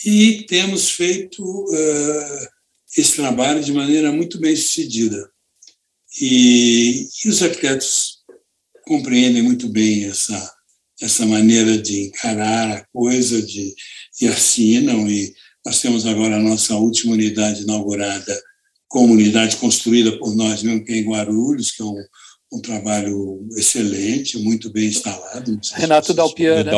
e 0.05 0.45
temos 0.49 0.90
feito 0.90 1.43
uh, 1.43 2.49
esse 2.97 3.16
trabalho 3.16 3.62
de 3.62 3.72
maneira 3.72 4.11
muito 4.12 4.38
bem 4.38 4.55
sucedida. 4.57 5.30
E, 6.20 7.09
e, 7.24 7.28
os 7.28 7.43
arquitetos 7.43 8.18
compreendem 8.84 9.43
muito 9.43 9.68
bem 9.68 10.05
essa, 10.05 10.55
essa 11.01 11.24
maneira 11.24 11.78
de 11.78 12.09
encarar 12.09 12.76
a 12.76 12.84
coisa 12.93 13.40
de, 13.40 13.74
e 14.20 14.28
assinam. 14.28 15.09
E 15.09 15.32
nós 15.64 15.80
temos 15.80 16.06
agora 16.06 16.36
a 16.36 16.42
nossa 16.42 16.76
última 16.76 17.14
unidade 17.14 17.62
inaugurada, 17.62 18.42
comunidade 18.88 19.56
construída 19.56 20.18
por 20.18 20.34
nós 20.34 20.62
mesmo, 20.62 20.84
que 20.84 20.92
é 20.92 20.96
em 20.98 21.04
Guarulhos, 21.04 21.70
que 21.70 21.82
é 21.82 21.84
um, 21.84 22.04
um 22.52 22.60
trabalho 22.60 23.46
excelente, 23.56 24.38
muito 24.38 24.70
bem 24.70 24.86
instalado. 24.86 25.58
Renato 25.72 26.12
Dalpian, 26.12 26.64
né? 26.64 26.72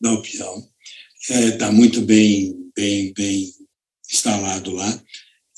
Dalpian 0.00 0.62
está 1.28 1.66
é, 1.66 1.70
muito 1.70 2.00
bem, 2.02 2.56
bem, 2.74 3.12
bem 3.12 3.52
instalado 4.10 4.72
lá. 4.72 5.02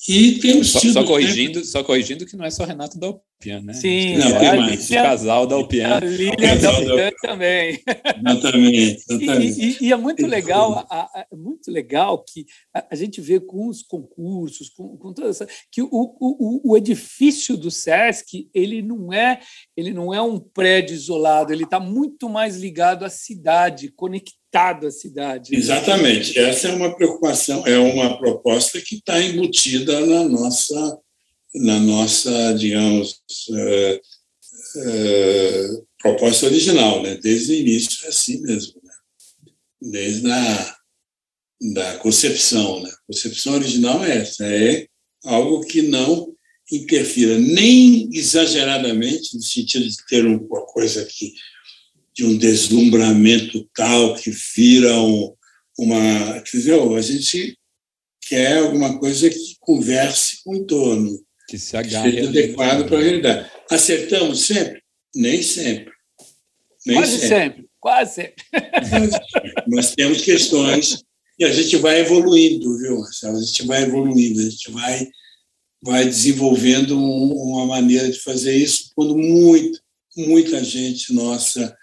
E 0.08 0.38
temos 0.38 0.70
só, 0.70 0.80
só 0.80 1.04
corrigindo, 1.04 1.62
só 1.62 1.84
corrigindo 1.84 2.24
que 2.24 2.34
não 2.34 2.46
é 2.46 2.50
só 2.50 2.64
Renato 2.64 2.98
Dalpian, 2.98 3.60
né? 3.60 3.74
Sim, 3.74 4.16
não, 4.16 4.28
é, 4.28 4.56
mais. 4.56 4.90
o 4.90 4.94
casal 4.94 5.46
Dalpian. 5.46 5.96
A 5.96 6.00
Lília 6.00 6.56
Dalpian 6.56 7.10
também. 7.20 7.82
Exatamente. 8.26 9.04
exatamente. 9.10 9.60
E, 9.60 9.76
e, 9.82 9.88
e, 9.88 9.92
é 9.92 9.96
muito 9.96 10.26
legal, 10.26 10.88
é 11.14 11.36
muito 11.36 11.70
legal 11.70 12.24
que 12.24 12.46
a, 12.74 12.86
a, 12.92 12.94
gente 12.94 13.20
vê 13.20 13.38
com 13.38 13.68
os 13.68 13.82
concursos, 13.82 14.70
com, 14.70 14.96
com 14.96 15.12
toda 15.12 15.28
essa, 15.28 15.46
que 15.70 15.82
o, 15.82 15.88
o, 15.92 16.72
o 16.72 16.76
edifício 16.78 17.54
do 17.54 17.70
SESC 17.70 18.48
ele 18.54 18.80
não 18.80 19.12
é 19.12 19.40
ele 19.76 19.92
não 19.92 20.14
é 20.14 20.22
um 20.22 20.38
prédio 20.38 20.94
isolado, 20.94 21.52
ele 21.52 21.64
está 21.64 21.78
muito 21.78 22.26
mais 22.26 22.56
ligado 22.56 23.04
à 23.04 23.10
cidade, 23.10 23.92
conectado 23.92 24.39
conectado 24.50 24.86
à 24.86 24.90
cidade. 24.90 25.54
Exatamente. 25.54 26.38
Essa 26.38 26.68
é 26.68 26.74
uma 26.74 26.94
preocupação, 26.94 27.66
é 27.66 27.78
uma 27.78 28.18
proposta 28.18 28.80
que 28.80 28.96
está 28.96 29.20
embutida 29.22 30.04
na 30.04 30.28
nossa, 30.28 30.98
na 31.54 31.78
nossa 31.78 32.52
digamos, 32.54 33.22
é, 33.54 34.00
é, 34.76 35.68
proposta 36.02 36.46
original, 36.46 37.02
né? 37.02 37.16
desde 37.22 37.52
o 37.52 37.56
início 37.56 38.04
é 38.04 38.08
assim 38.08 38.42
mesmo, 38.42 38.80
né? 38.82 38.92
desde 39.80 40.30
a 40.30 40.76
da 41.74 41.98
concepção. 41.98 42.82
Né? 42.82 42.90
A 42.90 43.12
concepção 43.12 43.54
original 43.54 44.04
é 44.04 44.18
essa, 44.18 44.44
é 44.46 44.86
algo 45.24 45.60
que 45.60 45.82
não 45.82 46.34
interfira 46.72 47.36
nem 47.38 48.08
exageradamente, 48.12 49.36
no 49.36 49.42
sentido 49.42 49.88
de 49.88 49.96
ter 50.06 50.24
uma 50.24 50.62
coisa 50.66 51.04
que, 51.04 51.34
de 52.14 52.24
um 52.24 52.36
deslumbramento 52.36 53.68
tal 53.74 54.14
que 54.14 54.30
vira 54.56 55.00
um, 55.00 55.34
uma. 55.78 56.38
Entendeu? 56.38 56.96
A 56.96 57.00
gente 57.00 57.56
quer 58.28 58.58
alguma 58.58 58.98
coisa 58.98 59.28
que 59.28 59.56
converse 59.60 60.42
com 60.44 60.52
o 60.52 60.56
entorno, 60.56 61.20
que 61.48 61.58
se 61.58 61.76
agarre. 61.76 62.12
Seja 62.12 62.28
adequado 62.28 62.86
para 62.86 62.98
a 62.98 63.02
realidade. 63.02 63.50
Acertamos 63.70 64.40
sempre? 64.40 64.82
Nem 65.14 65.42
sempre. 65.42 65.92
Nem 66.86 66.96
quase 66.96 67.18
sempre. 67.18 67.28
sempre. 67.28 67.70
Quase 67.80 68.14
sempre. 68.14 68.44
Mas 69.66 69.94
temos 69.94 70.22
questões 70.22 71.02
e 71.38 71.44
a 71.44 71.52
gente 71.52 71.76
vai 71.76 72.00
evoluindo, 72.00 72.76
viu, 72.76 72.98
Marcelo? 72.98 73.38
A 73.38 73.42
gente 73.42 73.66
vai 73.66 73.82
evoluindo, 73.84 74.40
a 74.40 74.42
gente 74.42 74.70
vai, 74.70 75.08
vai 75.82 76.04
desenvolvendo 76.04 76.98
uma 76.98 77.64
maneira 77.64 78.10
de 78.10 78.20
fazer 78.20 78.54
isso, 78.54 78.90
quando 78.94 79.16
muito, 79.16 79.80
muita 80.14 80.62
gente 80.62 81.14
nossa 81.14 81.74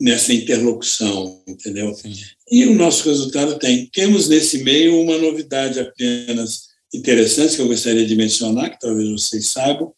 nessa 0.00 0.32
interlocução, 0.32 1.42
entendeu? 1.46 1.94
Sim. 1.94 2.14
E 2.50 2.66
o 2.66 2.74
nosso 2.74 3.08
resultado 3.08 3.58
tem. 3.58 3.86
Temos 3.92 4.28
nesse 4.28 4.62
meio 4.62 5.00
uma 5.00 5.18
novidade 5.18 5.80
apenas 5.80 6.66
interessante 6.94 7.56
que 7.56 7.62
eu 7.62 7.68
gostaria 7.68 8.06
de 8.06 8.14
mencionar, 8.14 8.70
que 8.70 8.80
talvez 8.80 9.08
vocês 9.10 9.48
saibam, 9.48 9.92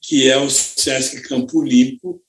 que 0.00 0.28
é 0.28 0.36
o 0.36 0.50
Sesc 0.50 1.22
Campo 1.22 1.62
Limpo, 1.62 2.20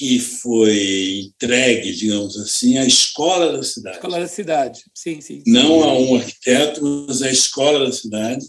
que 0.00 0.18
foi 0.18 1.20
entregue, 1.26 1.92
digamos 1.92 2.36
assim, 2.38 2.78
à 2.78 2.86
escola 2.86 3.52
da 3.52 3.62
cidade. 3.62 3.96
Escola 3.96 4.20
da 4.20 4.28
cidade, 4.28 4.80
sim, 4.94 5.20
sim. 5.20 5.42
Não 5.46 5.82
a 5.82 5.98
um 5.98 6.16
arquiteto, 6.16 7.04
mas 7.06 7.20
à 7.20 7.30
escola 7.30 7.84
da 7.84 7.92
cidade, 7.92 8.46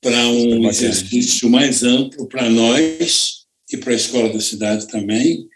para 0.00 0.26
um 0.28 0.68
exercício 0.68 1.48
mais 1.48 1.84
amplo 1.84 2.26
para 2.26 2.48
nós 2.48 3.44
e 3.70 3.76
para 3.76 3.92
a 3.92 3.96
escola 3.96 4.32
da 4.32 4.40
cidade 4.40 4.88
também. 4.88 5.46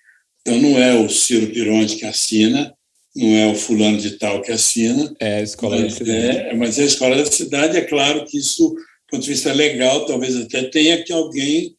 Então, 0.46 0.60
não 0.60 0.78
é 0.78 0.94
o 0.94 1.08
Ciro 1.08 1.46
Pironte 1.46 1.96
que 1.96 2.04
assina, 2.04 2.74
não 3.16 3.34
é 3.34 3.46
o 3.46 3.54
fulano 3.54 3.96
de 3.96 4.12
tal 4.12 4.42
que 4.42 4.52
assina. 4.52 5.14
É 5.18 5.36
a 5.36 5.42
escola 5.42 5.80
da 5.80 5.88
cidade. 5.88 6.26
É, 6.36 6.54
mas 6.54 6.78
é 6.78 6.82
a 6.82 6.86
escola 6.86 7.16
da 7.16 7.26
cidade. 7.26 7.76
É 7.76 7.80
claro 7.80 8.26
que 8.26 8.36
isso, 8.36 8.70
do 8.70 8.76
ponto 9.10 9.22
de 9.22 9.30
vista 9.30 9.52
legal, 9.52 10.04
talvez 10.04 10.36
até 10.36 10.64
tenha 10.64 11.02
que 11.02 11.12
alguém 11.12 11.74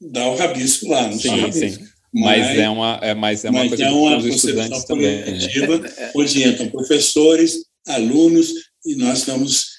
dar 0.00 0.28
o 0.28 0.36
rabisco 0.36 0.88
lá. 0.88 1.08
Não 1.08 1.18
sim, 1.18 1.52
sim. 1.52 1.78
Mas, 2.12 2.38
mas, 2.38 2.58
é 2.58 2.68
uma, 2.70 2.98
é, 3.02 3.14
mas 3.14 3.44
é 3.44 3.50
uma 3.50 3.58
mas 3.60 3.68
coisa 3.68 3.84
é 3.84 3.90
uma 3.90 4.16
os 4.16 4.24
estudantes 4.24 4.84
também. 4.84 5.18
Né? 5.18 5.38
onde 6.16 6.42
entram 6.42 6.70
professores, 6.70 7.64
alunos, 7.86 8.52
e 8.84 8.94
nós 8.96 9.18
estamos 9.18 9.78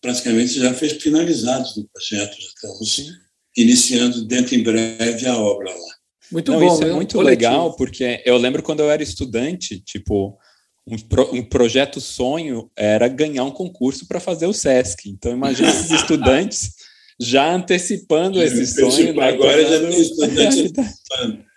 praticamente 0.00 0.58
já 0.58 0.74
finalizados 0.74 1.76
no 1.76 1.88
projeto, 1.88 2.36
já 2.40 2.48
estamos 2.48 2.94
Sim. 2.94 3.08
iniciando 3.56 4.24
dentro 4.24 4.54
em 4.54 4.62
breve 4.62 5.26
a 5.26 5.38
obra 5.38 5.70
lá. 5.70 5.97
Muito 6.30 6.52
Não, 6.52 6.60
bom, 6.60 6.74
isso 6.74 6.82
é 6.82 6.92
muito 6.92 7.16
coletivo. 7.16 7.50
legal, 7.50 7.76
porque 7.76 8.22
eu 8.24 8.36
lembro 8.36 8.62
quando 8.62 8.80
eu 8.80 8.90
era 8.90 9.02
estudante, 9.02 9.80
tipo, 9.80 10.38
um, 10.86 10.98
pro, 10.98 11.34
um 11.34 11.42
projeto 11.42 12.00
sonho 12.00 12.70
era 12.76 13.08
ganhar 13.08 13.44
um 13.44 13.50
concurso 13.50 14.06
para 14.06 14.20
fazer 14.20 14.46
o 14.46 14.52
SESC. 14.52 15.08
Então, 15.08 15.32
imagina 15.32 15.68
esses 15.68 15.90
estudantes 15.92 16.72
já 17.20 17.52
antecipando 17.52 18.42
esse 18.42 18.66
sonho. 18.66 19.14
Né, 19.14 19.28
agora 19.28 19.62
já 19.64 19.80
tem 19.88 20.00
estudante 20.00 20.60
antecipando. 20.68 21.48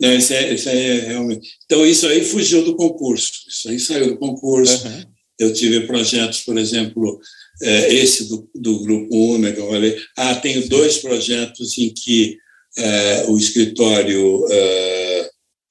Não, 0.00 0.12
isso 0.14 0.32
é, 0.32 0.54
isso 0.54 0.68
é 0.68 1.00
realmente. 1.00 1.48
Então, 1.64 1.84
isso 1.84 2.06
aí 2.06 2.24
fugiu 2.24 2.64
do 2.64 2.76
concurso. 2.76 3.32
Isso 3.48 3.68
aí 3.68 3.78
saiu 3.78 4.08
do 4.08 4.18
concurso. 4.18 4.86
Uhum. 4.86 5.04
Eu 5.38 5.52
tive 5.52 5.86
projetos, 5.86 6.40
por 6.40 6.56
exemplo, 6.56 7.20
é, 7.62 7.92
esse 7.94 8.26
do, 8.28 8.48
do 8.54 8.80
Grupo 8.82 9.34
UNA, 9.34 9.52
que 9.52 9.60
eu 9.60 9.68
falei. 9.68 9.96
Ah, 10.16 10.34
tenho 10.36 10.66
dois 10.68 10.98
projetos 10.98 11.76
em 11.76 11.92
que 11.92 12.38
é, 12.76 13.24
o 13.28 13.36
escritório 13.36 14.46
é, 14.50 15.30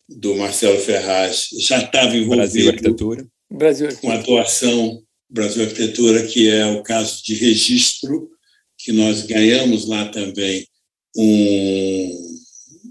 do 0.10 0.36
Marcelo 0.36 0.80
Ferraz 0.80 1.50
já 1.60 1.80
estava 1.80 2.16
envolvido 2.16 2.36
Brasil 2.36 2.70
Arquitetura. 2.70 3.28
Brasil 3.52 3.96
com 3.98 4.12
a 4.12 4.16
atuação 4.16 5.02
Brasil 5.30 5.64
Arquitetura, 5.64 6.26
que 6.26 6.50
é 6.50 6.66
o 6.66 6.84
caso 6.84 7.24
de 7.24 7.36
registro, 7.36 8.30
que 8.78 8.92
nós 8.92 9.24
ganhamos 9.24 9.88
lá 9.88 10.08
também 10.10 10.68
um 11.16 12.36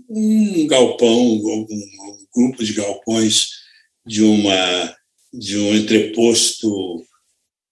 um 0.09 0.67
galpão, 0.67 1.35
um, 1.35 1.67
grupo 2.35 2.63
de 2.63 2.73
galpões 2.73 3.49
de 4.07 4.23
uma 4.23 4.97
de 5.33 5.59
um 5.59 5.75
entreposto 5.75 7.05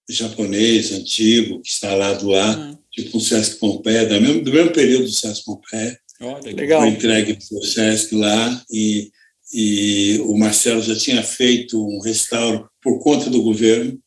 japonês 0.09 0.90
antigo 0.93 1.61
que 1.61 1.70
está 1.70 1.95
lá 1.95 2.12
do 2.14 2.34
ar, 2.34 2.59
uhum. 2.59 2.78
tipo 2.90 3.16
um 3.16 3.20
Sesc 3.20 3.59
Pompeia, 3.59 4.05
do 4.05 4.20
mesmo, 4.20 4.43
do 4.43 4.53
mesmo 4.53 4.72
período 4.72 5.05
do 5.05 5.12
Sesc 5.12 5.45
Pompeia. 5.45 5.99
Olha, 6.23 6.55
legal. 6.55 6.83
Foi 6.83 6.91
entregue 6.91 7.35
para 7.35 7.59
o 7.59 7.62
Sesc 7.62 8.14
lá 8.14 8.64
e, 8.70 9.11
e 9.53 10.20
o 10.25 10.39
Marcelo 10.39 10.81
já 10.81 10.97
tinha 10.97 11.23
feito 11.23 11.85
um 11.85 12.01
restauro 12.01 12.68
por 12.81 13.01
conta 13.01 13.29
do 13.29 13.43
governo 13.43 13.99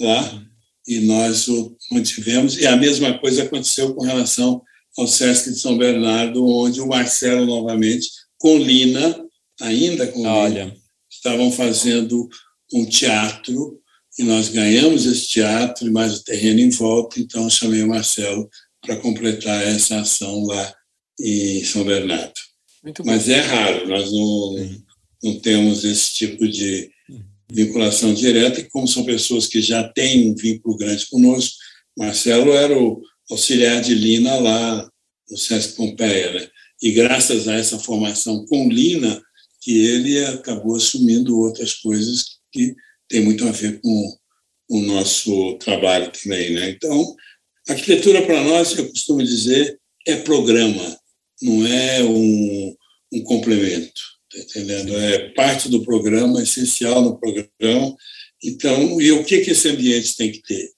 lá 0.00 0.42
e 0.86 1.00
nós 1.00 1.46
o 1.48 1.76
mantivemos. 1.92 2.56
E 2.56 2.66
a 2.66 2.76
mesma 2.76 3.18
coisa 3.18 3.42
aconteceu 3.42 3.94
com 3.94 4.02
relação 4.02 4.62
ao 4.96 5.06
Sesc 5.06 5.50
de 5.50 5.58
São 5.58 5.76
Bernardo, 5.76 6.46
onde 6.46 6.80
o 6.80 6.88
Marcelo, 6.88 7.44
novamente, 7.44 8.08
com 8.38 8.56
Lina, 8.56 9.22
ainda 9.60 10.06
com 10.06 10.22
Olha. 10.26 10.64
Lina, 10.64 10.76
estavam 11.10 11.52
fazendo 11.52 12.28
um 12.72 12.86
teatro 12.86 13.78
e 14.18 14.22
nós 14.22 14.48
ganhamos 14.48 15.06
esse 15.06 15.28
teatro 15.28 15.86
e 15.86 15.90
mais 15.90 16.14
o 16.14 16.24
terreno 16.24 16.60
em 16.60 16.70
volta, 16.70 17.20
então 17.20 17.48
chamei 17.48 17.82
o 17.82 17.88
Marcelo 17.88 18.48
para 18.80 18.96
completar 18.96 19.62
essa 19.66 20.00
ação 20.00 20.44
lá 20.44 20.74
em 21.20 21.64
São 21.64 21.84
Bernardo. 21.84 22.34
Mas 23.04 23.28
é 23.28 23.40
raro, 23.40 23.88
nós 23.88 24.10
não, 24.12 24.80
não 25.22 25.40
temos 25.40 25.84
esse 25.84 26.14
tipo 26.14 26.46
de 26.46 26.90
vinculação 27.50 28.12
direta, 28.14 28.60
e 28.60 28.68
como 28.68 28.86
são 28.86 29.04
pessoas 29.04 29.46
que 29.46 29.60
já 29.60 29.82
têm 29.82 30.30
um 30.30 30.34
vínculo 30.34 30.76
grande 30.76 31.06
conosco, 31.06 31.56
Marcelo 31.96 32.52
era 32.52 32.78
o 32.78 33.02
auxiliar 33.30 33.80
de 33.80 33.94
Lina 33.94 34.36
lá 34.36 34.88
no 35.30 35.36
Sesc 35.36 35.74
Pompeia. 35.74 36.32
Né? 36.32 36.48
E 36.82 36.92
graças 36.92 37.48
a 37.48 37.54
essa 37.54 37.78
formação 37.78 38.44
com 38.46 38.68
Lina, 38.68 39.20
que 39.60 39.86
ele 39.86 40.24
acabou 40.24 40.76
assumindo 40.76 41.38
outras 41.38 41.74
coisas 41.74 42.38
que 42.52 42.74
tem 43.08 43.22
muito 43.22 43.46
a 43.46 43.50
ver 43.50 43.80
com 43.80 44.16
o 44.68 44.80
nosso 44.82 45.54
trabalho 45.58 46.12
também. 46.12 46.52
Né? 46.52 46.70
Então, 46.70 47.16
arquitetura 47.68 48.22
para 48.24 48.44
nós, 48.44 48.76
eu 48.76 48.88
costumo 48.88 49.22
dizer, 49.22 49.78
é 50.06 50.16
programa, 50.16 50.96
não 51.42 51.66
é 51.66 52.02
um, 52.02 52.76
um 53.12 53.22
complemento. 53.22 54.00
Tá 54.30 54.38
entendendo? 54.38 54.96
É 54.96 55.30
parte 55.30 55.68
do 55.68 55.82
programa, 55.82 56.42
essencial 56.42 57.02
no 57.02 57.18
programa. 57.18 57.96
Então, 58.42 59.00
e 59.00 59.10
o 59.12 59.24
que, 59.24 59.40
que 59.40 59.50
esse 59.50 59.68
ambiente 59.68 60.16
tem 60.16 60.30
que 60.30 60.42
ter? 60.42 60.70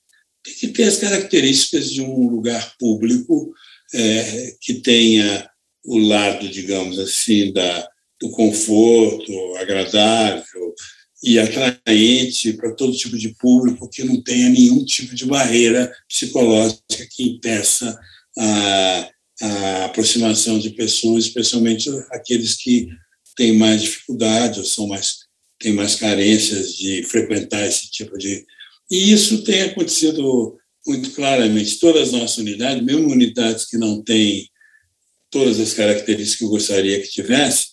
tem 0.43 0.55
que 0.55 0.69
ter 0.69 0.85
as 0.85 0.97
características 0.97 1.91
de 1.91 2.03
um 2.03 2.29
lugar 2.29 2.75
público 2.79 3.53
é, 3.93 4.57
que 4.61 4.75
tenha 4.75 5.49
o 5.85 5.99
lado, 5.99 6.49
digamos 6.49 6.99
assim, 6.99 7.53
da, 7.53 7.89
do 8.21 8.31
conforto 8.31 9.57
agradável 9.57 10.75
e 11.23 11.39
atraente 11.39 12.55
para 12.55 12.75
todo 12.75 12.97
tipo 12.97 13.19
de 13.19 13.35
público, 13.35 13.89
que 13.89 14.05
não 14.05 14.23
tenha 14.23 14.49
nenhum 14.49 14.85
tipo 14.85 15.15
de 15.15 15.27
barreira 15.27 15.93
psicológica 16.09 17.07
que 17.11 17.25
impeça 17.25 17.99
a, 18.39 19.11
a 19.41 19.85
aproximação 19.87 20.59
de 20.59 20.71
pessoas, 20.71 21.25
especialmente 21.25 21.89
aqueles 22.11 22.57
que 22.57 22.89
têm 23.37 23.57
mais 23.57 23.83
dificuldade 23.83 24.59
ou 24.59 24.65
são 24.65 24.87
mais 24.87 25.29
têm 25.59 25.73
mais 25.75 25.95
carências 25.95 26.75
de 26.75 27.03
frequentar 27.03 27.67
esse 27.67 27.91
tipo 27.91 28.17
de, 28.17 28.47
e 28.91 29.13
isso 29.13 29.45
tem 29.45 29.63
acontecido 29.63 30.59
muito 30.87 31.11
claramente. 31.13 31.79
Todas 31.79 32.09
as 32.09 32.13
nossas 32.13 32.39
unidades, 32.39 32.83
mesmo 32.83 33.11
unidades 33.11 33.67
que 33.67 33.77
não 33.77 34.03
têm 34.03 34.49
todas 35.31 35.61
as 35.61 35.75
características 35.75 36.39
que 36.39 36.45
eu 36.45 36.49
gostaria 36.49 37.01
que 37.01 37.09
tivesse, 37.09 37.73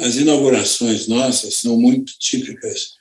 as 0.00 0.16
inaugurações 0.16 1.06
nossas 1.06 1.56
são 1.56 1.78
muito 1.78 2.12
típicas. 2.18 2.94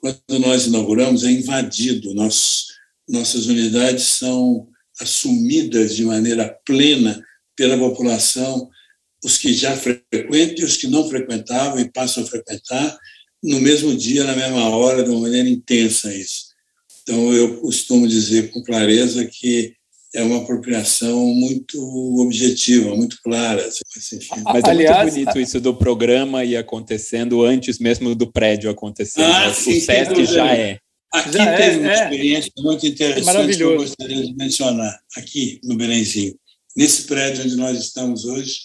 Quando 0.00 0.38
nós 0.40 0.66
inauguramos, 0.66 1.22
é 1.22 1.30
invadido. 1.30 2.14
Nosso, 2.14 2.66
nossas 3.08 3.46
unidades 3.46 4.04
são 4.04 4.66
assumidas 5.00 5.94
de 5.94 6.04
maneira 6.04 6.58
plena 6.64 7.22
pela 7.58 7.76
população, 7.76 8.70
os 9.22 9.36
que 9.36 9.52
já 9.52 9.76
frequentam 9.76 10.58
e 10.58 10.64
os 10.64 10.76
que 10.76 10.86
não 10.86 11.08
frequentavam 11.08 11.80
e 11.80 11.90
passam 11.90 12.22
a 12.22 12.26
frequentar, 12.26 12.96
no 13.42 13.60
mesmo 13.60 13.94
dia, 13.94 14.22
na 14.22 14.36
mesma 14.36 14.68
hora, 14.70 15.02
de 15.02 15.10
uma 15.10 15.22
maneira 15.22 15.48
intensa 15.48 16.14
isso. 16.14 16.46
Então, 17.02 17.32
eu 17.34 17.60
costumo 17.60 18.06
dizer 18.06 18.50
com 18.50 18.62
clareza 18.62 19.24
que 19.26 19.74
é 20.14 20.22
uma 20.22 20.38
apropriação 20.38 21.26
muito 21.26 21.78
objetiva, 22.20 22.94
muito 22.94 23.18
clara. 23.22 23.66
Assim, 23.66 24.18
Mas 24.44 24.64
é 24.64 24.70
Aliás, 24.70 25.14
muito 25.14 25.24
bonito 25.26 25.40
isso 25.40 25.60
do 25.60 25.74
programa 25.74 26.44
ir 26.44 26.56
acontecendo 26.56 27.42
antes 27.42 27.78
mesmo 27.78 28.14
do 28.14 28.30
prédio 28.30 28.70
acontecendo. 28.70 29.24
Ah, 29.24 29.52
sim, 29.52 29.78
o 29.78 29.80
SESC 29.80 30.24
já 30.26 30.54
é. 30.54 30.78
Aqui 31.12 31.32
Já 31.32 31.56
teve 31.56 31.76
é, 31.76 31.80
uma 31.80 31.90
é. 31.90 31.94
experiência 31.94 32.52
muito 32.58 32.86
interessante 32.86 33.56
que 33.56 33.62
eu 33.62 33.76
gostaria 33.76 34.22
de 34.22 34.34
mencionar, 34.34 35.00
aqui 35.16 35.58
no 35.64 35.74
Belenzinho. 35.76 36.38
Nesse 36.78 37.08
prédio 37.08 37.42
onde 37.42 37.56
nós 37.56 37.76
estamos 37.76 38.24
hoje, 38.24 38.56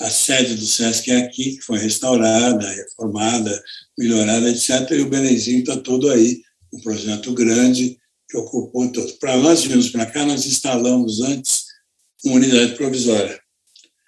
a 0.00 0.10
sede 0.10 0.56
do 0.56 0.66
SESC 0.66 1.08
é 1.12 1.18
aqui, 1.18 1.56
que 1.56 1.62
foi 1.62 1.78
restaurada, 1.78 2.68
reformada, 2.68 3.62
melhorada, 3.96 4.50
etc. 4.50 4.90
E 4.90 5.02
o 5.02 5.08
Belenzinho 5.08 5.60
está 5.60 5.76
todo 5.76 6.10
aí, 6.10 6.42
um 6.72 6.80
projeto 6.80 7.32
grande 7.32 7.96
que 8.28 8.36
ocupou 8.36 8.90
todo. 8.90 9.12
Para 9.18 9.36
nós 9.36 9.62
virmos 9.62 9.88
para 9.88 10.04
cá, 10.04 10.26
nós 10.26 10.44
instalamos 10.46 11.20
antes 11.20 11.66
uma 12.24 12.34
unidade 12.34 12.74
provisória. 12.74 13.40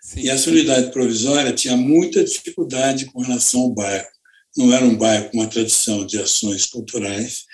Sim. 0.02 0.22
E 0.22 0.28
essa 0.28 0.50
unidade 0.50 0.90
provisória 0.90 1.52
tinha 1.52 1.76
muita 1.76 2.24
dificuldade 2.24 3.06
com 3.06 3.22
relação 3.22 3.60
ao 3.60 3.70
bairro. 3.70 4.08
Não 4.56 4.74
era 4.74 4.84
um 4.84 4.98
bairro 4.98 5.30
com 5.30 5.36
uma 5.36 5.46
tradição 5.46 6.04
de 6.04 6.20
ações 6.20 6.66
culturais, 6.66 7.44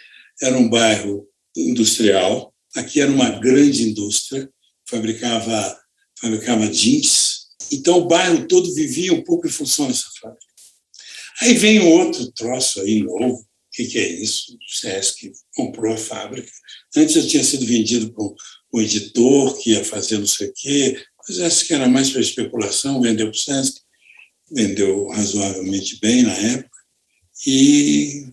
era 0.40 0.56
um 0.56 0.70
bairro 0.70 1.28
industrial. 1.54 2.50
Aqui 2.74 2.98
era 2.98 3.12
uma 3.12 3.28
grande 3.28 3.90
indústria, 3.90 4.48
fabricava, 4.88 5.81
fabricava 6.22 6.68
jeans. 6.68 7.48
Então 7.70 7.98
o 7.98 8.06
bairro 8.06 8.46
todo 8.46 8.74
vivia 8.74 9.12
um 9.12 9.22
pouco 9.22 9.46
em 9.46 9.50
função 9.50 9.88
dessa 9.88 10.08
fábrica. 10.20 10.46
Aí 11.40 11.54
vem 11.54 11.80
um 11.80 11.90
outro 11.90 12.30
troço 12.32 12.80
aí 12.80 13.02
novo. 13.02 13.40
O 13.40 13.46
que, 13.72 13.86
que 13.86 13.98
é 13.98 14.08
isso? 14.08 14.54
O 14.54 14.80
SESC 14.80 15.32
comprou 15.54 15.92
a 15.92 15.96
fábrica. 15.96 16.50
Antes 16.94 17.16
eu 17.16 17.26
tinha 17.26 17.42
sido 17.42 17.66
vendido 17.66 18.12
para 18.12 18.24
um 18.24 18.80
editor 18.80 19.58
que 19.58 19.70
ia 19.70 19.84
fazer 19.84 20.18
não 20.18 20.26
sei 20.26 20.48
o 20.48 20.52
quê, 20.54 21.02
mas 21.26 21.38
essa 21.38 21.64
que 21.64 21.74
era 21.74 21.88
mais 21.88 22.10
para 22.10 22.20
especulação, 22.20 23.00
vendeu 23.00 23.26
para 23.30 23.36
o 23.36 23.38
SESC, 23.38 23.80
vendeu 24.50 25.08
razoavelmente 25.08 25.98
bem 26.00 26.22
na 26.22 26.34
época, 26.34 26.78
e 27.46 28.26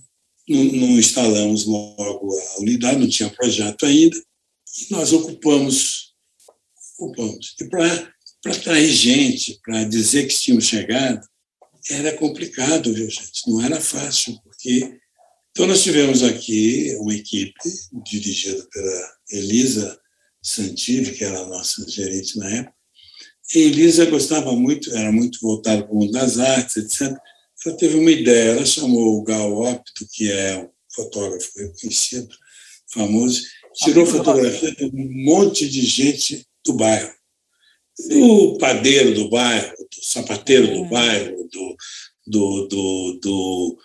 não, 0.48 0.64
não 0.64 1.00
instalamos 1.00 1.66
logo 1.66 2.38
a 2.38 2.60
unidade, 2.60 3.00
não 3.00 3.08
tinha 3.08 3.30
projeto 3.30 3.86
ainda, 3.86 4.18
e 4.18 4.92
nós 4.92 5.14
ocupamos, 5.14 6.09
ocupamos. 7.00 7.56
E 7.60 7.66
para 7.66 8.14
atrair 8.46 8.92
gente, 8.92 9.60
para 9.64 9.84
dizer 9.86 10.28
que 10.28 10.36
tínhamos 10.36 10.66
chegado, 10.66 11.26
era 11.90 12.16
complicado, 12.18 12.94
viu, 12.94 13.10
gente? 13.10 13.48
Não 13.48 13.62
era 13.64 13.80
fácil, 13.80 14.38
porque. 14.44 14.98
Então, 15.52 15.66
nós 15.66 15.82
tivemos 15.82 16.24
aqui 16.24 16.96
uma 17.00 17.14
equipe 17.14 17.54
dirigida 18.06 18.66
pela 18.72 19.12
Elisa 19.32 20.00
Santilli, 20.42 21.12
que 21.12 21.24
era 21.24 21.40
a 21.40 21.48
nossa 21.48 21.90
gerente 21.90 22.38
na 22.38 22.50
época. 22.50 22.76
E 23.54 23.60
Elisa 23.60 24.06
gostava 24.06 24.54
muito, 24.54 24.96
era 24.96 25.12
muito 25.12 25.40
voltada 25.42 25.84
para 25.84 25.92
o 25.92 25.98
mundo 25.98 26.12
das 26.12 26.38
artes, 26.38 26.78
etc. 26.78 27.18
Ela 27.66 27.76
teve 27.76 27.96
uma 27.98 28.12
ideia, 28.12 28.52
ela 28.52 28.66
chamou 28.66 29.18
o 29.18 29.24
Gal 29.24 29.52
Opto, 29.52 30.08
que 30.14 30.32
é 30.32 30.58
um 30.60 30.70
fotógrafo 30.94 31.52
conhecido, 31.82 32.30
famoso, 32.94 33.42
tirou 33.84 34.06
fotografia 34.06 34.74
de 34.74 34.86
um 34.86 35.24
monte 35.26 35.68
de 35.68 35.82
gente 35.82 36.48
do 36.66 36.74
bairro. 36.74 37.14
Do 38.08 38.58
padeiro 38.58 39.14
do 39.14 39.30
bairro, 39.30 39.76
do 39.76 40.04
sapateiro 40.06 40.68
do 40.68 40.86
é. 40.86 40.90
bairro, 40.90 41.50
do, 41.52 41.78
do, 42.28 42.68
do, 42.68 43.20
do, 43.22 43.80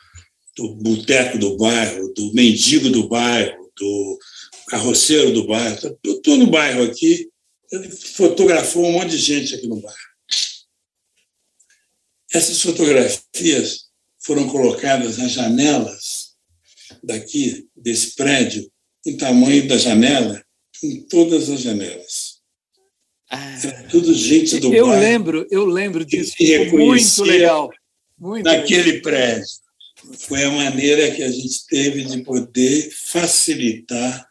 do 0.57 0.75
boteco 0.77 1.39
do 1.39 1.57
bairro, 1.57 2.13
do 2.15 2.33
mendigo 2.33 2.91
do 2.91 3.09
bairro, 3.09 3.73
do 3.77 4.19
carroceiro 4.69 5.33
do 5.33 5.47
bairro. 5.47 5.99
Estou 6.05 6.37
no 6.37 6.47
bairro 6.47 6.85
aqui, 6.85 7.29
ele 7.73 7.91
fotografou 7.91 8.85
um 8.85 8.93
monte 8.93 9.11
de 9.11 9.19
gente 9.19 9.55
aqui 9.55 9.67
no 9.67 9.81
bairro. 9.81 9.99
Essas 12.33 12.61
fotografias 12.61 13.85
foram 14.21 14.49
colocadas 14.49 15.19
nas 15.19 15.33
janelas 15.33 16.35
daqui, 17.03 17.69
desse 17.77 18.15
prédio, 18.15 18.71
em 19.07 19.17
tamanho 19.17 19.69
da 19.69 19.77
janela, 19.77 20.43
em 20.83 21.03
todas 21.03 21.51
as 21.51 21.61
janelas. 21.61 22.24
Ah, 23.35 23.83
tudo 23.91 24.15
gente 24.15 24.61
do 24.61 24.73
eu 24.73 24.87
bairro. 24.87 25.03
Eu 25.03 25.11
lembro, 25.11 25.47
eu 25.51 25.65
lembro 25.65 26.05
disso. 26.05 26.35
Muito 26.73 27.25
legal. 27.25 27.71
Muito 28.19 28.45
naquele 28.45 28.93
legal. 28.93 29.03
prédio. 29.03 29.47
Foi 30.21 30.45
a 30.45 30.51
maneira 30.51 31.11
que 31.11 31.23
a 31.23 31.31
gente 31.31 31.67
teve 31.67 32.05
de 32.05 32.23
poder 32.23 32.91
facilitar 32.93 34.29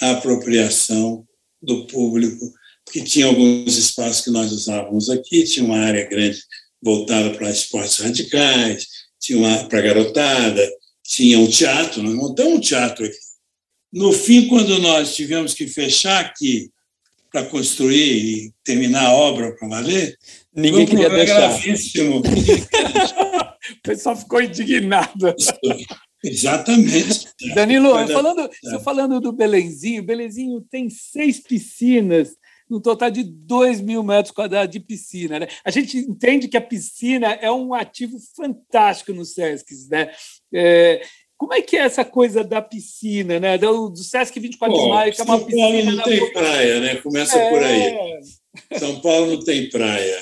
a 0.00 0.10
apropriação 0.12 1.26
do 1.60 1.86
público, 1.86 2.52
porque 2.84 3.02
tinha 3.02 3.26
alguns 3.26 3.76
espaços 3.76 4.22
que 4.22 4.30
nós 4.30 4.52
usávamos 4.52 5.10
aqui, 5.10 5.44
tinha 5.44 5.64
uma 5.64 5.78
área 5.78 6.08
grande 6.08 6.38
voltada 6.80 7.30
para 7.30 7.50
esportes 7.50 7.98
radicais, 7.98 8.86
tinha 9.20 9.38
uma 9.38 9.64
para 9.64 9.80
garotada, 9.80 10.70
tinha 11.02 11.38
um 11.38 11.48
teatro, 11.48 12.02
nós 12.02 12.14
montamos 12.14 12.54
um 12.54 12.60
teatro 12.60 13.04
aqui. 13.04 13.16
No 13.92 14.12
fim, 14.12 14.46
quando 14.46 14.78
nós 14.78 15.14
tivemos 15.14 15.54
que 15.54 15.66
fechar 15.66 16.24
aqui 16.24 16.70
para 17.36 17.44
construir 17.44 18.46
e 18.46 18.54
terminar 18.64 19.08
a 19.08 19.12
obra 19.12 19.54
para 19.54 19.68
valer, 19.68 20.16
ninguém 20.56 20.86
queria 20.86 21.10
deixar. 21.10 21.40
Gravíssimo. 21.40 22.20
o 22.20 23.82
pessoal 23.82 24.16
ficou 24.16 24.40
indignado. 24.40 25.34
Exatamente. 26.24 27.28
Danilo, 27.54 27.90
falando, 28.08 28.50
é. 28.50 28.78
falando 28.80 29.20
do 29.20 29.32
Belenzinho, 29.32 30.02
Belenzinho 30.02 30.62
tem 30.62 30.88
seis 30.88 31.38
piscinas 31.38 32.30
num 32.70 32.80
total 32.80 33.10
de 33.10 33.22
2 33.22 33.82
mil 33.82 34.02
metros 34.02 34.34
quadrados 34.34 34.72
de 34.72 34.80
piscina. 34.80 35.38
Né? 35.38 35.46
A 35.62 35.70
gente 35.70 35.98
entende 35.98 36.48
que 36.48 36.56
a 36.56 36.60
piscina 36.60 37.32
é 37.32 37.52
um 37.52 37.74
ativo 37.74 38.16
fantástico 38.34 39.12
no 39.12 39.26
SESC. 39.26 39.66
Né? 39.90 40.10
É, 40.54 41.02
como 41.36 41.54
é 41.54 41.60
que 41.62 41.76
é 41.76 41.80
essa 41.80 42.04
coisa 42.04 42.42
da 42.42 42.62
piscina, 42.62 43.38
né? 43.38 43.58
Do, 43.58 43.88
do 43.88 44.02
Sesc 44.02 44.38
24 44.38 44.76
Bom, 44.76 44.84
de 44.84 44.90
Maio, 44.90 45.12
que 45.12 45.20
é 45.20 45.24
uma 45.24 45.38
São 45.38 45.46
piscina. 45.46 45.66
São 45.66 45.72
Paulo 45.72 45.96
não 45.96 46.04
tem 46.04 46.32
praia, 46.32 46.80
né? 46.80 46.96
Começa 46.96 47.38
é... 47.38 47.50
por 47.50 47.62
aí. 47.62 48.78
São 48.78 49.00
Paulo 49.00 49.32
não 49.32 49.44
tem 49.44 49.68
praia. 49.68 50.18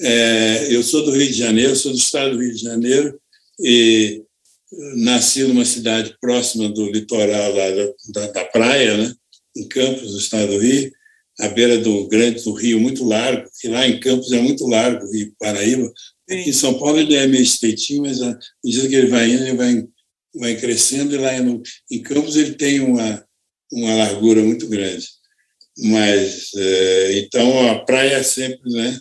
É, 0.00 0.68
eu 0.70 0.82
sou 0.82 1.04
do 1.04 1.10
Rio 1.10 1.26
de 1.26 1.32
Janeiro, 1.32 1.74
sou 1.74 1.92
do 1.92 1.98
estado 1.98 2.32
do 2.32 2.42
Rio 2.42 2.54
de 2.54 2.62
Janeiro 2.62 3.20
e 3.60 4.22
nasci 4.96 5.42
numa 5.42 5.64
cidade 5.64 6.16
próxima 6.20 6.68
do 6.68 6.90
litoral 6.90 7.52
lá 7.52 7.70
da, 7.70 7.92
da, 8.12 8.32
da 8.32 8.44
praia, 8.44 8.96
né? 8.96 9.12
Em 9.56 9.66
Campos, 9.66 10.12
no 10.12 10.18
estado 10.18 10.52
do 10.52 10.58
Rio 10.58 10.92
à 11.38 11.48
beira 11.48 11.78
do 11.78 12.06
grande 12.08 12.42
do 12.42 12.52
rio, 12.52 12.80
muito 12.80 13.04
largo, 13.04 13.48
que 13.60 13.68
lá 13.68 13.86
em 13.86 14.00
Campos 14.00 14.32
é 14.32 14.40
muito 14.40 14.66
largo, 14.66 15.06
o 15.06 15.12
Rio 15.12 15.32
Paraíba. 15.38 15.92
Aqui 16.28 16.50
em 16.50 16.52
São 16.52 16.78
Paulo 16.78 16.98
ele 16.98 17.14
é 17.14 17.26
meio 17.26 17.42
estreitinho, 17.42 18.02
mas 18.02 18.20
à 18.20 18.38
medida 18.64 18.88
que 18.88 18.94
ele 18.94 19.08
vai 19.08 19.30
indo, 19.30 19.44
ele 19.44 19.56
vai, 19.56 19.84
vai 20.34 20.56
crescendo, 20.56 21.14
e 21.14 21.18
lá 21.18 21.40
no, 21.40 21.62
em 21.90 22.02
Campos 22.02 22.36
ele 22.36 22.54
tem 22.54 22.80
uma, 22.80 23.24
uma 23.72 23.94
largura 23.94 24.42
muito 24.42 24.68
grande. 24.68 25.06
Mas, 25.78 26.50
é, 26.56 27.18
então, 27.20 27.70
a 27.70 27.84
praia 27.84 28.16
é 28.16 28.22
sempre 28.22 28.70
né, 28.70 28.98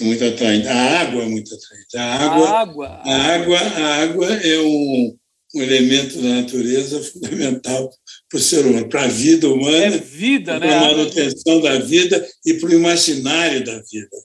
é 0.00 0.04
muito 0.04 0.24
atraente. 0.24 0.68
A 0.68 1.00
água 1.00 1.22
é 1.22 1.26
muito 1.26 1.54
atraente. 1.54 1.96
A 1.96 2.14
água, 2.14 2.48
a 2.48 2.60
água, 2.60 2.88
a 2.88 3.34
água, 3.34 3.58
a 3.58 4.02
água 4.02 4.26
é 4.26 4.58
um, 4.60 5.16
um 5.54 5.62
elemento 5.62 6.20
da 6.20 6.28
natureza 6.28 7.02
fundamental 7.02 7.90
para 8.28 8.38
o 8.38 8.40
ser 8.40 8.64
humano, 8.64 8.88
para 8.88 9.04
a 9.04 9.08
vida 9.08 9.48
humana, 9.48 9.96
é 9.96 9.98
vida, 9.98 10.58
para 10.58 10.66
né? 10.66 10.76
a 10.76 10.80
manutenção 10.80 11.60
da 11.60 11.78
vida 11.78 12.26
e 12.44 12.54
para 12.54 12.68
o 12.68 12.74
imaginário 12.74 13.64
da 13.64 13.82
vida, 13.90 14.16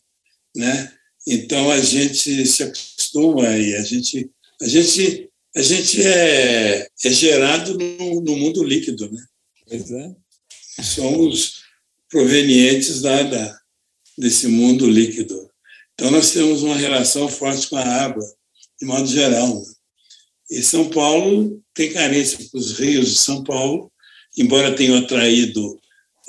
né? 0.55 0.91
Então 1.27 1.71
a 1.71 1.81
gente 1.81 2.45
se 2.45 2.63
acostuma 2.63 3.57
e 3.57 3.75
a 3.75 3.81
gente 3.81 4.29
a 4.61 4.67
gente 4.67 5.29
a 5.55 5.61
gente 5.61 6.01
é, 6.05 6.87
é 7.03 7.09
gerado 7.09 7.77
no, 7.77 8.21
no 8.21 8.35
mundo 8.35 8.63
líquido, 8.63 9.09
né? 9.09 9.25
Pois 9.67 9.89
é. 9.89 10.15
Somos 10.83 11.63
provenientes 12.09 13.01
da, 13.01 13.23
da, 13.23 13.59
desse 14.17 14.47
mundo 14.47 14.89
líquido. 14.89 15.49
Então 15.93 16.11
nós 16.11 16.31
temos 16.31 16.61
uma 16.61 16.75
relação 16.75 17.29
forte 17.29 17.69
com 17.69 17.77
a 17.77 17.83
água, 17.83 18.25
de 18.79 18.85
modo 18.85 19.07
geral. 19.07 19.55
Né? 19.55 19.73
E 20.51 20.61
São 20.61 20.89
Paulo 20.89 21.63
tem 21.73 21.91
carência 21.91 22.37
com 22.51 22.57
os 22.57 22.77
rios 22.77 23.09
de 23.09 23.17
São 23.17 23.43
Paulo, 23.43 23.91
embora 24.37 24.75
tenham 24.75 24.97
atraído 24.97 25.79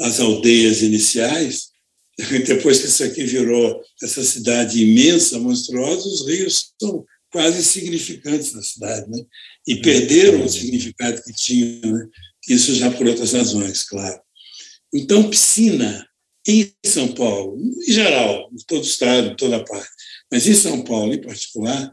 as 0.00 0.20
aldeias 0.20 0.82
iniciais, 0.82 1.70
depois 2.46 2.78
que 2.78 2.86
isso 2.86 3.04
aqui 3.04 3.24
virou 3.24 3.82
essa 4.02 4.22
cidade 4.24 4.82
imensa, 4.82 5.38
monstruosa, 5.38 6.08
os 6.08 6.26
rios 6.26 6.72
são 6.80 7.04
quase 7.30 7.58
insignificantes 7.58 8.52
na 8.52 8.62
cidade, 8.62 9.10
né? 9.10 9.22
E 9.66 9.74
uhum. 9.74 9.82
perderam 9.82 10.44
o 10.44 10.48
significado 10.48 11.22
que 11.22 11.32
tinham, 11.32 11.92
né? 11.92 12.08
Isso 12.48 12.74
já 12.74 12.90
por 12.90 13.06
outras 13.06 13.32
razões, 13.32 13.82
claro. 13.84 14.20
Então, 14.94 15.28
piscina 15.28 16.06
em 16.46 16.72
São 16.84 17.08
Paulo, 17.08 17.58
em 17.86 17.92
geral, 17.92 18.48
em 18.52 18.56
todo 18.66 18.84
o 18.84 18.86
estado, 18.86 19.28
em 19.28 19.36
toda 19.36 19.64
parte, 19.64 19.90
mas 20.30 20.46
em 20.46 20.54
São 20.54 20.82
Paulo 20.84 21.12
em 21.12 21.20
particular, 21.20 21.92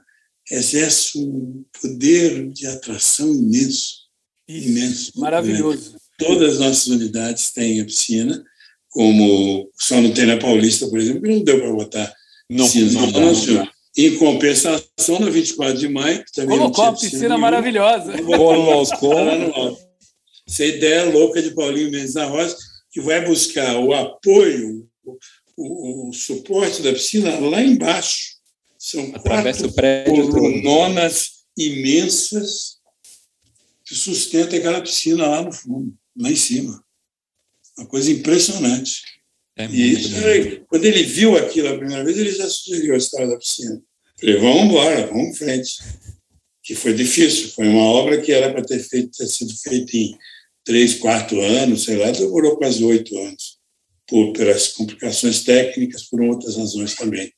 exerce 0.50 1.18
um 1.18 1.66
poder 1.82 2.50
de 2.52 2.68
atração 2.68 3.34
imenso. 3.34 4.04
Isso, 4.48 4.68
imenso. 4.70 5.20
Maravilhoso. 5.20 5.96
Todas 6.20 6.54
as 6.54 6.60
nossas 6.60 6.88
unidades 6.88 7.52
têm 7.52 7.82
a 7.82 7.86
piscina, 7.86 8.44
como 8.94 9.70
só 9.76 10.00
não 10.00 10.12
tem 10.12 10.26
na 10.26 10.38
Paulista, 10.38 10.88
por 10.88 11.00
exemplo, 11.00 11.24
que 11.24 11.30
não 11.30 11.44
deu 11.44 11.60
para 11.60 11.74
botar 11.74 12.14
não. 12.50 12.68
Não, 12.68 13.12
não, 13.12 13.34
não, 13.34 13.68
Em 13.98 14.16
compensação, 14.18 15.20
na 15.20 15.30
24 15.30 15.78
de 15.78 15.90
maio, 15.90 16.24
também 16.34 16.58
colocou 16.58 16.84
uma 16.84 16.94
piscina, 16.94 17.12
piscina 17.12 17.38
maravilhosa. 17.38 18.22
Colocou. 18.22 19.80
Essa 20.48 20.66
ideia 20.66 21.06
louca 21.06 21.42
de 21.42 21.52
Paulinho 21.52 21.90
Mendes 21.90 22.14
da 22.14 22.26
Rosa, 22.26 22.56
que 22.92 23.02
vai 23.02 23.26
buscar 23.26 23.78
o 23.80 23.94
apoio, 23.94 24.88
o, 25.58 26.10
o 26.10 26.14
suporte 26.14 26.82
da 26.84 26.94
piscina 26.94 27.40
lá 27.40 27.64
embaixo. 27.64 28.34
São 28.78 29.12
Atravessa 29.16 29.68
quatro 29.70 30.30
colunonas 30.30 31.46
imensas 31.58 32.78
que 33.86 33.96
sustentam 33.96 34.60
aquela 34.60 34.82
piscina 34.82 35.26
lá 35.26 35.42
no 35.42 35.52
fundo, 35.52 35.94
lá 36.18 36.30
em 36.30 36.36
cima. 36.36 36.83
Uma 37.78 37.88
coisa 37.88 38.12
impressionante. 38.12 39.02
É 39.56 39.66
e 39.66 40.64
quando 40.68 40.86
ele 40.86 41.04
viu 41.04 41.38
aquilo 41.38 41.70
a 41.70 41.78
primeira 41.78 42.04
vez, 42.04 42.18
ele 42.18 42.32
já 42.32 42.50
sugeriu 42.50 42.96
a 42.96 42.98
história 42.98 43.28
da 43.28 43.38
piscina. 43.38 43.82
Falei, 44.20 44.38
vamos 44.38 44.64
embora, 44.64 45.08
vamos 45.08 45.30
em 45.30 45.36
frente. 45.36 45.74
Que 46.64 46.76
foi 46.76 46.94
difícil, 46.94 47.50
foi 47.50 47.68
uma 47.68 47.84
obra 47.84 48.22
que 48.22 48.32
era 48.32 48.52
para 48.52 48.64
ter, 48.64 48.80
feito, 48.80 49.18
ter 49.18 49.28
sido 49.28 49.54
feita 49.58 49.96
em 49.98 50.18
três, 50.64 50.96
quatro 50.96 51.42
anos, 51.42 51.84
sei 51.84 51.98
lá, 51.98 52.10
demorou 52.10 52.58
quase 52.58 52.84
oito 52.84 53.18
anos, 53.18 53.58
por, 54.08 54.32
pelas 54.34 54.70
complicações 54.70 55.44
técnicas, 55.44 56.04
por 56.04 56.22
outras 56.22 56.56
razões 56.56 56.96
também. 56.96 57.32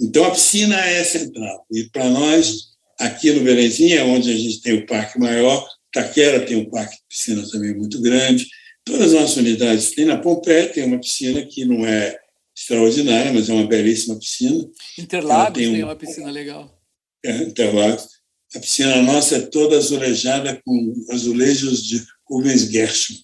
Então, 0.00 0.24
a 0.24 0.30
piscina 0.30 0.76
é 0.76 1.02
central. 1.04 1.64
E 1.72 1.84
para 1.90 2.08
nós, 2.10 2.68
aqui 2.98 3.30
no 3.30 3.42
Belenzinho, 3.42 3.96
é 3.96 4.04
onde 4.04 4.30
a 4.30 4.36
gente 4.36 4.60
tem 4.60 4.74
o 4.74 4.86
parque 4.86 5.18
maior, 5.18 5.66
Taquera 5.92 6.44
tem 6.44 6.56
um 6.56 6.68
parque 6.68 6.96
de 6.96 7.02
piscina 7.08 7.48
também 7.50 7.74
muito 7.74 8.00
grande, 8.00 8.46
Todas 8.88 9.12
as 9.12 9.20
nossas 9.20 9.36
unidades 9.36 9.90
têm. 9.90 10.06
Na 10.06 10.16
Pompeia 10.16 10.68
tem 10.68 10.84
uma 10.84 10.98
piscina 10.98 11.44
que 11.44 11.62
não 11.64 11.84
é 11.86 12.18
extraordinária, 12.56 13.32
mas 13.34 13.50
é 13.50 13.52
uma 13.52 13.66
belíssima 13.66 14.18
piscina. 14.18 14.66
Interlagos 14.98 15.58
tem, 15.58 15.68
um... 15.68 15.72
tem, 15.72 15.84
uma 15.84 15.94
piscina 15.94 16.30
legal. 16.30 16.74
É, 17.22 17.36
Interlagos. 17.42 18.08
A 18.56 18.60
piscina 18.60 19.02
nossa 19.02 19.36
é 19.36 19.40
toda 19.40 19.76
azulejada 19.76 20.58
com 20.64 20.94
azulejos 21.10 21.84
de 21.86 22.02
Rubens 22.26 22.62
Gershon. 22.62 23.14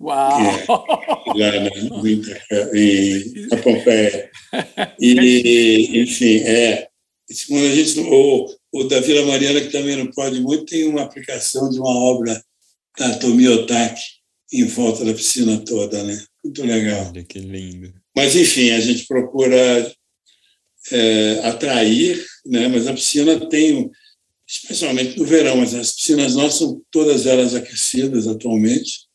Uau! 0.00 0.40
É, 0.40 0.64
lá 1.34 1.50
na, 1.60 2.78
em, 2.78 3.46
na 3.50 3.56
Pompeia. 3.56 4.30
E, 5.00 6.02
enfim, 6.02 6.36
é. 6.38 6.88
Quando 7.48 7.66
a 7.66 7.74
gente, 7.74 8.88
da 8.88 9.00
Vila 9.00 9.26
Mariana, 9.26 9.60
que 9.60 9.72
também 9.72 9.96
não 9.96 10.06
pode 10.12 10.40
muito, 10.40 10.66
tem 10.66 10.86
uma 10.86 11.02
aplicação 11.02 11.68
de 11.68 11.80
uma 11.80 11.90
obra 11.90 12.40
da 12.96 13.18
Tomi 13.18 13.48
Otaki, 13.48 14.02
em 14.54 14.64
volta 14.66 15.04
da 15.04 15.12
piscina 15.12 15.58
toda, 15.58 16.02
né? 16.04 16.22
Muito 16.42 16.62
legal. 16.64 17.08
Olha 17.08 17.24
que 17.24 17.40
lindo. 17.40 17.92
Mas, 18.14 18.36
enfim, 18.36 18.70
a 18.70 18.80
gente 18.80 19.06
procura 19.06 19.92
é, 20.92 21.40
atrair, 21.44 22.24
né? 22.46 22.68
mas 22.68 22.86
a 22.86 22.92
piscina 22.92 23.48
tem, 23.48 23.90
especialmente 24.46 25.18
no 25.18 25.24
verão, 25.24 25.56
mas 25.56 25.74
as 25.74 25.92
piscinas 25.92 26.36
nossas 26.36 26.58
são 26.58 26.82
todas 26.90 27.26
elas 27.26 27.54
aquecidas 27.54 28.28
atualmente, 28.28 29.06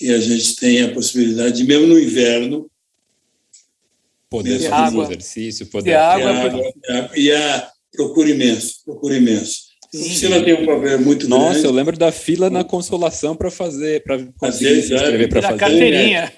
e 0.00 0.10
a 0.10 0.18
gente 0.18 0.56
tem 0.56 0.82
a 0.82 0.92
possibilidade, 0.92 1.62
mesmo 1.62 1.86
no 1.86 1.98
inverno, 1.98 2.68
poder 4.28 4.54
fazer 4.54 4.72
água, 4.72 5.04
exercício, 5.04 5.66
poder 5.66 5.94
água, 5.94 6.30
água, 6.30 6.72
e 7.16 7.30
a 7.30 7.70
procura 7.92 8.30
imenso, 8.30 8.82
procura 8.84 9.16
imenso. 9.16 9.69
A 9.92 9.98
piscina 9.98 10.44
tem 10.44 10.54
um 10.54 10.66
papel 10.66 11.00
muito 11.00 11.28
Nossa, 11.28 11.42
grande. 11.42 11.56
Nossa, 11.56 11.66
eu 11.66 11.72
lembro 11.72 11.98
da 11.98 12.12
fila 12.12 12.48
na 12.48 12.62
consolação 12.62 13.34
para 13.34 13.50
fazer, 13.50 14.04
para 14.04 14.24
conseguir 14.38 14.82
se 14.82 14.94
inscrever 14.94 15.28
para 15.28 15.42
fazer. 15.42 15.58
carteirinha. 15.58 16.32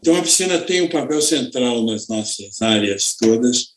Então, 0.00 0.16
a 0.16 0.22
piscina 0.22 0.58
tem 0.58 0.80
um 0.80 0.88
papel 0.88 1.22
central 1.22 1.86
nas 1.86 2.08
nossas 2.08 2.60
áreas 2.60 3.14
todas. 3.16 3.68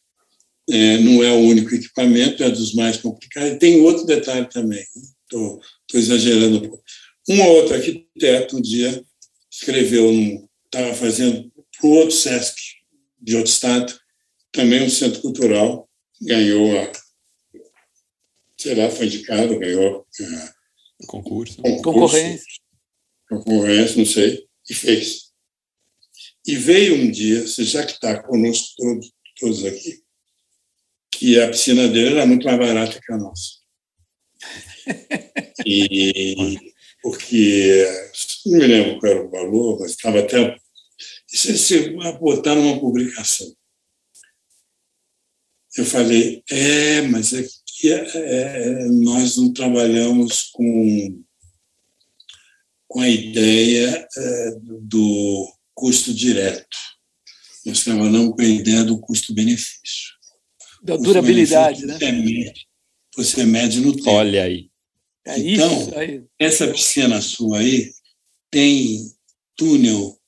É, 0.68 0.98
não 0.98 1.24
é 1.24 1.32
o 1.32 1.42
único 1.42 1.76
equipamento, 1.76 2.44
é 2.44 2.50
dos 2.50 2.74
mais 2.74 2.98
complicados. 2.98 3.60
Tem 3.60 3.80
outro 3.82 4.08
detalhe 4.08 4.50
também, 4.50 4.84
estou 5.24 5.60
exagerando 5.94 6.58
um 6.58 6.62
pouco. 6.62 6.84
Um 7.30 7.42
ou 7.44 7.56
outro 7.58 7.76
arquiteto, 7.76 8.58
um 8.58 8.62
dia, 8.62 9.04
escreveu, 9.52 10.12
estava 10.66 10.96
fazendo 10.96 11.52
para 11.80 11.90
outro 11.90 12.16
SESC 12.16 12.56
de 13.22 13.36
outro 13.36 13.52
estado, 13.52 13.94
também 14.52 14.84
um 14.84 14.90
centro 14.90 15.22
cultural, 15.22 15.88
ganhou 16.22 16.80
a 16.80 16.92
sei 18.66 18.74
lá, 18.74 18.90
foi 18.90 19.06
indicado, 19.06 19.60
ganhou 19.60 20.00
uh, 20.00 21.06
concurso. 21.06 21.62
concurso. 21.62 21.84
Concorrência. 21.84 22.46
Concorrência, 23.30 23.98
não 23.98 24.06
sei, 24.08 24.48
e 24.68 24.74
fez. 24.74 25.32
E 26.48 26.56
veio 26.56 26.96
um 26.96 27.12
dia, 27.12 27.46
você 27.46 27.64
já 27.64 27.86
que 27.86 27.92
está 27.92 28.24
conosco 28.24 28.74
todos, 28.76 29.12
todos 29.40 29.66
aqui, 29.66 30.04
que 31.12 31.40
a 31.40 31.48
piscina 31.48 31.88
dele 31.88 32.16
era 32.16 32.26
muito 32.26 32.44
mais 32.44 32.58
barata 32.58 33.00
que 33.00 33.14
a 33.14 33.18
nossa. 33.18 33.60
E 35.66 36.74
porque, 37.02 37.86
não 38.48 38.60
me 38.60 38.68
lembro 38.68 39.00
qual 39.00 39.12
era 39.12 39.26
o 39.26 39.30
valor, 39.30 39.80
mas 39.80 39.92
estava 39.92 40.20
até. 40.20 40.58
Isso 41.32 41.52
é 41.52 41.56
se 41.56 41.90
botar 42.20 42.56
numa 42.56 42.80
publicação. 42.80 43.56
Eu 45.78 45.86
falei, 45.86 46.44
é, 46.50 47.02
mas 47.04 47.34
é 47.34 47.44
que 47.44 47.65
é, 47.84 48.86
nós 48.90 49.38
não 49.38 49.52
trabalhamos 49.54 50.44
com, 50.54 51.24
com 52.88 53.02
a 53.02 53.10
ideia 53.10 54.08
é, 54.18 54.52
do 54.82 55.54
custo 55.74 56.14
direto. 56.14 56.78
Nós 57.66 57.84
trabalhamos 57.84 58.36
com 58.36 58.42
a 58.42 58.46
ideia 58.46 58.84
do 58.84 59.00
custo-benefício. 59.00 60.14
Da 60.84 60.96
durabilidade, 60.98 61.86
né? 61.86 61.98
Você 61.98 62.12
mede, 62.12 62.68
você 63.16 63.46
mede 63.46 63.82
no 63.82 63.96
tempo. 63.96 64.12
Olha 64.12 64.44
aí. 64.44 64.70
É 65.26 65.40
então, 65.40 65.82
isso 65.82 65.98
aí. 65.98 66.24
essa 66.38 66.68
piscina 66.68 67.20
sua 67.20 67.60
aí 67.60 67.92
tem 68.52 69.12
túnel 69.56 70.20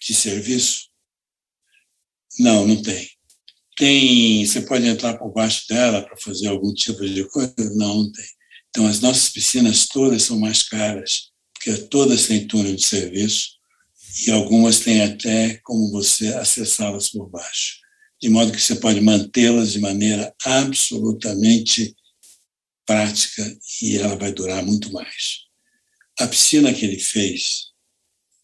de 0.00 0.14
serviço? 0.14 0.88
Não, 2.38 2.66
não 2.66 2.82
tem. 2.82 3.06
Tem, 3.80 4.44
você 4.44 4.60
pode 4.60 4.86
entrar 4.86 5.16
por 5.16 5.32
baixo 5.32 5.66
dela 5.66 6.02
para 6.02 6.14
fazer 6.14 6.48
algum 6.48 6.70
tipo 6.74 7.02
de 7.02 7.24
coisa? 7.24 7.54
Não, 7.76 8.02
não 8.02 8.12
tem. 8.12 8.26
Então, 8.68 8.86
as 8.86 9.00
nossas 9.00 9.30
piscinas 9.30 9.86
todas 9.86 10.22
são 10.22 10.38
mais 10.38 10.62
caras, 10.62 11.30
porque 11.54 11.74
todas 11.86 12.26
têm 12.26 12.46
túnel 12.46 12.76
de 12.76 12.84
serviço 12.84 13.52
e 14.26 14.30
algumas 14.32 14.80
têm 14.80 15.00
até 15.00 15.58
como 15.64 15.90
você 15.90 16.28
acessá-las 16.34 17.08
por 17.08 17.30
baixo, 17.30 17.78
de 18.20 18.28
modo 18.28 18.52
que 18.52 18.60
você 18.60 18.74
pode 18.76 19.00
mantê-las 19.00 19.72
de 19.72 19.78
maneira 19.78 20.30
absolutamente 20.44 21.96
prática 22.84 23.58
e 23.80 23.96
ela 23.96 24.14
vai 24.14 24.30
durar 24.30 24.62
muito 24.62 24.92
mais. 24.92 25.46
A 26.18 26.26
piscina 26.26 26.74
que 26.74 26.84
ele 26.84 26.98
fez 26.98 27.68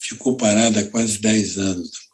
ficou 0.00 0.38
parada 0.38 0.80
há 0.80 0.88
quase 0.88 1.18
10 1.18 1.58
anos 1.58 2.05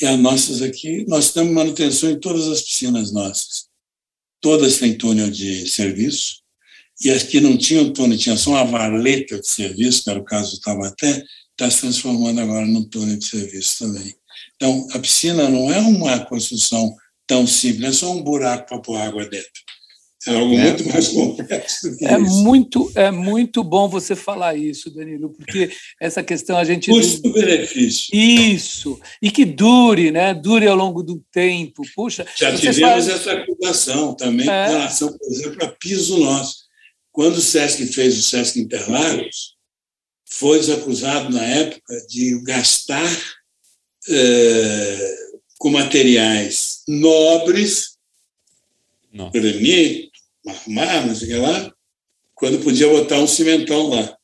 e 0.00 0.06
as 0.06 0.18
nossas 0.18 0.62
aqui, 0.62 1.04
nós 1.08 1.32
temos 1.32 1.52
manutenção 1.52 2.10
em 2.10 2.18
todas 2.18 2.46
as 2.48 2.62
piscinas 2.62 3.12
nossas. 3.12 3.66
Todas 4.40 4.78
têm 4.78 4.96
túnel 4.96 5.30
de 5.30 5.68
serviço, 5.68 6.42
e 7.00 7.10
as 7.10 7.22
que 7.22 7.40
não 7.40 7.56
tinham 7.56 7.92
túnel, 7.92 8.18
tinha 8.18 8.36
só 8.36 8.50
uma 8.50 8.64
valeta 8.64 9.40
de 9.40 9.48
serviço, 9.48 10.04
que 10.04 10.10
era 10.10 10.18
o 10.18 10.24
caso 10.24 10.56
do 10.56 10.60
Taubaté, 10.60 11.24
está 11.50 11.70
se 11.70 11.80
transformando 11.80 12.40
agora 12.40 12.66
num 12.66 12.84
túnel 12.84 13.16
de 13.16 13.26
serviço 13.26 13.84
também. 13.84 14.14
Então, 14.56 14.86
a 14.92 14.98
piscina 14.98 15.48
não 15.48 15.72
é 15.72 15.78
uma 15.78 16.24
construção 16.26 16.94
tão 17.26 17.46
simples, 17.46 17.88
é 17.88 17.92
só 17.92 18.12
um 18.12 18.22
buraco 18.22 18.68
para 18.68 18.80
pôr 18.80 18.96
água 18.96 19.24
dentro. 19.28 19.62
É 20.26 20.34
algo 20.34 20.54
é. 20.54 20.62
muito 20.64 20.88
mais 20.88 21.08
complexo. 21.08 21.96
é 22.02 22.20
isso. 22.20 22.42
muito 22.42 22.90
é 22.96 23.10
muito 23.10 23.62
bom 23.62 23.88
você 23.88 24.16
falar 24.16 24.56
isso, 24.56 24.90
Danilo, 24.90 25.30
porque 25.30 25.70
essa 26.00 26.22
questão 26.22 26.56
a 26.56 26.64
gente 26.64 26.90
custo-benefício. 26.90 28.08
Isso 28.12 28.98
e 29.22 29.30
que 29.30 29.44
dure, 29.44 30.10
né? 30.10 30.34
Dure 30.34 30.66
ao 30.66 30.76
longo 30.76 31.04
do 31.04 31.22
tempo. 31.30 31.82
Puxa, 31.94 32.26
já 32.36 32.54
tivemos 32.56 32.80
faz... 32.80 33.08
essa 33.08 33.32
acusação 33.32 34.14
também 34.14 34.48
é. 34.48 34.66
com 34.66 34.72
relação, 34.72 35.16
por 35.16 35.28
exemplo, 35.28 35.64
a 35.64 35.68
piso 35.68 36.18
nosso. 36.18 36.66
Quando 37.12 37.36
o 37.36 37.42
Sesc 37.42 37.86
fez 37.86 38.18
o 38.18 38.22
Sesc 38.22 38.58
Interlagos, 38.58 39.56
foi 40.28 40.58
acusado 40.72 41.30
na 41.32 41.44
época 41.44 41.94
de 42.08 42.40
gastar 42.42 43.10
eh, 44.08 45.14
com 45.58 45.70
materiais 45.70 46.82
nobres 46.86 47.98
granito, 49.32 50.07
marmar, 50.44 51.06
não 51.06 51.14
sei 51.14 51.28
o 51.28 51.30
que 51.30 51.36
lá, 51.36 51.74
quando 52.34 52.62
podia 52.62 52.88
botar 52.88 53.18
um 53.18 53.26
cimentão 53.26 53.88
lá. 53.88 54.16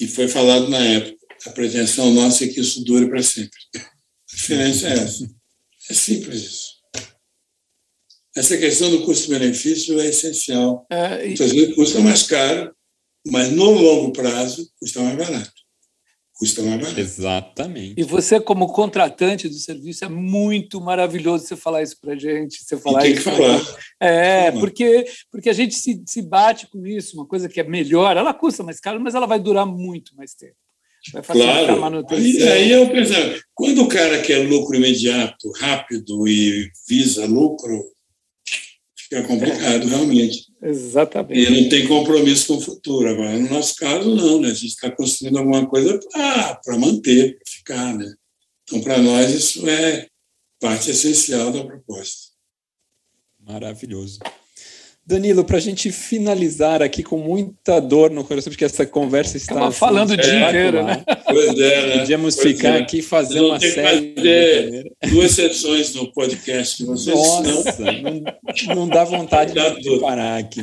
E 0.00 0.06
foi 0.06 0.28
falado 0.28 0.68
na 0.68 0.78
época, 0.78 1.18
a 1.46 1.50
pretensão 1.50 2.12
nossa 2.12 2.44
é 2.44 2.48
que 2.48 2.60
isso 2.60 2.84
dure 2.84 3.08
para 3.08 3.22
sempre. 3.22 3.58
A 3.76 4.36
diferença 4.36 4.88
é 4.88 4.92
essa. 4.92 5.30
É 5.90 5.94
simples 5.94 6.42
isso. 6.42 6.80
Essa 8.36 8.56
questão 8.56 8.90
do 8.90 9.04
custo-benefício 9.04 10.00
é 10.00 10.06
essencial. 10.06 10.86
É, 10.90 11.24
e... 11.24 11.28
Muitas 11.28 11.52
vezes 11.52 11.74
custa 11.74 12.00
mais 12.00 12.22
caro, 12.22 12.74
mas 13.26 13.50
no 13.50 13.70
longo 13.70 14.12
prazo 14.12 14.70
custa 14.78 15.00
mais 15.00 15.16
barato. 15.16 15.52
Custa 16.40 16.62
mais 16.62 16.80
barato. 16.80 16.98
Exatamente. 16.98 17.94
E 18.00 18.02
você, 18.02 18.40
como 18.40 18.72
contratante 18.72 19.46
do 19.46 19.54
serviço, 19.56 20.06
é 20.06 20.08
muito 20.08 20.80
maravilhoso 20.80 21.46
você 21.46 21.54
falar 21.54 21.82
isso 21.82 22.00
para 22.00 22.14
a 22.14 22.18
gente. 22.18 22.64
Você 22.64 22.78
falar 22.78 23.02
tem 23.02 23.12
que 23.12 23.20
isso 23.20 23.30
falar. 23.30 23.60
É, 24.00 24.50
porque, 24.52 25.04
porque 25.30 25.50
a 25.50 25.52
gente 25.52 25.74
se, 25.74 26.02
se 26.06 26.22
bate 26.22 26.66
com 26.66 26.86
isso, 26.86 27.14
uma 27.18 27.26
coisa 27.26 27.46
que 27.46 27.60
é 27.60 27.62
melhor, 27.62 28.16
ela 28.16 28.32
custa 28.32 28.62
mais 28.62 28.80
caro, 28.80 28.98
mas 28.98 29.14
ela 29.14 29.26
vai 29.26 29.38
durar 29.38 29.66
muito 29.66 30.16
mais 30.16 30.32
tempo. 30.34 30.56
Vai 31.12 31.22
facilitar 31.22 31.58
Claro. 31.58 31.72
a 31.74 31.80
manutenção. 31.80 32.46
Aí, 32.46 32.52
aí 32.52 32.72
eu 32.72 32.88
penso, 32.90 33.12
quando 33.54 33.82
o 33.82 33.88
cara 33.88 34.22
quer 34.22 34.48
lucro 34.48 34.74
imediato, 34.76 35.50
rápido 35.58 36.26
e 36.26 36.70
visa 36.88 37.26
lucro, 37.26 37.84
fica 38.96 39.22
complicado, 39.24 39.86
realmente. 39.86 40.49
Exatamente. 40.62 41.40
E 41.40 41.62
não 41.62 41.68
tem 41.68 41.88
compromisso 41.88 42.48
com 42.48 42.54
o 42.56 42.60
futuro. 42.60 43.08
Agora, 43.08 43.38
no 43.38 43.48
nosso 43.48 43.76
caso, 43.76 44.14
não, 44.14 44.40
né? 44.40 44.48
A 44.48 44.54
gente 44.54 44.68
está 44.68 44.90
construindo 44.90 45.38
alguma 45.38 45.66
coisa 45.66 45.98
para 46.12 46.78
manter, 46.78 47.38
para 47.38 47.52
ficar, 47.52 47.94
né? 47.96 48.14
Então, 48.64 48.80
para 48.82 48.98
nós, 48.98 49.30
isso 49.32 49.68
é 49.68 50.06
parte 50.60 50.90
essencial 50.90 51.50
da 51.50 51.64
proposta. 51.64 52.30
Maravilhoso. 53.38 54.18
Danilo, 55.06 55.44
para 55.44 55.56
a 55.56 55.60
gente 55.60 55.90
finalizar 55.90 56.82
aqui 56.82 57.02
com 57.02 57.18
muita 57.18 57.80
dor 57.80 58.10
no 58.10 58.22
coração, 58.22 58.50
porque 58.50 58.64
essa 58.64 58.86
conversa 58.86 59.36
está. 59.36 59.54
Tava 59.54 59.68
assim, 59.68 59.78
falando 59.78 60.10
o 60.10 60.16
dia 60.16 60.24
espetacular. 60.24 60.50
inteiro, 60.50 60.84
né? 60.84 61.04
Pois 61.24 61.58
é, 61.58 61.86
né? 61.86 61.98
Podíamos 61.98 62.36
Pois 62.36 62.48
ficar 62.48 62.76
é. 62.76 62.78
aqui 62.82 62.98
e 62.98 63.02
fazer 63.02 63.40
Não 63.40 63.48
uma 63.48 63.58
que 63.58 63.70
série. 63.70 64.14
fazer 64.14 64.92
duas 65.10 65.32
sessões 65.32 65.94
no 65.94 66.12
podcast 66.12 66.78
de 66.78 66.84
vocês, 66.84 67.16
Nossa, 67.16 67.92
não, 68.66 68.74
não 68.76 68.88
dá 68.88 69.04
vontade 69.04 69.52
Dá 69.52 69.70
de 69.70 70.00
parar 70.00 70.38
aqui. 70.38 70.60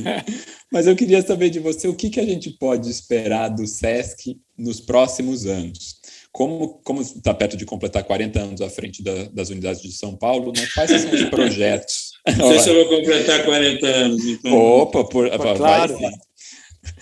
Mas 0.71 0.88
eu 0.88 0.95
queria 0.95 1.21
saber 1.21 1.49
de 1.49 1.59
você 1.59 1.88
o 1.88 1.93
que, 1.95 2.09
que 2.09 2.19
a 2.19 2.25
gente 2.25 2.51
pode 2.51 2.89
esperar 2.89 3.49
do 3.49 3.65
SESC 3.65 4.38
nos 4.57 4.79
próximos 4.79 5.45
anos. 5.45 5.96
Como 6.38 6.79
como 6.83 7.01
está 7.01 7.33
perto 7.33 7.57
de 7.57 7.65
completar 7.65 8.03
40 8.03 8.39
anos 8.39 8.61
à 8.61 8.69
frente 8.69 9.01
da- 9.01 9.23
das 9.33 9.49
unidades 9.49 9.81
de 9.81 9.91
São 9.91 10.15
Paulo, 10.15 10.53
né? 10.55 10.67
quais 10.75 10.91
são 11.01 11.11
os 11.11 11.23
projetos? 11.31 12.11
não 12.38 12.49
sei 12.51 12.59
se 12.59 12.69
eu 12.69 12.75
vou 12.75 12.95
completar 12.99 13.43
40 13.43 13.88
anos. 13.88 14.23
Então, 14.23 14.53
Opa, 14.55 15.03
por, 15.05 15.27
vai 15.35 15.57
claro. 15.57 15.97
sim. 15.97 16.05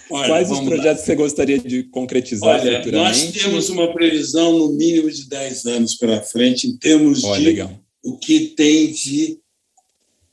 olha, 0.10 0.28
Quais 0.30 0.50
os 0.50 0.60
lá. 0.60 0.64
projetos 0.66 1.02
que 1.02 1.06
você 1.08 1.16
gostaria 1.16 1.60
de 1.60 1.84
concretizar 1.84 2.62
Olha, 2.62 2.78
futuramente? 2.82 2.94
nós 3.26 3.32
temos 3.34 3.70
uma 3.70 3.92
previsão 3.94 4.58
no 4.58 4.70
mínimo 4.72 5.12
de 5.12 5.28
10 5.28 5.66
anos 5.66 5.96
pela 5.96 6.22
frente 6.22 6.66
em 6.68 6.78
termos 6.78 7.22
Olha, 7.26 7.38
de 7.42 7.46
legal. 7.46 7.78
o 8.06 8.18
que 8.18 8.54
tem 8.56 8.90
de 8.94 9.38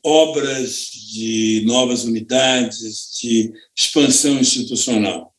obras 0.05 0.91
de 1.13 1.63
novas 1.67 2.05
unidades, 2.05 3.19
de 3.21 3.53
expansão 3.77 4.39
institucional. 4.39 5.35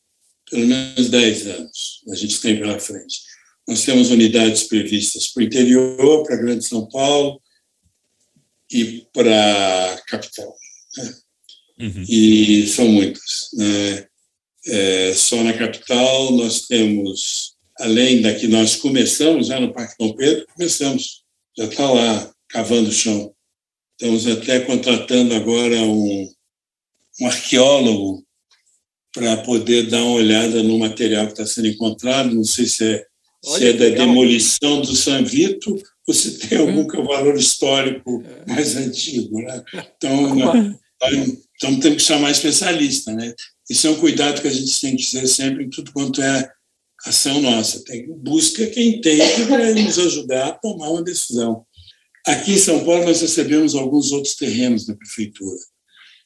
Pelo 0.50 0.66
menos 0.66 1.08
10 1.08 1.46
anos 1.46 2.02
a 2.12 2.14
gente 2.14 2.38
tem 2.42 2.58
pela 2.58 2.78
frente. 2.78 3.32
Nós 3.66 3.84
temos 3.84 4.10
unidades 4.10 4.64
previstas 4.64 5.28
para 5.28 5.42
o 5.42 5.46
interior, 5.46 6.24
para 6.24 6.34
a 6.34 6.38
Grande 6.38 6.64
São 6.64 6.86
Paulo 6.86 7.40
e 8.70 9.06
para 9.12 9.94
a 9.94 10.00
capital. 10.02 10.54
Uhum. 11.78 12.04
E 12.08 12.66
são 12.66 12.88
muitas. 12.88 13.50
né? 13.54 14.06
É, 14.66 15.12
só 15.14 15.42
na 15.42 15.52
capital 15.52 16.32
nós 16.32 16.62
temos, 16.66 17.54
além 17.78 18.22
da 18.22 18.34
que 18.34 18.46
nós 18.46 18.76
começamos 18.76 19.48
já 19.48 19.60
no 19.60 19.72
Parque 19.72 19.94
Dom 19.98 20.14
Pedro, 20.14 20.46
começamos, 20.54 21.22
já 21.56 21.64
está 21.64 21.90
lá 21.90 22.34
cavando 22.48 22.88
o 22.88 22.92
chão. 22.92 23.34
Estamos 23.92 24.26
até 24.26 24.60
contratando 24.60 25.34
agora 25.34 25.76
um, 25.82 26.32
um 27.20 27.26
arqueólogo 27.26 28.24
para 29.12 29.36
poder 29.38 29.88
dar 29.88 30.02
uma 30.02 30.16
olhada 30.16 30.62
no 30.62 30.78
material 30.78 31.26
que 31.26 31.32
está 31.32 31.46
sendo 31.46 31.68
encontrado. 31.68 32.34
Não 32.34 32.44
sei 32.44 32.66
se 32.66 32.84
é, 32.84 33.06
se 33.44 33.50
Olha 33.50 33.68
é 33.68 33.72
que 33.72 33.78
da 33.78 33.84
legal. 33.84 34.06
demolição 34.06 34.80
do 34.80 34.96
San 34.96 35.22
Vito 35.22 35.78
ou 36.06 36.14
se 36.14 36.38
tem 36.38 36.58
algum 36.58 36.86
valor 37.04 37.36
histórico 37.36 38.22
mais 38.46 38.74
antigo. 38.76 39.40
Né? 39.40 39.62
Então, 39.96 40.34
nós, 40.34 40.76
então 41.56 41.80
temos 41.80 42.02
que 42.02 42.08
chamar 42.08 42.30
especialista. 42.30 43.12
Né? 43.12 43.34
Isso 43.68 43.86
é 43.86 43.90
um 43.90 44.00
cuidado 44.00 44.40
que 44.40 44.48
a 44.48 44.52
gente 44.52 44.80
tem 44.80 44.96
que 44.96 45.10
ter 45.10 45.26
sempre 45.26 45.64
em 45.64 45.70
tudo 45.70 45.92
quanto 45.92 46.22
é 46.22 46.50
ação 47.06 47.40
nossa. 47.42 47.84
Tem, 47.84 48.06
busca 48.18 48.66
quem 48.66 49.00
tem 49.00 49.18
para 49.46 49.74
nos 49.74 49.98
ajudar 49.98 50.48
a 50.48 50.52
tomar 50.52 50.90
uma 50.90 51.02
decisão. 51.02 51.64
Aqui 52.26 52.52
em 52.52 52.58
São 52.58 52.82
Paulo, 52.84 53.04
nós 53.04 53.20
recebemos 53.20 53.74
alguns 53.74 54.10
outros 54.10 54.34
terrenos 54.34 54.86
da 54.86 54.94
prefeitura. 54.94 55.58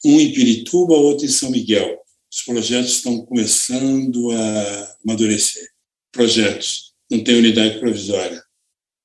Um 0.04 0.20
em 0.20 0.32
Pirituba, 0.32 0.94
outro 0.94 1.26
em 1.26 1.28
São 1.28 1.50
Miguel. 1.50 1.98
Os 2.32 2.42
projetos 2.42 2.92
estão 2.92 3.24
começando 3.24 4.30
a 4.30 4.96
amadurecer. 5.04 5.68
Projetos. 6.12 6.87
Não 7.10 7.22
tem 7.22 7.36
unidade 7.36 7.78
provisória. 7.78 8.42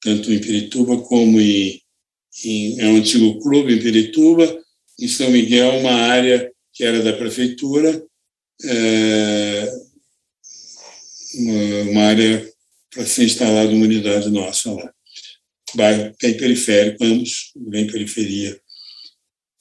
Tanto 0.02 0.32
em 0.32 0.40
Pirituba 0.40 0.98
como 1.02 1.40
em, 1.40 1.82
em 2.44 2.80
é 2.80 2.88
um 2.88 2.98
antigo 2.98 3.40
clube 3.40 3.74
em 3.74 3.82
Pirituba. 3.82 4.62
Em 5.00 5.08
São 5.08 5.30
Miguel, 5.32 5.80
uma 5.80 5.94
área 5.94 6.52
que 6.74 6.84
era 6.84 7.02
da 7.02 7.14
prefeitura, 7.14 8.04
é, 8.64 9.72
uma, 11.36 11.92
uma 11.92 12.02
área 12.04 12.54
para 12.92 13.06
ser 13.06 13.26
instalada 13.26 13.72
uma 13.72 13.86
unidade 13.86 14.30
nossa 14.30 14.72
lá 14.72 14.94
bairro 15.76 16.14
bem 16.22 16.38
periférico, 16.38 17.04
ambos 17.04 17.52
bem 17.56 17.88
periferia. 17.88 18.60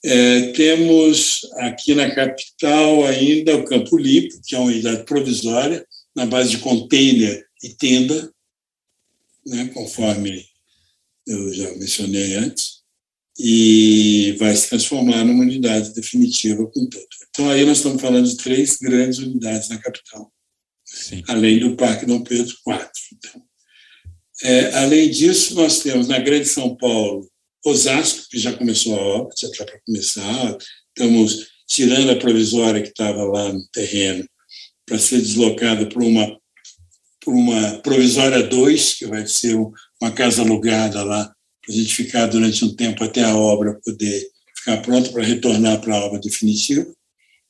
É, 0.05 0.51
temos 0.51 1.41
aqui 1.57 1.95
na 1.95 2.13
capital 2.13 3.05
ainda 3.05 3.55
o 3.55 3.65
Campo 3.65 3.97
Limpo, 3.97 4.41
que 4.45 4.55
é 4.55 4.59
uma 4.59 4.67
unidade 4.67 5.05
provisória, 5.05 5.85
na 6.15 6.25
base 6.25 6.51
de 6.51 6.57
container 6.57 7.45
e 7.63 7.69
tenda, 7.69 8.31
né, 9.45 9.69
conforme 9.73 10.45
eu 11.27 11.53
já 11.53 11.71
mencionei 11.75 12.35
antes, 12.35 12.83
e 13.39 14.35
vai 14.37 14.55
se 14.55 14.69
transformar 14.69 15.23
numa 15.23 15.43
unidade 15.43 15.93
definitiva 15.93 16.65
com 16.67 16.87
tudo. 16.87 17.07
Então, 17.29 17.49
aí 17.49 17.65
nós 17.65 17.77
estamos 17.77 18.01
falando 18.01 18.27
de 18.27 18.37
três 18.37 18.77
grandes 18.77 19.19
unidades 19.19 19.69
na 19.69 19.79
capital, 19.79 20.31
Sim. 20.85 21.23
além 21.27 21.59
do 21.59 21.75
Parque 21.75 22.05
Dom 22.05 22.21
Pedro 22.21 22.53
IV. 22.67 22.89
Então, 23.13 23.43
é, 24.43 24.73
além 24.75 25.09
disso, 25.09 25.55
nós 25.55 25.79
temos 25.79 26.07
na 26.07 26.19
Grande 26.19 26.47
São 26.47 26.75
Paulo, 26.75 27.27
Osasco, 27.65 28.27
que 28.29 28.37
já 28.37 28.53
começou 28.53 28.95
a 28.95 29.01
obra, 29.01 29.33
já 29.39 29.47
está 29.47 29.65
para 29.65 29.79
começar. 29.85 30.57
Estamos 30.89 31.47
tirando 31.67 32.11
a 32.11 32.15
provisória 32.17 32.81
que 32.81 32.89
estava 32.89 33.23
lá 33.23 33.51
no 33.51 33.65
terreno 33.69 34.27
para 34.85 34.99
ser 34.99 35.21
deslocada 35.21 35.87
para 35.87 36.03
uma, 36.03 36.37
uma 37.25 37.79
provisória 37.79 38.43
2, 38.43 38.95
que 38.95 39.05
vai 39.05 39.25
ser 39.27 39.55
uma 40.01 40.11
casa 40.11 40.41
alugada 40.41 41.03
lá, 41.03 41.33
para 41.61 41.73
a 41.73 41.77
gente 41.77 41.93
ficar 41.93 42.27
durante 42.27 42.63
um 42.65 42.75
tempo 42.75 43.03
até 43.03 43.23
a 43.23 43.35
obra 43.35 43.79
poder 43.83 44.27
ficar 44.57 44.81
pronta 44.81 45.11
para 45.11 45.23
retornar 45.23 45.81
para 45.81 45.95
a 45.95 46.05
obra 46.05 46.19
definitiva, 46.19 46.85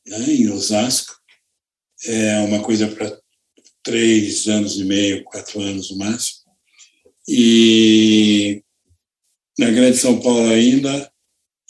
né, 0.07 0.26
em 0.30 0.49
Osasco. 0.49 1.15
É 2.05 2.38
uma 2.39 2.61
coisa 2.61 2.88
para 2.88 3.17
três 3.82 4.47
anos 4.47 4.78
e 4.78 4.84
meio, 4.84 5.24
quatro 5.24 5.61
anos 5.61 5.91
no 5.91 5.97
máximo. 5.97 6.43
E 7.28 8.63
na 9.57 9.69
Grande 9.69 9.97
São 9.97 10.19
Paulo 10.19 10.49
ainda, 10.49 11.11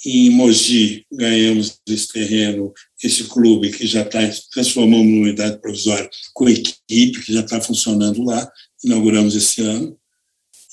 em 0.05 0.29
Mogi, 0.29 1.05
ganhamos 1.11 1.79
esse 1.87 2.07
terreno, 2.09 2.73
esse 3.01 3.23
clube 3.25 3.71
que 3.71 3.87
já 3.87 4.01
está 4.01 4.19
transformando 4.51 5.05
numa 5.05 5.23
unidade 5.23 5.59
provisória 5.61 6.09
com 6.33 6.49
equipe, 6.49 7.21
que 7.23 7.33
já 7.33 7.39
está 7.39 7.61
funcionando 7.61 8.23
lá, 8.23 8.51
inauguramos 8.83 9.35
esse 9.35 9.61
ano. 9.61 9.97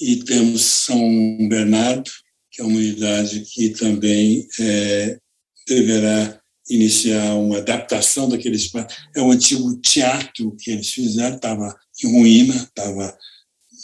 E 0.01 0.17
temos 0.17 0.63
São 0.63 0.99
Bernardo, 1.49 2.11
que 2.51 2.61
é 2.61 2.65
uma 2.65 2.77
unidade 2.77 3.41
que 3.41 3.71
também 3.71 4.49
é, 4.59 5.19
deverá 5.69 6.41
iniciar 6.69 7.35
uma 7.35 7.59
adaptação 7.59 8.29
daquele 8.29 8.57
espaço. 8.57 8.97
É 9.15 9.21
um 9.21 9.31
antigo 9.31 9.77
teatro 9.81 10.57
que 10.59 10.71
eles 10.71 10.89
fizeram, 10.91 11.37
estava 11.37 11.77
em 12.03 12.13
ruína, 12.13 12.55
estava 12.55 13.17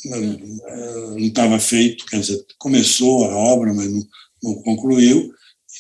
não 0.05 1.19
estava 1.19 1.59
feito, 1.59 2.07
quer 2.07 2.21
dizer, 2.21 2.45
começou 2.59 3.25
a 3.25 3.37
obra, 3.37 3.73
mas 3.73 3.91
não 3.91 4.07
concluiu. 4.63 5.33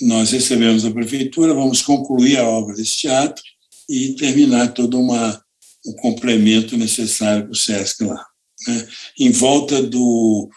Nós 0.02 0.30
recebemos 0.30 0.84
a 0.84 0.90
prefeitura, 0.90 1.54
vamos 1.54 1.82
concluir 1.82 2.38
a 2.38 2.46
obra 2.46 2.74
desse 2.74 2.98
teatro 2.98 3.42
e 3.88 4.14
terminar 4.14 4.74
todo 4.74 5.00
uma, 5.00 5.42
um 5.86 5.92
complemento 5.94 6.76
necessário 6.76 7.44
para 7.44 7.52
o 7.52 7.54
SESC 7.54 8.04
lá. 8.04 8.26
Né? 8.66 8.88
Em 9.18 9.30
volta 9.30 9.82
do, 9.82 10.50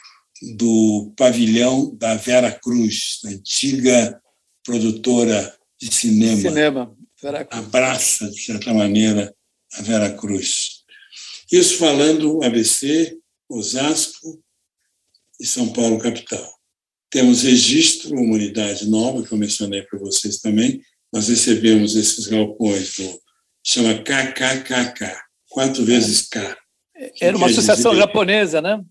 do 0.57 1.13
pavilhão 1.15 1.95
da 1.95 2.15
Vera 2.15 2.51
Cruz, 2.51 3.19
antiga 3.25 4.19
produtora 4.63 5.55
de 5.79 5.93
cinema. 5.93 6.41
Cinema. 6.41 6.97
Vera 7.21 7.45
Cruz. 7.45 7.65
Abraça, 7.65 8.29
de 8.29 8.41
certa 8.41 8.73
maneira, 8.73 9.33
a 9.73 9.81
Vera 9.81 10.11
Cruz. 10.13 10.83
Isso 11.51 11.77
falando 11.77 12.43
ABC, 12.43 13.17
Osasco 13.49 14.41
e 15.39 15.45
São 15.45 15.71
Paulo 15.73 15.97
capital. 15.99 16.58
Temos 17.09 17.43
registro, 17.43 18.15
uma 18.15 18.35
unidade 18.35 18.87
nova, 18.87 19.23
que 19.23 19.31
eu 19.31 19.37
mencionei 19.37 19.81
para 19.83 19.99
vocês 19.99 20.39
também. 20.39 20.81
Nós 21.11 21.27
recebemos 21.27 21.95
esses 21.95 22.27
galpões 22.27 22.95
do 22.95 23.19
chama 23.65 23.95
KKKK, 23.95 25.17
quatro 25.49 25.83
vezes 25.83 26.27
K. 26.27 26.57
Era 27.19 27.37
uma 27.37 27.47
associação 27.47 27.91
dizer, 27.91 28.01
japonesa, 28.01 28.61
né? 28.61 28.83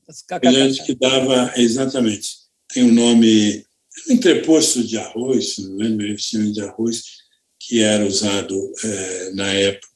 Que 0.85 0.95
dava, 0.95 1.53
exatamente. 1.57 2.29
Tem 2.73 2.83
um 2.83 2.93
nome, 2.93 3.65
um 4.09 4.15
entreposto 4.15 4.83
de 4.83 4.97
arroz, 4.97 5.59
não 5.59 5.77
lembro 5.77 6.19
se 6.19 6.53
de 6.53 6.61
arroz, 6.63 7.03
que 7.61 7.83
era 7.83 8.05
usado 8.05 8.73
é, 8.83 9.31
na 9.35 9.53
época, 9.53 9.89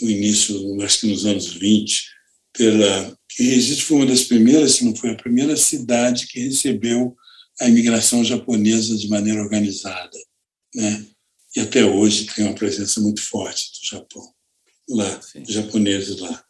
no 0.00 0.10
início, 0.10 0.82
acho 0.82 1.00
que 1.00 1.06
nos 1.08 1.26
anos 1.26 1.52
20, 1.54 2.04
pela. 2.52 3.18
Que 3.36 3.42
Recife 3.42 3.82
foi 3.82 3.96
uma 3.98 4.06
das 4.06 4.24
primeiras, 4.24 4.72
se 4.72 4.84
não 4.84 4.94
foi 4.94 5.10
a 5.10 5.16
primeira 5.16 5.56
cidade 5.56 6.26
que 6.28 6.40
recebeu 6.40 7.16
a 7.60 7.68
imigração 7.68 8.22
japonesa 8.24 8.96
de 8.96 9.08
maneira 9.08 9.42
organizada. 9.42 10.18
Né? 10.74 11.06
E 11.56 11.60
até 11.60 11.84
hoje 11.84 12.26
tem 12.26 12.44
uma 12.44 12.54
presença 12.54 13.00
muito 13.00 13.22
forte 13.22 13.70
do 13.72 13.88
Japão 13.88 14.34
lá, 14.88 15.20
Sim. 15.22 15.42
japoneses 15.46 16.18
lá. 16.18 16.44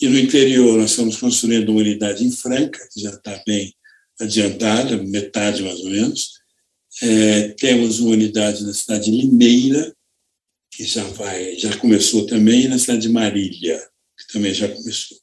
E 0.00 0.08
no 0.08 0.18
interior, 0.18 0.78
nós 0.78 0.90
estamos 0.90 1.16
construindo 1.16 1.70
uma 1.70 1.80
unidade 1.80 2.24
em 2.24 2.30
Franca, 2.30 2.86
que 2.92 3.00
já 3.00 3.10
está 3.10 3.40
bem 3.46 3.74
adiantada, 4.20 4.96
metade 5.02 5.62
mais 5.62 5.80
ou 5.80 5.90
menos. 5.90 6.38
É, 7.02 7.48
temos 7.50 8.00
uma 8.00 8.10
unidade 8.10 8.64
na 8.64 8.72
cidade 8.72 9.06
de 9.06 9.10
Limeira, 9.10 9.94
que 10.70 10.84
já 10.84 11.04
vai, 11.04 11.56
já 11.56 11.76
começou 11.78 12.26
também, 12.26 12.64
e 12.64 12.68
na 12.68 12.78
cidade 12.78 13.02
de 13.02 13.08
Marília, 13.08 13.78
que 14.18 14.32
também 14.32 14.54
já 14.54 14.68
começou. 14.68 15.18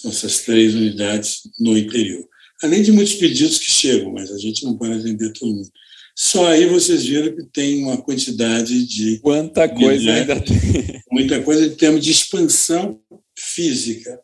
São 0.00 0.10
essas 0.10 0.40
três 0.40 0.74
unidades 0.74 1.42
no 1.58 1.78
interior. 1.78 2.26
Além 2.62 2.82
de 2.82 2.90
muitos 2.90 3.14
pedidos 3.14 3.58
que 3.58 3.70
chegam, 3.70 4.12
mas 4.12 4.30
a 4.32 4.38
gente 4.38 4.64
não 4.64 4.76
pode 4.76 4.94
atender 4.94 5.32
todo 5.32 5.54
mundo. 5.54 5.70
Só 6.16 6.48
aí 6.48 6.66
vocês 6.66 7.04
viram 7.04 7.34
que 7.34 7.44
tem 7.52 7.82
uma 7.82 8.02
quantidade 8.02 8.86
de. 8.86 9.18
Quanta 9.20 9.68
coisa 9.68 10.12
ainda 10.12 10.40
tem. 10.40 11.00
Muita 11.12 11.40
coisa 11.42 11.66
em 11.66 11.74
termos 11.76 12.04
de 12.04 12.10
expansão 12.10 13.00
física. 13.38 14.20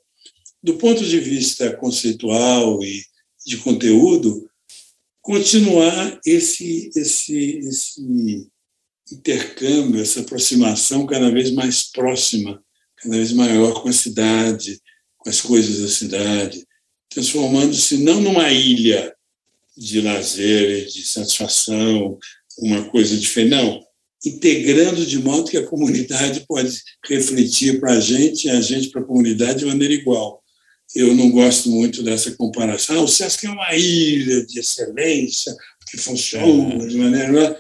Do 0.60 0.74
ponto 0.74 1.04
de 1.04 1.20
vista 1.20 1.72
conceitual 1.76 2.82
e 2.82 3.04
de 3.46 3.56
conteúdo, 3.58 4.48
continuar 5.22 6.20
esse, 6.26 6.90
esse, 6.96 7.58
esse 7.58 8.48
intercâmbio, 9.12 10.02
essa 10.02 10.20
aproximação 10.20 11.06
cada 11.06 11.30
vez 11.30 11.52
mais 11.52 11.84
próxima, 11.90 12.60
cada 12.96 13.16
vez 13.16 13.32
maior 13.32 13.82
com 13.82 13.88
a 13.88 13.92
cidade, 13.92 14.80
com 15.20 15.30
as 15.30 15.40
coisas 15.40 15.80
da 15.80 15.88
cidade, 15.88 16.66
transformando-se 17.08 17.98
não 17.98 18.20
numa 18.20 18.50
ilha 18.50 19.14
de 19.76 20.00
lazer, 20.00 20.86
de 20.86 21.04
satisfação, 21.04 22.18
uma 22.58 22.84
coisa 22.90 23.16
diferente, 23.16 23.50
não, 23.50 23.80
integrando 24.24 25.04
de 25.06 25.18
modo 25.18 25.50
que 25.50 25.56
a 25.56 25.66
comunidade 25.66 26.44
pode 26.46 26.78
refletir 27.06 27.80
para 27.80 27.94
a 27.94 28.00
gente 28.00 28.44
e 28.44 28.50
a 28.50 28.60
gente 28.60 28.90
para 28.90 29.00
a 29.00 29.04
comunidade 29.04 29.60
de 29.60 29.66
maneira 29.66 29.94
igual. 29.94 30.42
Eu 30.94 31.14
não 31.14 31.30
gosto 31.30 31.70
muito 31.70 32.02
dessa 32.02 32.32
comparação. 32.32 32.96
Ah, 32.96 33.02
o 33.02 33.08
SESC 33.08 33.46
é 33.46 33.50
uma 33.50 33.74
ilha 33.74 34.44
de 34.44 34.58
excelência 34.58 35.54
que 35.90 35.96
funciona 35.96 36.86
de 36.86 36.96
maneira. 36.96 37.58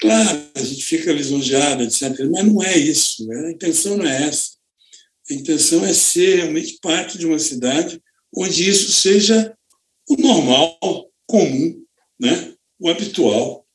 Claro, 0.00 0.42
a 0.54 0.62
gente 0.62 0.82
fica 0.82 1.12
lisonjeado, 1.12 1.82
etc. 1.82 2.18
Mas 2.30 2.44
não 2.44 2.62
é 2.62 2.76
isso. 2.76 3.26
Né? 3.26 3.48
A 3.48 3.50
intenção 3.52 3.98
não 3.98 4.06
é 4.06 4.28
essa. 4.28 4.53
A 5.30 5.34
intenção 5.34 5.84
é 5.84 5.92
ser 5.92 6.36
realmente 6.36 6.78
parte 6.80 7.18
de 7.18 7.26
uma 7.26 7.38
cidade 7.38 8.00
onde 8.36 8.68
isso 8.68 8.92
seja 8.92 9.56
o 10.08 10.16
normal, 10.16 10.78
comum, 11.26 11.82
né? 12.20 12.54
o 12.78 12.88
habitual, 12.88 13.66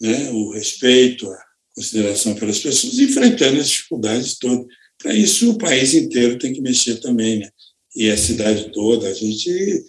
né? 0.00 0.30
o 0.30 0.50
respeito, 0.50 1.30
a 1.30 1.38
consideração 1.74 2.34
pelas 2.34 2.58
pessoas, 2.58 2.98
enfrentando 2.98 3.60
as 3.60 3.68
dificuldades 3.68 4.38
todas. 4.38 4.66
Para 4.98 5.14
isso, 5.14 5.50
o 5.50 5.58
país 5.58 5.94
inteiro 5.94 6.38
tem 6.38 6.52
que 6.52 6.60
mexer 6.60 6.96
também, 7.00 7.38
né? 7.38 7.50
e 7.96 8.10
a 8.10 8.16
cidade 8.16 8.70
toda. 8.72 9.08
A 9.08 9.14
gente 9.14 9.84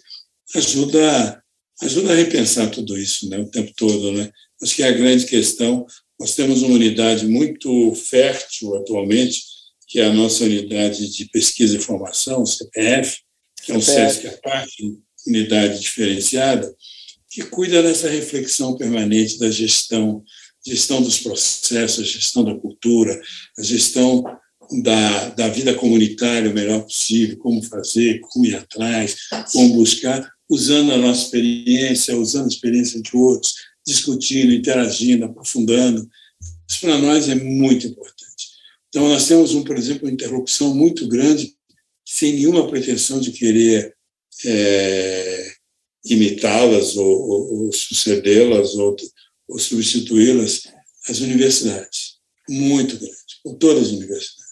ajuda, 0.54 1.42
ajuda 1.82 2.12
a 2.12 2.16
repensar 2.16 2.70
tudo 2.70 2.96
isso 2.98 3.28
né? 3.28 3.38
o 3.38 3.50
tempo 3.50 3.72
todo. 3.76 4.12
Né? 4.12 4.30
Acho 4.62 4.76
que 4.76 4.82
é 4.82 4.88
a 4.88 4.92
grande 4.92 5.26
questão. 5.26 5.86
Nós 6.18 6.34
temos 6.34 6.62
uma 6.62 6.74
unidade 6.74 7.26
muito 7.26 7.94
fértil 7.94 8.76
atualmente, 8.76 9.42
que 9.92 10.00
é 10.00 10.06
a 10.06 10.12
nossa 10.12 10.44
unidade 10.44 11.06
de 11.10 11.26
pesquisa 11.26 11.76
e 11.76 11.80
formação, 11.80 12.46
CPF, 12.46 13.18
que 13.62 13.72
é 13.72 13.76
um 13.76 13.80
SESC 13.82 14.26
à 14.26 14.38
parte, 14.38 14.98
unidade 15.26 15.80
diferenciada, 15.80 16.74
que 17.28 17.42
cuida 17.42 17.82
dessa 17.82 18.08
reflexão 18.08 18.74
permanente 18.74 19.38
da 19.38 19.50
gestão, 19.50 20.24
gestão 20.66 21.02
dos 21.02 21.18
processos, 21.18 21.98
a 21.98 22.08
gestão 22.08 22.42
da 22.42 22.54
cultura, 22.54 23.20
a 23.58 23.62
gestão 23.62 24.24
da, 24.82 25.28
da 25.28 25.48
vida 25.48 25.74
comunitária 25.74 26.50
o 26.50 26.54
melhor 26.54 26.80
possível, 26.84 27.36
como 27.36 27.62
fazer, 27.62 28.18
como 28.20 28.46
ir 28.46 28.56
atrás, 28.56 29.16
como 29.52 29.74
buscar, 29.74 30.26
usando 30.48 30.90
a 30.92 30.96
nossa 30.96 31.24
experiência, 31.24 32.16
usando 32.16 32.46
a 32.46 32.48
experiência 32.48 32.98
de 33.02 33.14
outros, 33.14 33.56
discutindo, 33.86 34.54
interagindo, 34.54 35.26
aprofundando. 35.26 36.08
Isso 36.66 36.80
para 36.80 36.96
nós 36.96 37.28
é 37.28 37.34
muito 37.34 37.86
importante. 37.86 38.21
Então, 38.92 39.08
nós 39.08 39.26
temos, 39.26 39.54
um, 39.54 39.64
por 39.64 39.78
exemplo, 39.78 40.06
uma 40.06 40.12
interlocução 40.12 40.74
muito 40.74 41.08
grande, 41.08 41.54
sem 42.06 42.34
nenhuma 42.34 42.68
pretensão 42.68 43.20
de 43.20 43.32
querer 43.32 43.96
é, 44.44 45.52
imitá-las 46.04 46.94
ou, 46.94 47.06
ou, 47.06 47.64
ou 47.64 47.72
sucedê-las 47.72 48.74
ou, 48.74 48.94
ou 49.48 49.58
substituí-las, 49.58 50.64
as 51.08 51.20
universidades, 51.20 52.18
muito 52.50 52.98
grande, 52.98 53.16
com 53.42 53.54
todas 53.54 53.84
as 53.84 53.92
universidades. 53.92 54.42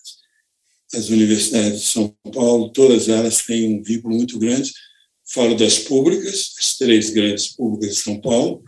As 0.95 1.09
universidades 1.11 1.83
de 1.83 1.87
São 1.89 2.17
Paulo, 2.33 2.73
todas 2.73 3.11
elas 3.11 3.45
têm 3.45 3.75
um 3.75 3.83
vínculo 3.83 4.17
muito 4.17 4.39
grande. 4.39 4.73
Falo 5.35 5.55
das 5.55 5.81
públicas, 5.81 6.55
as 6.59 6.79
três 6.79 7.11
grandes 7.11 7.49
públicas 7.49 7.97
de 7.97 8.03
São 8.03 8.19
Paulo, 8.23 8.65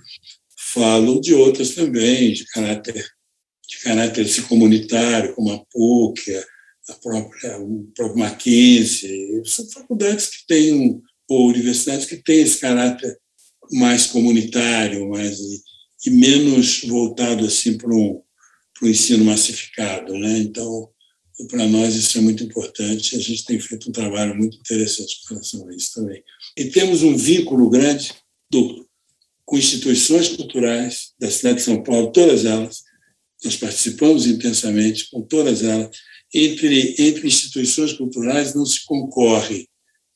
falo 0.75 1.19
de 1.19 1.33
outras 1.33 1.71
também, 1.71 2.35
de 2.35 2.45
caráter, 2.49 3.11
de 3.73 3.79
caráter 3.83 4.27
comunitário, 4.43 5.35
como 5.35 5.51
a 5.51 5.65
PUC, 5.73 6.37
a 6.89 6.93
própria, 6.95 7.59
o 7.59 7.91
próprio 7.95 8.19
Mackenzie, 8.19 9.43
são 9.47 9.67
faculdades 9.71 10.27
que 10.27 10.47
têm 10.47 11.01
ou 11.29 11.49
universidades 11.49 12.05
que 12.05 12.17
têm 12.17 12.43
esse 12.43 12.59
caráter 12.59 13.17
mais 13.73 14.07
comunitário, 14.07 15.09
mais 15.09 15.39
e, 16.05 16.11
menos 16.11 16.83
voltado 16.83 17.47
assim 17.47 17.79
para 17.79 17.91
o 17.91 18.23
ensino 18.83 19.25
massificado, 19.25 20.19
né? 20.19 20.39
Então, 20.39 20.91
para 21.49 21.67
nós 21.67 21.95
isso 21.95 22.19
é 22.19 22.21
muito 22.21 22.45
importante. 22.45 23.17
A 23.17 23.21
gente 23.21 23.47
tem 23.47 23.59
feito 23.59 23.89
um 23.89 23.93
trabalho 23.93 24.37
muito 24.37 24.59
interessante 24.59 25.23
com 25.23 25.35
relação 25.35 25.67
a 25.67 25.75
isso 25.75 25.95
também. 25.95 26.23
E 26.57 26.67
temos 26.67 27.03
um 27.03 27.17
vínculo 27.17 27.71
grande 27.71 28.13
duplo 28.51 28.87
com 29.47 29.57
instituições 29.57 30.29
culturais 30.29 31.13
da 31.19 31.31
cidade 31.31 31.57
de 31.57 31.63
São 31.63 31.83
Paulo, 31.83 32.13
todas 32.13 32.45
elas. 32.45 32.83
Nós 33.45 33.57
participamos 33.57 34.27
intensamente 34.27 35.11
com 35.11 35.23
todas 35.23 35.63
elas. 35.63 35.91
Entre, 36.35 36.95
entre 36.99 37.27
instituições 37.27 37.93
culturais 37.93 38.55
não 38.55 38.65
se 38.65 38.85
concorre 38.85 39.69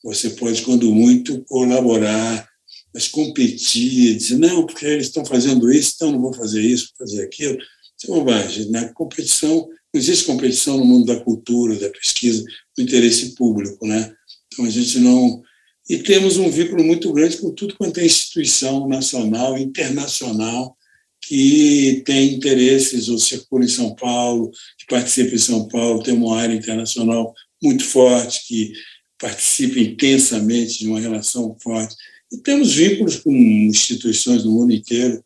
você 0.03 0.29
pode, 0.29 0.61
quando 0.61 0.93
muito, 0.93 1.43
colaborar, 1.43 2.47
mas 2.93 3.07
competir, 3.07 4.15
dizer, 4.15 4.37
não, 4.37 4.65
porque 4.65 4.85
eles 4.85 5.07
estão 5.07 5.25
fazendo 5.25 5.71
isso, 5.71 5.93
então 5.95 6.11
não 6.11 6.21
vou 6.21 6.33
fazer 6.33 6.61
isso, 6.61 6.93
vou 6.97 7.07
fazer 7.07 7.23
aquilo. 7.23 7.57
Isso 7.57 8.05
é 8.05 8.15
bobagem. 8.15 8.69
Na 8.69 8.87
competição, 8.93 9.67
não 9.93 9.99
existe 9.99 10.25
competição 10.25 10.77
no 10.77 10.85
mundo 10.85 11.05
da 11.07 11.19
cultura, 11.19 11.75
da 11.75 11.89
pesquisa, 11.89 12.43
do 12.77 12.83
interesse 12.83 13.35
público. 13.35 13.85
Né? 13.85 14.13
Então, 14.47 14.65
a 14.65 14.69
gente 14.69 14.99
não. 14.99 15.41
E 15.89 15.97
temos 15.97 16.37
um 16.37 16.49
vínculo 16.49 16.83
muito 16.83 17.11
grande 17.11 17.37
com 17.37 17.51
tudo 17.51 17.75
quanto 17.75 17.99
é 17.99 18.05
instituição 18.05 18.87
nacional 18.87 19.57
internacional 19.57 20.77
que 21.21 22.01
tem 22.05 22.35
interesses, 22.35 23.09
ou 23.09 23.17
circula 23.17 23.65
em 23.65 23.69
São 23.69 23.93
Paulo, 23.95 24.51
que 24.77 24.85
participa 24.87 25.35
em 25.35 25.39
São 25.39 25.67
Paulo, 25.67 26.03
tem 26.03 26.13
uma 26.13 26.39
área 26.39 26.55
internacional 26.55 27.33
muito 27.61 27.83
forte, 27.83 28.47
que 28.47 28.71
participa 29.19 29.79
intensamente 29.79 30.79
de 30.79 30.87
uma 30.87 30.99
relação 30.99 31.55
forte. 31.61 31.95
E 32.31 32.37
temos 32.37 32.73
vínculos 32.73 33.17
com 33.17 33.31
instituições 33.33 34.43
do 34.43 34.51
mundo 34.51 34.73
inteiro 34.73 35.23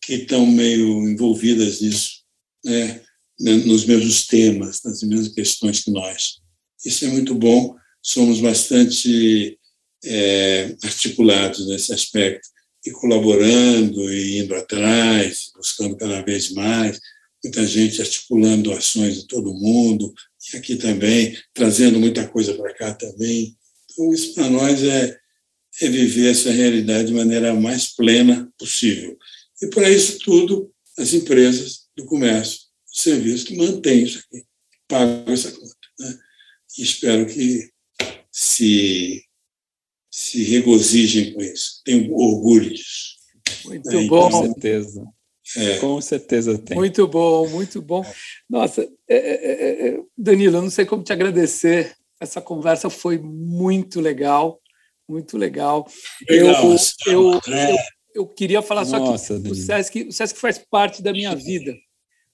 que 0.00 0.14
estão 0.14 0.44
meio 0.44 1.08
envolvidas 1.08 1.80
nisso, 1.80 2.22
né? 2.64 3.00
nos 3.38 3.84
mesmos 3.86 4.26
temas, 4.26 4.80
nas 4.84 5.02
mesmas 5.02 5.28
questões 5.28 5.80
que 5.80 5.90
nós. 5.90 6.40
Isso 6.84 7.04
é 7.04 7.08
muito 7.08 7.34
bom, 7.34 7.74
somos 8.02 8.40
bastante 8.40 9.58
é, 10.04 10.76
articulados 10.82 11.66
nesse 11.68 11.92
aspecto, 11.92 12.48
e 12.84 12.90
colaborando, 12.90 14.12
e 14.12 14.40
indo 14.40 14.54
atrás, 14.54 15.50
buscando 15.56 15.96
cada 15.96 16.20
vez 16.22 16.50
mais, 16.50 17.00
muita 17.42 17.66
gente 17.66 18.00
articulando 18.00 18.72
ações 18.72 19.20
de 19.20 19.26
todo 19.26 19.54
mundo, 19.54 20.12
e 20.52 20.56
aqui 20.56 20.76
também, 20.76 21.36
trazendo 21.54 21.98
muita 21.98 22.26
coisa 22.28 22.54
para 22.54 22.74
cá 22.74 22.94
também. 22.94 23.56
Então, 23.84 24.12
isso 24.12 24.34
para 24.34 24.50
nós 24.50 24.82
é, 24.82 25.16
é 25.80 25.88
viver 25.88 26.30
essa 26.30 26.50
realidade 26.50 27.08
de 27.08 27.14
maneira 27.14 27.54
mais 27.54 27.94
plena 27.94 28.50
possível. 28.58 29.16
E 29.60 29.68
para 29.68 29.88
isso 29.90 30.18
tudo, 30.18 30.72
as 30.98 31.12
empresas 31.14 31.82
do 31.96 32.04
comércio, 32.04 32.58
do 32.86 33.00
serviço, 33.00 33.46
que 33.46 33.56
mantêm 33.56 34.04
isso 34.04 34.18
aqui, 34.18 34.44
pagam 34.88 35.32
essa 35.32 35.52
conta. 35.52 35.76
Né? 36.00 36.18
E 36.78 36.82
espero 36.82 37.26
que 37.26 37.70
se, 38.30 39.24
se 40.12 40.44
regozijem 40.44 41.32
com 41.32 41.40
isso. 41.40 41.80
Tenho 41.82 42.14
orgulho 42.14 42.68
disso. 42.68 43.16
Muito 43.64 43.90
é, 43.90 44.04
bom. 44.04 44.30
Com 44.30 44.44
certeza. 44.44 45.04
É. 45.56 45.76
Com 45.78 46.00
certeza 46.00 46.58
tem. 46.58 46.76
Muito 46.76 47.06
bom, 47.08 47.48
muito 47.48 47.80
bom. 47.80 48.04
Nossa, 48.48 48.82
é, 49.08 49.16
é, 49.16 49.88
é, 49.88 50.00
Danilo, 50.16 50.58
eu 50.58 50.62
não 50.62 50.70
sei 50.70 50.84
como 50.84 51.02
te 51.02 51.12
agradecer. 51.12 51.94
Essa 52.20 52.40
conversa 52.40 52.88
foi 52.88 53.18
muito 53.18 54.00
legal, 54.00 54.60
muito 55.08 55.36
legal. 55.36 55.86
legal 56.28 56.62
eu, 57.06 57.12
eu, 57.12 57.40
eu, 57.46 57.76
eu, 58.14 58.26
queria 58.26 58.62
falar 58.62 58.84
Nossa, 58.84 59.34
só 59.34 59.42
que 59.42 59.50
o 59.50 59.54
Sesc, 59.54 60.02
o 60.04 60.12
Sesc 60.12 60.38
faz 60.38 60.58
parte 60.58 61.02
da 61.02 61.12
minha 61.12 61.34
vida. 61.34 61.74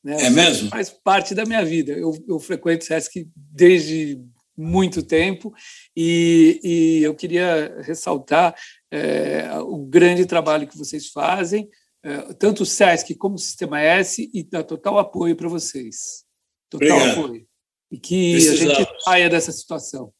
Né? 0.04 0.26
É 0.26 0.30
mesmo? 0.30 0.68
Faz 0.68 0.90
parte 0.90 1.34
da 1.34 1.44
minha 1.44 1.64
vida. 1.64 1.92
Eu, 1.92 2.12
eu 2.28 2.38
frequento 2.38 2.84
o 2.84 2.86
Sesc 2.86 3.26
desde 3.34 4.20
muito 4.58 5.02
tempo 5.02 5.54
e, 5.96 6.60
e 6.64 7.02
eu 7.04 7.14
queria 7.14 7.80
ressaltar 7.82 8.54
é, 8.90 9.48
o 9.60 9.78
grande 9.78 10.26
trabalho 10.26 10.66
que 10.66 10.76
vocês 10.76 11.08
fazem, 11.08 11.68
é, 12.04 12.34
tanto 12.34 12.64
o 12.64 12.66
SESC 12.66 13.14
como 13.14 13.36
o 13.36 13.38
Sistema 13.38 13.80
S, 13.80 14.28
e 14.34 14.42
dá 14.42 14.62
total 14.64 14.98
apoio 14.98 15.36
para 15.36 15.48
vocês. 15.48 16.24
Total 16.68 16.96
Obrigado. 16.96 17.20
apoio. 17.20 17.46
E 17.90 17.98
que 17.98 18.32
Precisamos. 18.32 18.74
a 18.74 18.78
gente 18.80 19.02
saia 19.02 19.30
dessa 19.30 19.52
situação. 19.52 20.12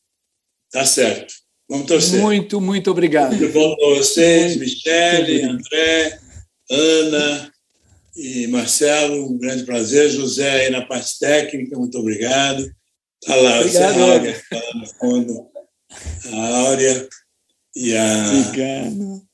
Tá 0.70 0.85
certo. 0.85 1.35
Vamos 1.69 1.86
torcer. 1.86 2.20
Muito, 2.20 2.60
muito 2.60 2.90
obrigado. 2.90 3.36
Muito 3.36 3.52
bom 3.52 3.77
para 3.77 3.97
vocês, 3.97 4.56
Michele, 4.56 5.43
André, 5.43 6.19
Ana 6.70 7.52
e 8.16 8.47
Marcelo. 8.47 9.31
Um 9.31 9.36
grande 9.36 9.65
prazer. 9.65 10.09
José 10.09 10.66
aí 10.66 10.70
na 10.70 10.86
parte 10.86 11.19
técnica, 11.19 11.78
muito 11.78 11.98
obrigado. 11.98 12.65
Está 13.23 13.36
lá, 13.36 13.61
obrigado, 13.61 14.01
a 14.01 14.12
Áurea, 14.12 14.31
está 14.31 14.57
lá 14.57 14.81
no 14.81 14.86
fundo. 14.86 15.47
A 16.32 16.59
Áurea 16.59 17.09
e 17.77 17.97
a. 17.97 18.31
Obrigado. 18.31 19.28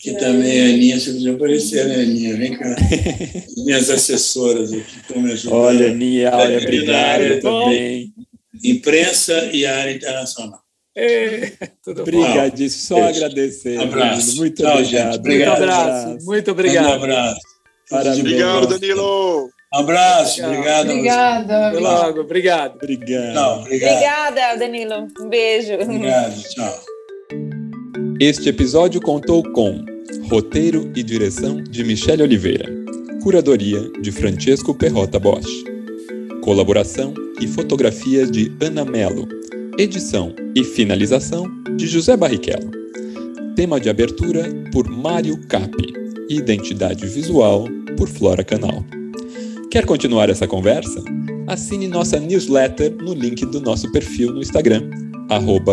Que 0.00 0.14
também 0.14 0.60
a 0.62 0.64
Aninha, 0.64 0.98
se 0.98 1.12
podia 1.12 1.34
aparecer, 1.34 1.86
né, 1.86 1.96
Aninha? 1.96 2.36
Vem 2.36 2.56
cá. 2.58 2.74
Minhas 3.64 3.90
assessoras 3.90 4.72
aqui 4.72 4.96
estão 4.98 5.20
me 5.20 5.32
ajudando. 5.32 5.58
Olha, 5.58 5.90
Aninha, 5.90 6.30
olha, 6.34 6.58
obrigado 6.58 7.40
também. 7.42 8.14
Imprensa 8.64 9.50
e 9.52 9.66
área 9.66 9.92
internacional. 9.92 10.58
É, 10.96 11.52
tudo 11.84 12.02
Obrigadíssimo, 12.02 12.82
só 12.98 13.06
Beijo. 13.06 13.24
agradecer. 13.24 13.78
Abraço. 13.80 14.36
Muito 14.36 14.62
Tchau, 14.62 14.72
obrigado. 14.78 15.14
obrigado. 15.16 15.48
Muito 15.58 15.62
abraço. 15.62 16.24
Muito 16.24 16.50
obrigado. 16.50 16.86
Um 16.88 16.92
abraço. 16.92 17.40
Parabéns. 17.90 18.18
Obrigado, 18.20 18.66
Danilo. 18.66 19.50
Abraço, 19.72 20.44
obrigado. 20.44 20.90
Obrigada. 20.90 21.68
Até 21.68 21.78
logo, 21.78 22.20
obrigado. 22.22 22.74
Obrigado. 22.74 23.34
Não, 23.34 23.60
obrigado. 23.60 23.92
Obrigada, 23.92 24.56
Danilo. 24.58 25.06
Um 25.20 25.28
beijo. 25.28 25.74
Obrigado, 25.74 26.42
tchau. 26.42 26.80
Este 28.18 28.48
episódio 28.48 29.00
contou 29.00 29.44
com 29.52 29.84
roteiro 30.28 30.90
e 30.96 31.04
direção 31.04 31.62
de 31.62 31.84
Michele 31.84 32.24
Oliveira, 32.24 32.66
curadoria 33.22 33.80
de 34.00 34.10
Francesco 34.10 34.74
Perrota 34.74 35.20
Bosch, 35.20 35.48
colaboração 36.42 37.14
e 37.40 37.46
fotografia 37.46 38.26
de 38.26 38.52
Ana 38.60 38.84
Mello, 38.84 39.28
edição 39.78 40.34
e 40.52 40.64
finalização 40.64 41.46
de 41.76 41.86
José 41.86 42.16
Barrichello, 42.16 42.72
tema 43.54 43.78
de 43.78 43.88
abertura 43.88 44.48
por 44.72 44.90
Mário 44.90 45.40
Capi, 45.46 45.92
identidade 46.28 47.06
visual 47.06 47.68
por 47.96 48.08
Flora 48.08 48.42
Canal. 48.42 48.84
Quer 49.70 49.86
continuar 49.86 50.28
essa 50.28 50.48
conversa? 50.48 51.00
Assine 51.46 51.86
nossa 51.86 52.18
newsletter 52.18 52.92
no 53.00 53.14
link 53.14 53.46
do 53.46 53.60
nosso 53.60 53.90
perfil 53.92 54.32
no 54.32 54.40
Instagram, 54.40 54.90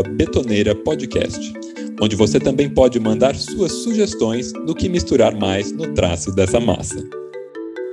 betoneirapodcast, 0.04 1.52
onde 2.00 2.16
você 2.16 2.40
também 2.40 2.70
pode 2.70 3.00
mandar 3.00 3.36
suas 3.36 3.72
sugestões 3.72 4.54
do 4.54 4.76
que 4.76 4.88
misturar 4.88 5.36
mais 5.36 5.72
no 5.72 5.96
traço 5.96 6.32
dessa 6.36 6.60
massa. 6.60 7.04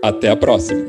Até 0.02 0.28
a 0.28 0.36
próxima! 0.36 0.86